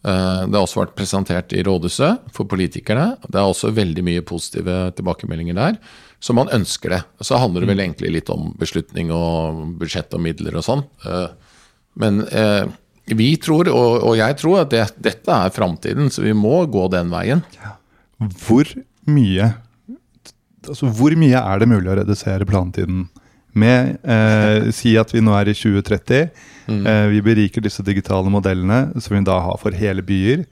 Eh, 0.00 0.42
det 0.48 0.56
har 0.56 0.64
også 0.64 0.82
vært 0.82 0.96
presentert 0.98 1.54
i 1.54 1.62
rådhuset 1.66 2.32
for 2.34 2.50
politikerne. 2.50 3.12
Det 3.28 3.38
er 3.38 3.46
også 3.46 3.70
veldig 3.76 4.04
mye 4.10 4.26
positive 4.26 4.82
tilbakemeldinger 4.98 5.58
der. 5.60 5.78
Så 6.18 6.34
man 6.36 6.50
ønsker 6.52 6.96
det. 6.96 7.02
Så 7.22 7.38
handler 7.38 7.62
det 7.62 7.70
vel 7.70 7.86
egentlig 7.86 8.14
litt 8.18 8.34
om 8.34 8.50
beslutning 8.58 9.14
og 9.14 9.62
budsjett 9.80 10.18
og 10.18 10.26
midler 10.26 10.58
og 10.58 10.66
sånn. 10.66 10.86
Eh, 11.06 11.56
men 12.00 12.24
eh, 12.26 12.66
vi 13.14 13.34
tror, 13.42 13.70
og, 13.70 14.02
og 14.02 14.18
jeg 14.18 14.42
tror, 14.42 14.64
at 14.64 14.74
det, 14.74 14.86
dette 14.98 15.42
er 15.46 15.54
framtiden, 15.54 16.10
så 16.10 16.26
vi 16.26 16.34
må 16.34 16.64
gå 16.70 16.90
den 16.90 17.10
veien. 17.14 17.46
Hvor 18.42 18.66
mye 19.12 19.50
altså 20.68 20.90
hvor 20.92 21.14
mye 21.18 21.40
er 21.40 21.60
det 21.60 21.68
mulig 21.70 21.90
å 21.90 21.98
redusere 22.00 22.48
plantiden 22.48 23.06
med 23.56 23.96
eh, 24.04 24.68
Si 24.76 24.94
at 25.00 25.10
vi 25.14 25.22
nå 25.24 25.34
er 25.34 25.50
i 25.50 25.56
2030. 25.56 26.28
Eh, 26.70 27.06
vi 27.10 27.22
beriker 27.24 27.64
disse 27.64 27.82
digitale 27.86 28.30
modellene 28.30 29.00
som 29.00 29.16
vi 29.16 29.24
da 29.26 29.40
har 29.42 29.58
for 29.58 29.74
hele 29.74 30.04
byer, 30.06 30.44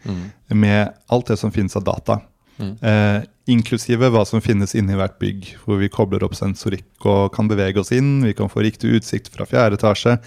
med 0.50 0.96
alt 1.12 1.30
det 1.30 1.38
som 1.38 1.52
finnes 1.54 1.76
av 1.78 1.86
data. 1.86 2.18
Eh, 2.58 3.22
inklusive 3.46 4.10
hva 4.10 4.24
som 4.26 4.42
finnes 4.42 4.74
inni 4.76 4.96
hvert 4.98 5.18
bygg, 5.22 5.52
hvor 5.62 5.78
vi 5.80 5.90
kobler 5.92 6.24
opp 6.26 6.34
sensorikk 6.36 7.06
og 7.06 7.30
kan 7.36 7.50
bevege 7.50 7.80
oss 7.82 7.92
inn. 7.94 8.18
Vi 8.26 8.34
kan 8.36 8.50
få 8.50 8.64
riktig 8.66 8.96
utsikt 8.98 9.30
fra 9.34 9.46
fjerde 9.48 9.78
etasje. 9.78 10.18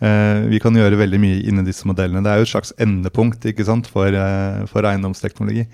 Eh, 0.00 0.46
vi 0.50 0.60
kan 0.62 0.74
gjøre 0.76 0.98
veldig 0.98 1.20
mye 1.20 1.42
inni 1.48 1.66
disse 1.66 1.86
modellene. 1.88 2.24
Det 2.24 2.32
er 2.32 2.40
jo 2.40 2.48
et 2.48 2.54
slags 2.54 2.72
endepunkt 2.80 3.44
for, 3.92 4.06
eh, 4.08 4.66
for 4.66 4.82
eiendomsteknologi. 4.82 5.66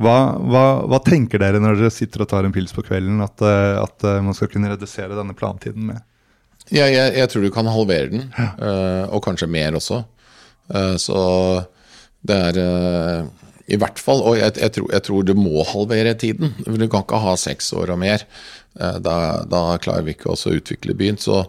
Hva, 0.00 0.16
hva, 0.42 0.64
hva 0.90 0.98
tenker 1.06 1.38
dere 1.38 1.60
når 1.62 1.78
dere 1.78 1.92
sitter 1.94 2.24
og 2.24 2.30
tar 2.32 2.46
en 2.46 2.54
pils 2.54 2.74
på 2.74 2.82
kvelden, 2.86 3.20
at, 3.22 3.44
eh, 3.46 3.76
at 3.78 4.06
eh, 4.08 4.22
man 4.24 4.34
skal 4.34 4.50
kunne 4.50 4.72
redusere 4.72 5.14
denne 5.14 5.36
plantiden 5.38 5.86
med? 5.92 6.02
Ja, 6.72 6.88
jeg, 6.88 7.12
jeg 7.18 7.30
tror 7.30 7.44
du 7.44 7.52
kan 7.52 7.68
halvere 7.68 8.08
den, 8.08 8.22
ja. 8.32 8.48
og 9.12 9.20
kanskje 9.26 9.50
mer 9.52 9.76
også. 9.76 10.00
Eh, 10.72 10.96
så 10.96 11.18
det 12.24 12.36
er 12.48 12.60
eh, 12.60 13.24
i 13.74 13.78
hvert 13.80 14.00
fall 14.00 14.22
Og 14.24 14.36
jeg, 14.38 14.54
jeg, 14.60 14.72
tror, 14.76 14.88
jeg 14.92 15.04
tror 15.06 15.24
du 15.24 15.34
må 15.36 15.64
halvere 15.68 16.14
tiden. 16.20 16.54
for 16.64 16.80
Du 16.80 16.88
kan 16.88 17.04
ikke 17.04 17.22
ha 17.24 17.36
seks 17.40 17.72
år 17.76 17.94
og 17.94 18.00
mer. 18.02 18.26
Eh, 18.80 18.98
da, 19.04 19.16
da 19.48 19.64
klarer 19.80 20.06
vi 20.06 20.16
ikke 20.16 20.32
å 20.34 20.54
utvikle 20.56 20.96
byen. 20.96 21.20
Så 21.20 21.44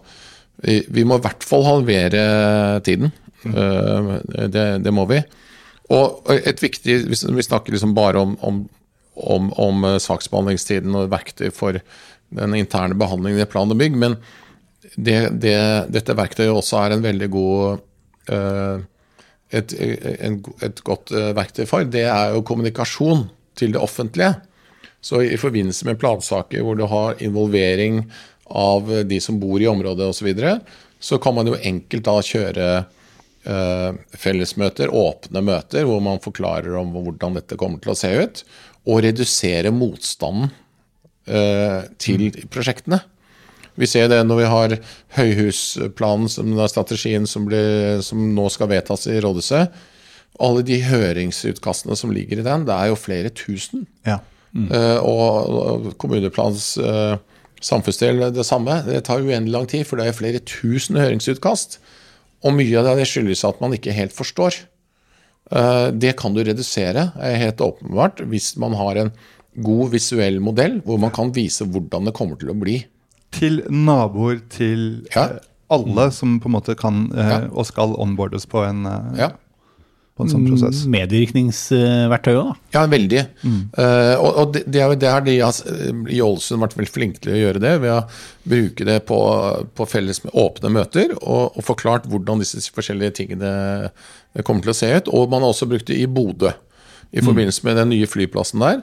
vi, 0.63 0.81
vi 0.88 1.03
må 1.08 1.19
i 1.19 1.25
hvert 1.25 1.43
fall 1.43 1.65
halvere 1.67 2.81
tiden. 2.88 3.12
Mm. 3.45 4.23
det, 4.49 4.63
det 4.81 4.91
må 4.95 5.03
vi. 5.05 5.19
Og 5.93 6.32
et 6.34 6.63
viktig, 6.63 6.98
Vi 7.10 7.45
snakker 7.45 7.74
liksom 7.74 7.93
bare 7.93 8.19
om, 8.19 8.38
om, 8.41 8.63
om, 9.15 9.52
om 9.54 9.86
eh, 9.86 10.00
saksbehandlingstiden 10.02 10.95
og 10.98 11.12
verktøy 11.13 11.52
for 11.54 11.80
den 12.36 12.58
interne 12.58 12.98
behandlingen 12.98 13.43
i 13.43 13.50
plan 13.50 13.71
og 13.71 13.78
bygg, 13.80 13.95
men 14.02 14.17
det, 14.95 15.36
det, 15.41 15.58
dette 15.93 16.15
verktøyet 16.17 16.54
også 16.54 16.80
er 16.82 16.95
en 16.95 17.06
veldig 17.06 17.30
god 17.34 17.84
eh, 18.34 18.84
et, 19.56 19.76
et 19.78 20.82
godt 20.88 21.13
eh, 21.13 21.32
verktøy 21.38 21.65
for, 21.69 21.86
det 21.86 22.08
er 22.10 22.34
jo 22.34 22.45
kommunikasjon 22.48 23.28
til 23.56 23.76
det 23.76 23.82
offentlige. 23.82 24.34
Så 25.06 25.21
i 25.21 25.38
forbindelse 25.38 25.86
med 25.86 26.00
plansaker 26.02 26.65
hvor 26.65 26.78
du 26.80 26.88
har 26.89 27.21
involvering 27.24 28.02
av 28.50 28.89
de 29.06 29.19
som 29.21 29.38
bor 29.41 29.62
i 29.62 29.69
området 29.69 30.10
osv., 30.10 30.17
så, 30.17 30.26
videre, 30.26 30.54
så 31.00 31.19
kan 31.21 31.38
man 31.38 31.50
jo 31.50 31.60
enkelt 31.62 32.08
da 32.08 32.15
kjøre 32.26 32.69
fellesmøter, 33.45 34.89
åpne 34.89 35.43
møter, 35.45 35.86
hvor 35.86 35.99
man 36.01 36.21
forklarer 36.23 36.73
om 36.79 36.95
hvordan 36.95 37.38
dette 37.38 37.58
kommer 37.62 37.77
til 37.84 37.93
å 37.93 37.97
se 37.99 38.10
ut, 38.10 38.41
og 38.89 39.03
redusere 39.05 39.73
motstanden 39.73 40.49
eh, 41.29 41.84
til 42.01 42.29
prosjektene. 42.53 43.01
Vi 43.75 43.89
ser 43.91 44.08
det 44.08 44.21
når 44.23 44.39
vi 44.39 44.51
har 44.51 44.75
Høyhusplanen, 45.17 46.29
som 46.31 46.53
er 46.55 46.71
strategien 46.71 47.25
som, 47.27 47.47
blir, 47.49 47.99
som 48.05 48.21
nå 48.36 48.47
skal 48.53 48.71
vedtas 48.71 49.03
i 49.12 49.17
rådhuset. 49.23 49.73
Alle 50.45 50.63
de 50.67 50.79
høringsutkastene 50.84 51.97
som 51.99 52.13
ligger 52.15 52.39
i 52.39 52.45
den, 52.45 52.63
det 52.67 52.75
er 52.75 52.91
jo 52.91 52.99
flere 52.99 53.31
tusen. 53.36 53.86
Ja. 54.08 54.21
Eh, 54.55 54.99
og, 55.03 55.51
og 55.51 55.89
kommuneplans 55.99 56.75
eh, 56.79 57.17
samfunnsdel 57.63 58.29
det 58.36 58.47
samme. 58.47 58.79
Det 58.88 59.03
tar 59.10 59.23
uendelig 59.23 59.55
lang 59.58 59.67
tid, 59.71 59.84
for 59.88 59.99
det 59.99 60.08
er 60.08 60.17
flere 60.17 60.43
tusen 60.47 60.99
høringsutkast. 60.99 61.79
Og 62.45 62.53
mye 62.53 62.77
av 62.81 62.95
det 62.99 63.08
skyldes 63.10 63.41
at 63.47 63.60
man 63.63 63.73
ikke 63.73 63.93
helt 63.95 64.13
forstår. 64.13 64.60
Eh, 65.51 65.88
det 65.93 66.15
kan 66.19 66.34
du 66.36 66.43
redusere, 66.45 67.12
er 67.21 67.39
helt 67.41 67.62
åpenbart, 67.62 68.21
hvis 68.29 68.55
man 68.62 68.73
har 68.77 68.97
en 69.01 69.12
god 69.63 69.91
visuell 69.93 70.39
modell 70.43 70.81
hvor 70.86 70.99
man 70.99 71.13
kan 71.15 71.29
vise 71.36 71.63
hvordan 71.65 72.05
det 72.10 72.13
kommer 72.17 72.38
til 72.41 72.51
å 72.53 72.58
bli. 72.60 72.79
Til 73.36 73.62
naboer, 73.69 74.41
til 74.49 75.05
Ja. 75.15 75.25
eh, 75.36 75.39
alle 75.69 76.12
som 76.13 76.39
på 76.39 76.45
en 76.49 76.55
måte 76.58 76.75
kan 76.77 77.12
eh, 77.15 77.29
Ja. 77.29 77.39
og 77.51 77.65
skal 77.65 77.95
onboardes 77.97 78.45
på 78.45 78.62
en, 78.67 78.84
Ja, 79.17 79.31
på 80.15 80.23
en 80.23 80.30
sånn 80.32 80.45
prosess. 80.47 80.86
Medvirkningsverktøy 80.88 82.34
òg, 82.39 82.51
da. 82.54 82.56
ja 82.78 82.84
veldig. 82.88 83.21
Eh, 83.43 84.15
og 84.15 84.38
og 84.41 84.54
det, 84.56 84.62
det 84.71 84.82
er 84.82 84.91
jo 84.93 84.99
det 85.01 85.10
har 85.12 85.21
de 85.25 85.34
har- 85.41 86.08
i 86.08 86.21
Ålesund 86.23 86.63
vært 86.63 86.78
veldig 86.78 86.93
flinke 86.93 87.19
til 87.19 87.34
å 87.36 87.39
gjøre 87.41 87.60
det, 87.63 87.73
ved 87.84 87.91
å 87.91 88.04
bruke 88.47 88.86
det 88.88 88.99
på, 89.10 89.19
på 89.75 89.88
felles 89.91 90.23
med 90.23 90.32
åpne 90.34 90.71
møter, 90.71 91.12
og, 91.21 91.58
og 91.58 91.63
forklart 91.67 92.08
hvordan 92.08 92.39
disse 92.39 92.63
forskjellige 92.71 93.17
tingene 93.19 93.51
kommer 94.43 94.62
til 94.63 94.71
å 94.71 94.78
se 94.80 94.93
ut. 94.95 95.12
Og 95.12 95.28
man 95.32 95.43
har 95.43 95.51
også 95.51 95.67
brukt 95.67 95.88
det 95.91 95.99
i 95.99 96.08
Bodø, 96.08 96.54
i 97.12 97.19
forbindelse 97.23 97.63
med 97.67 97.75
den 97.80 97.91
nye 97.91 98.08
flyplassen 98.08 98.63
der. 98.63 98.82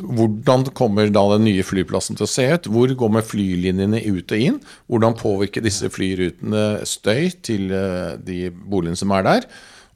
Hvordan 0.00 0.64
kommer 0.72 1.10
da 1.12 1.22
den 1.36 1.44
nye 1.44 1.62
flyplassen 1.62 2.16
til 2.16 2.24
å 2.24 2.30
se 2.30 2.46
ut? 2.56 2.66
Hvor 2.72 2.88
går 2.96 3.12
med 3.18 3.26
flylinjene 3.28 4.00
ut 4.08 4.32
og 4.32 4.40
inn? 4.40 4.56
Hvordan 4.88 5.16
påvirker 5.20 5.60
disse 5.64 5.90
flyrutene 5.92 6.80
støy 6.88 7.28
til 7.44 7.68
eh, 7.70 8.16
de 8.24 8.48
boligene 8.50 8.96
som 8.96 9.12
er 9.12 9.26
der? 9.28 9.46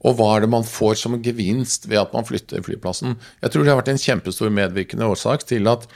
Og 0.07 0.15
hva 0.15 0.29
er 0.37 0.45
det 0.45 0.49
man 0.53 0.63
får 0.63 0.95
som 1.01 1.17
gevinst 1.21 1.87
ved 1.89 1.99
at 1.99 2.13
man 2.15 2.23
flytter 2.27 2.63
flyplassen? 2.63 3.17
Jeg 3.43 3.51
tror 3.51 3.63
det 3.65 3.73
har 3.73 3.81
vært 3.81 3.91
en 3.93 3.99
kjempestor 3.99 4.49
medvirkende 4.55 5.07
årsak 5.11 5.43
til 5.49 5.67
at, 5.67 5.87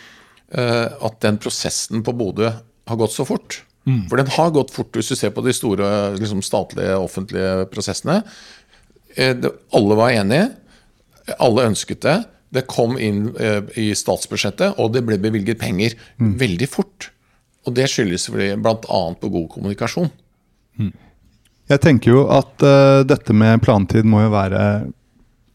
eh, 0.51 0.89
at 0.91 1.19
den 1.23 1.37
prosessen 1.39 2.03
på 2.03 2.11
Bodø 2.19 2.49
har 2.51 2.97
gått 2.99 3.15
så 3.15 3.23
fort. 3.25 3.61
For 4.09 4.15
den 4.19 4.27
har 4.31 4.51
gått 4.55 4.71
fort 4.71 4.91
hvis 4.95 5.09
du 5.11 5.15
ser 5.19 5.31
på 5.35 5.43
de 5.43 5.51
store 5.55 6.15
liksom, 6.17 6.39
statlige, 6.43 6.95
offentlige 6.99 7.65
prosessene. 7.71 8.21
Eh, 9.15 9.33
det- 9.33 9.51
Alle 9.73 9.95
var 9.95 10.11
enige. 10.11 10.55
Alle 11.39 11.65
ønsket 11.69 11.99
det. 12.01 12.25
Det 12.53 12.67
kom 12.67 12.97
inn 12.97 13.33
eh, 13.39 13.61
i 13.79 13.93
statsbudsjettet, 13.97 14.75
og 14.79 14.93
det 14.93 15.05
ble 15.05 15.17
bevilget 15.17 15.59
penger 15.59 15.95
veldig 16.19 16.67
fort. 16.69 17.09
Og 17.65 17.73
det 17.73 17.87
skyldes 17.89 18.27
bl.a. 18.29 18.75
på 19.15 19.31
god 19.31 19.49
kommunikasjon. 19.49 20.11
Jeg 21.71 21.79
tenker 21.83 22.11
jo 22.11 22.25
at 22.33 22.63
uh, 22.65 23.03
dette 23.07 23.33
med 23.35 23.61
plantid 23.63 24.03
må 24.09 24.25
jo 24.25 24.33
være 24.33 24.63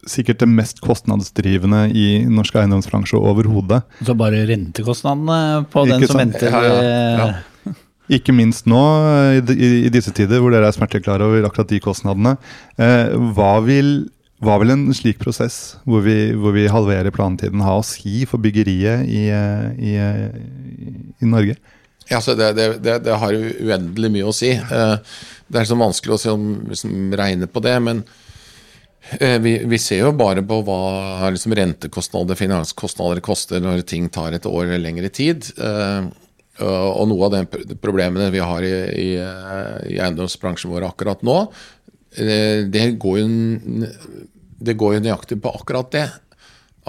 sikkert 0.09 0.39
det 0.41 0.47
mest 0.49 0.79
kostnadsdrivende 0.81 1.83
i 1.93 2.05
norsk 2.31 2.55
eiendomsbransje 2.61 3.19
overhodet. 3.19 3.81
Så 4.05 4.15
bare 4.17 4.45
rentekostnadene 4.49 5.65
på 5.69 5.83
den 5.89 5.99
Ikke 6.01 6.09
som 6.11 6.21
sant? 6.21 6.37
venter 6.39 6.55
Ja, 6.55 6.61
ja, 6.65 6.93
ja. 7.19 7.27
eh, 7.69 7.81
Ikke 8.17 8.33
minst 8.33 8.65
nå, 8.69 8.79
eh, 9.05 9.35
i, 9.37 9.57
i, 9.59 9.69
i 9.85 9.91
disse 9.93 10.13
tider 10.15 10.41
hvor 10.41 10.55
dere 10.55 10.71
er 10.71 10.73
smerteklare 10.73 11.27
over 11.27 11.45
akkurat 11.45 11.69
de 11.69 11.81
kostnadene. 11.83 12.37
Uh, 12.79 13.11
hva, 13.37 13.51
vil, 13.67 14.07
hva 14.41 14.57
vil 14.63 14.73
en 14.73 14.87
slik 14.97 15.19
prosess, 15.21 15.75
hvor 15.85 16.01
vi, 16.07 16.31
hvor 16.33 16.55
vi 16.57 16.65
halverer 16.71 17.13
plantiden, 17.13 17.61
ha 17.67 17.75
å 17.77 17.85
si 17.85 18.23
for 18.29 18.41
byggeriet 18.41 19.05
i, 19.05 19.27
eh, 19.35 19.67
i, 19.77 19.97
eh, 19.99 21.19
i 21.21 21.29
Norge? 21.29 21.59
Ja, 22.09 22.17
det, 22.25 22.53
det, 22.57 22.69
det, 22.81 22.95
det 23.05 23.19
har 23.21 23.35
uendelig 23.37 24.09
mye 24.15 24.31
å 24.31 24.33
si. 24.33 24.55
Eh, 24.57 24.95
det 25.49 25.61
er 25.61 25.69
så 25.69 25.77
vanskelig 25.79 26.17
å 26.29 26.37
liksom, 26.69 26.95
regne 27.17 27.49
på 27.49 27.61
det. 27.65 27.75
Men 27.83 28.03
eh, 29.19 29.37
vi, 29.41 29.55
vi, 29.69 29.81
ser 29.81 30.03
jo 30.05 30.15
bare 30.17 30.43
på 30.45 30.61
hva 30.67 31.29
liksom, 31.33 31.55
rentekostnader, 31.57 32.39
finanskostnader 32.39 33.23
koster 33.25 33.63
når 33.63 33.85
ting 33.89 34.09
tar 34.13 34.37
et 34.37 34.49
år 34.49 34.67
eller 34.67 34.83
lengre 34.83 35.11
tid. 35.13 35.51
Eh, 35.57 36.09
og 36.59 37.05
noe 37.07 37.27
av 37.29 37.35
de 37.37 37.75
problemene 37.79 38.33
vi 38.33 38.41
har 38.43 38.65
i, 38.67 38.73
i, 38.91 39.09
i 39.15 39.95
eiendomsbransjen 39.95 40.73
vår 40.73 40.89
akkurat 40.89 41.21
nå, 41.23 41.37
eh, 42.19 42.65
det 42.67 42.89
går 42.99 43.21
jo, 43.21 43.29
det 44.59 44.75
går 44.81 44.97
jo 44.97 45.05
nøyaktig 45.05 45.39
på 45.39 45.53
akkurat 45.55 45.93
det 45.95 46.09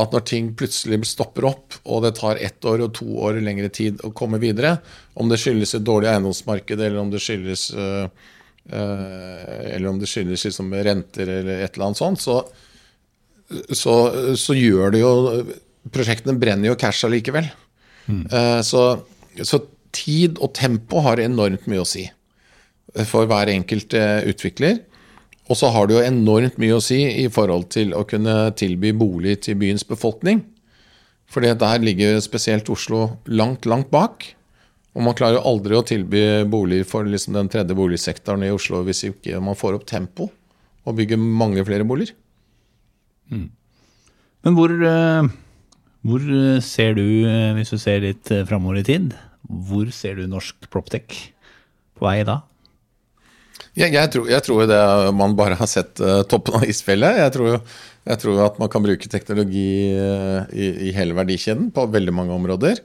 at 0.01 0.15
når 0.15 0.27
ting 0.29 0.51
plutselig 0.57 1.01
stopper 1.09 1.47
opp, 1.51 1.77
og 1.85 2.05
det 2.05 2.15
tar 2.19 2.41
ett 2.41 2.65
år 2.65 2.87
og 2.87 2.95
to 2.97 3.07
år 3.21 3.41
lengre 3.45 3.71
tid 3.73 4.01
å 4.07 4.13
komme 4.17 4.41
videre, 4.43 4.79
om 5.19 5.31
det 5.31 5.41
skyldes 5.43 5.75
et 5.77 5.87
dårlig 5.87 6.11
eiendomsmarked, 6.13 6.79
eller 6.79 7.01
om 7.03 7.11
det 7.13 7.21
skyldes 7.23 7.71
øh, 7.75 8.07
eller 8.71 9.89
om 9.91 9.99
det 9.99 10.07
skyldes 10.11 10.45
liksom 10.47 10.69
renter 10.75 11.29
eller 11.41 11.65
et 11.65 11.75
eller 11.75 11.89
annet 11.89 11.99
sånt, 11.99 12.21
så, 12.23 12.37
så, 13.73 13.95
så 14.39 14.57
gjør 14.57 14.95
det 14.95 15.03
jo 15.03 15.13
Prosjektene 15.91 16.37
brenner 16.37 16.69
jo 16.69 16.77
cash 16.77 17.07
allikevel. 17.07 17.47
Mm. 18.05 18.27
Uh, 18.29 18.61
så, 18.61 18.83
så, 19.41 19.63
tid 19.97 20.37
og 20.45 20.53
tempo 20.55 21.01
har 21.03 21.19
enormt 21.19 21.65
mye 21.67 21.81
å 21.81 21.89
si 21.89 22.05
for 23.09 23.25
hver 23.27 23.49
enkelt 23.51 23.97
utvikler. 24.29 24.77
Og 25.51 25.59
så 25.59 25.71
har 25.75 25.89
det 25.89 25.97
jo 25.97 26.05
enormt 26.05 26.61
mye 26.63 26.77
å 26.77 26.85
si 26.85 27.01
i 27.25 27.27
forhold 27.33 27.71
til 27.75 27.91
å 27.97 28.05
kunne 28.07 28.53
tilby 28.61 28.93
bolig 28.95 29.41
til 29.49 29.59
byens 29.59 29.83
befolkning. 29.89 30.45
For 31.31 31.43
der 31.43 31.83
ligger 31.83 32.21
spesielt 32.23 32.71
Oslo 32.71 33.17
langt, 33.27 33.67
langt 33.67 33.91
bak. 33.91 34.29
Og 34.97 35.05
man 35.07 35.15
klarer 35.15 35.45
aldri 35.47 35.77
å 35.79 35.87
tilby 35.87 36.23
bolig 36.51 36.83
for 36.89 37.07
liksom 37.07 37.37
den 37.37 37.51
tredje 37.53 37.77
boligsektoren 37.79 38.43
i 38.47 38.51
Oslo 38.55 38.83
hvis 38.87 39.05
ikke 39.07 39.39
man 39.43 39.59
får 39.59 39.79
opp 39.79 39.87
tempo 39.87 40.27
og 40.89 40.97
bygger 40.99 41.21
mange 41.21 41.63
flere 41.67 41.87
boliger. 41.87 42.17
Mm. 43.31 43.49
Men 44.47 44.57
hvor, 44.57 44.73
eh, 44.73 45.31
hvor, 46.07 46.29
ser 46.65 46.95
du, 46.97 47.05
eh, 47.29 47.53
hvis 47.59 47.71
du 47.75 47.79
ser 47.79 48.03
litt 48.03 48.31
eh, 48.33 48.47
framover 48.49 48.81
i 48.81 48.87
tid, 48.87 49.13
hvor 49.47 49.91
ser 49.95 50.17
du 50.19 50.27
norsk 50.31 50.71
Proptech 50.73 51.19
på 51.99 52.07
vei 52.07 52.23
da? 52.27 52.41
Jeg, 53.77 53.93
jeg, 53.95 54.11
tror, 54.11 54.27
jeg 54.27 54.43
tror 54.43 54.67
det 54.67 54.81
man 55.15 55.37
bare 55.39 55.55
har 55.61 55.69
sett 55.71 56.01
toppen 56.29 56.57
av 56.59 56.67
isfjellet. 56.67 57.21
Jeg 57.21 57.33
tror, 57.37 57.61
jeg 58.09 58.21
tror, 58.23 58.41
at 58.49 58.59
man 58.59 58.71
kan 58.73 58.83
bruke 58.83 59.11
teknologi 59.13 59.69
i, 59.95 60.67
i, 60.67 60.91
hele 60.97 61.15
verdikjeden 61.15 61.69
på 61.75 61.85
veldig 61.93 62.15
mange 62.17 62.35
områder. 62.35 62.81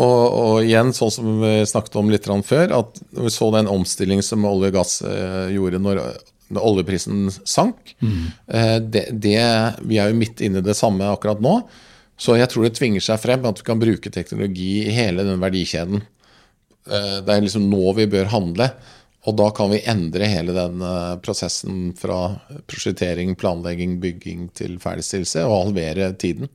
Og, 0.00 0.20
og, 0.40 0.54
igjen, 0.64 0.94
sånn 0.96 1.12
som 1.12 1.30
vi 1.42 1.54
snakket 1.68 1.98
om 2.00 2.12
litt 2.12 2.28
før, 2.46 2.72
at 2.78 3.00
vi 3.18 3.32
så 3.32 3.50
den 3.52 3.68
omstillingen 3.68 4.24
som 4.24 4.46
olje 4.48 4.70
og 4.70 4.78
gass 4.78 5.00
uh, 5.04 5.50
gjorde 5.52 5.80
når, 5.82 6.00
når, 6.48 6.62
oljeprisen 6.70 7.26
sank. 7.44 7.92
Mm. 8.00 8.22
Det, 8.88 9.04
det, 9.12 9.42
vi 9.84 9.98
er 10.00 10.08
jo 10.08 10.20
midt 10.20 10.40
inne 10.46 10.62
i 10.62 10.66
det 10.66 10.78
samme 10.78 11.10
akkurat 11.10 11.42
nå. 11.44 11.58
Så 12.20 12.38
jeg 12.38 12.48
tror 12.52 12.66
det 12.66 12.74
tvinger 12.78 13.04
seg 13.04 13.20
frem 13.20 13.44
at 13.48 13.60
vi 13.60 13.66
kan 13.66 13.80
bruke 13.80 14.12
teknologi 14.12 14.86
i 14.86 14.94
hele 14.96 15.24
den 15.26 15.40
verdikjeden. 15.40 16.02
Det 16.86 17.30
er 17.32 17.44
liksom 17.44 17.68
nå 17.70 17.94
vi 17.96 18.08
bør 18.10 18.32
handle. 18.32 18.70
Og 19.28 19.36
da 19.36 19.50
kan 19.52 19.68
vi 19.72 19.82
endre 19.88 20.28
hele 20.32 20.54
den 20.56 20.80
eh, 20.84 21.16
prosessen 21.20 21.90
fra 21.98 22.36
prosjektering, 22.70 23.34
planlegging, 23.40 23.98
bygging 24.00 24.48
til 24.56 24.78
ferdigstillelse, 24.80 25.44
og 25.44 25.66
halvere 25.66 26.12
tiden. 26.20 26.48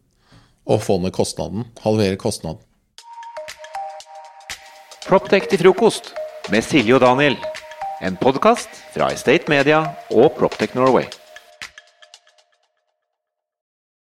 Og 0.65 0.81
få 0.81 0.97
ned 1.01 1.13
kostnaden. 1.13 1.67
Halvere 1.83 2.17
kostnaden. 2.17 2.63
Proptech 5.05 5.45
til 5.45 5.59
frokost 5.61 6.07
med 6.49 6.65
Silje 6.65 6.95
og 6.97 7.03
Daniel. 7.03 7.35
En 8.01 8.15
podkast 8.17 8.71
fra 8.95 9.11
Estate 9.13 9.45
Media 9.53 9.83
og 10.09 10.33
Proptech 10.39 10.73
Norway. 10.73 11.05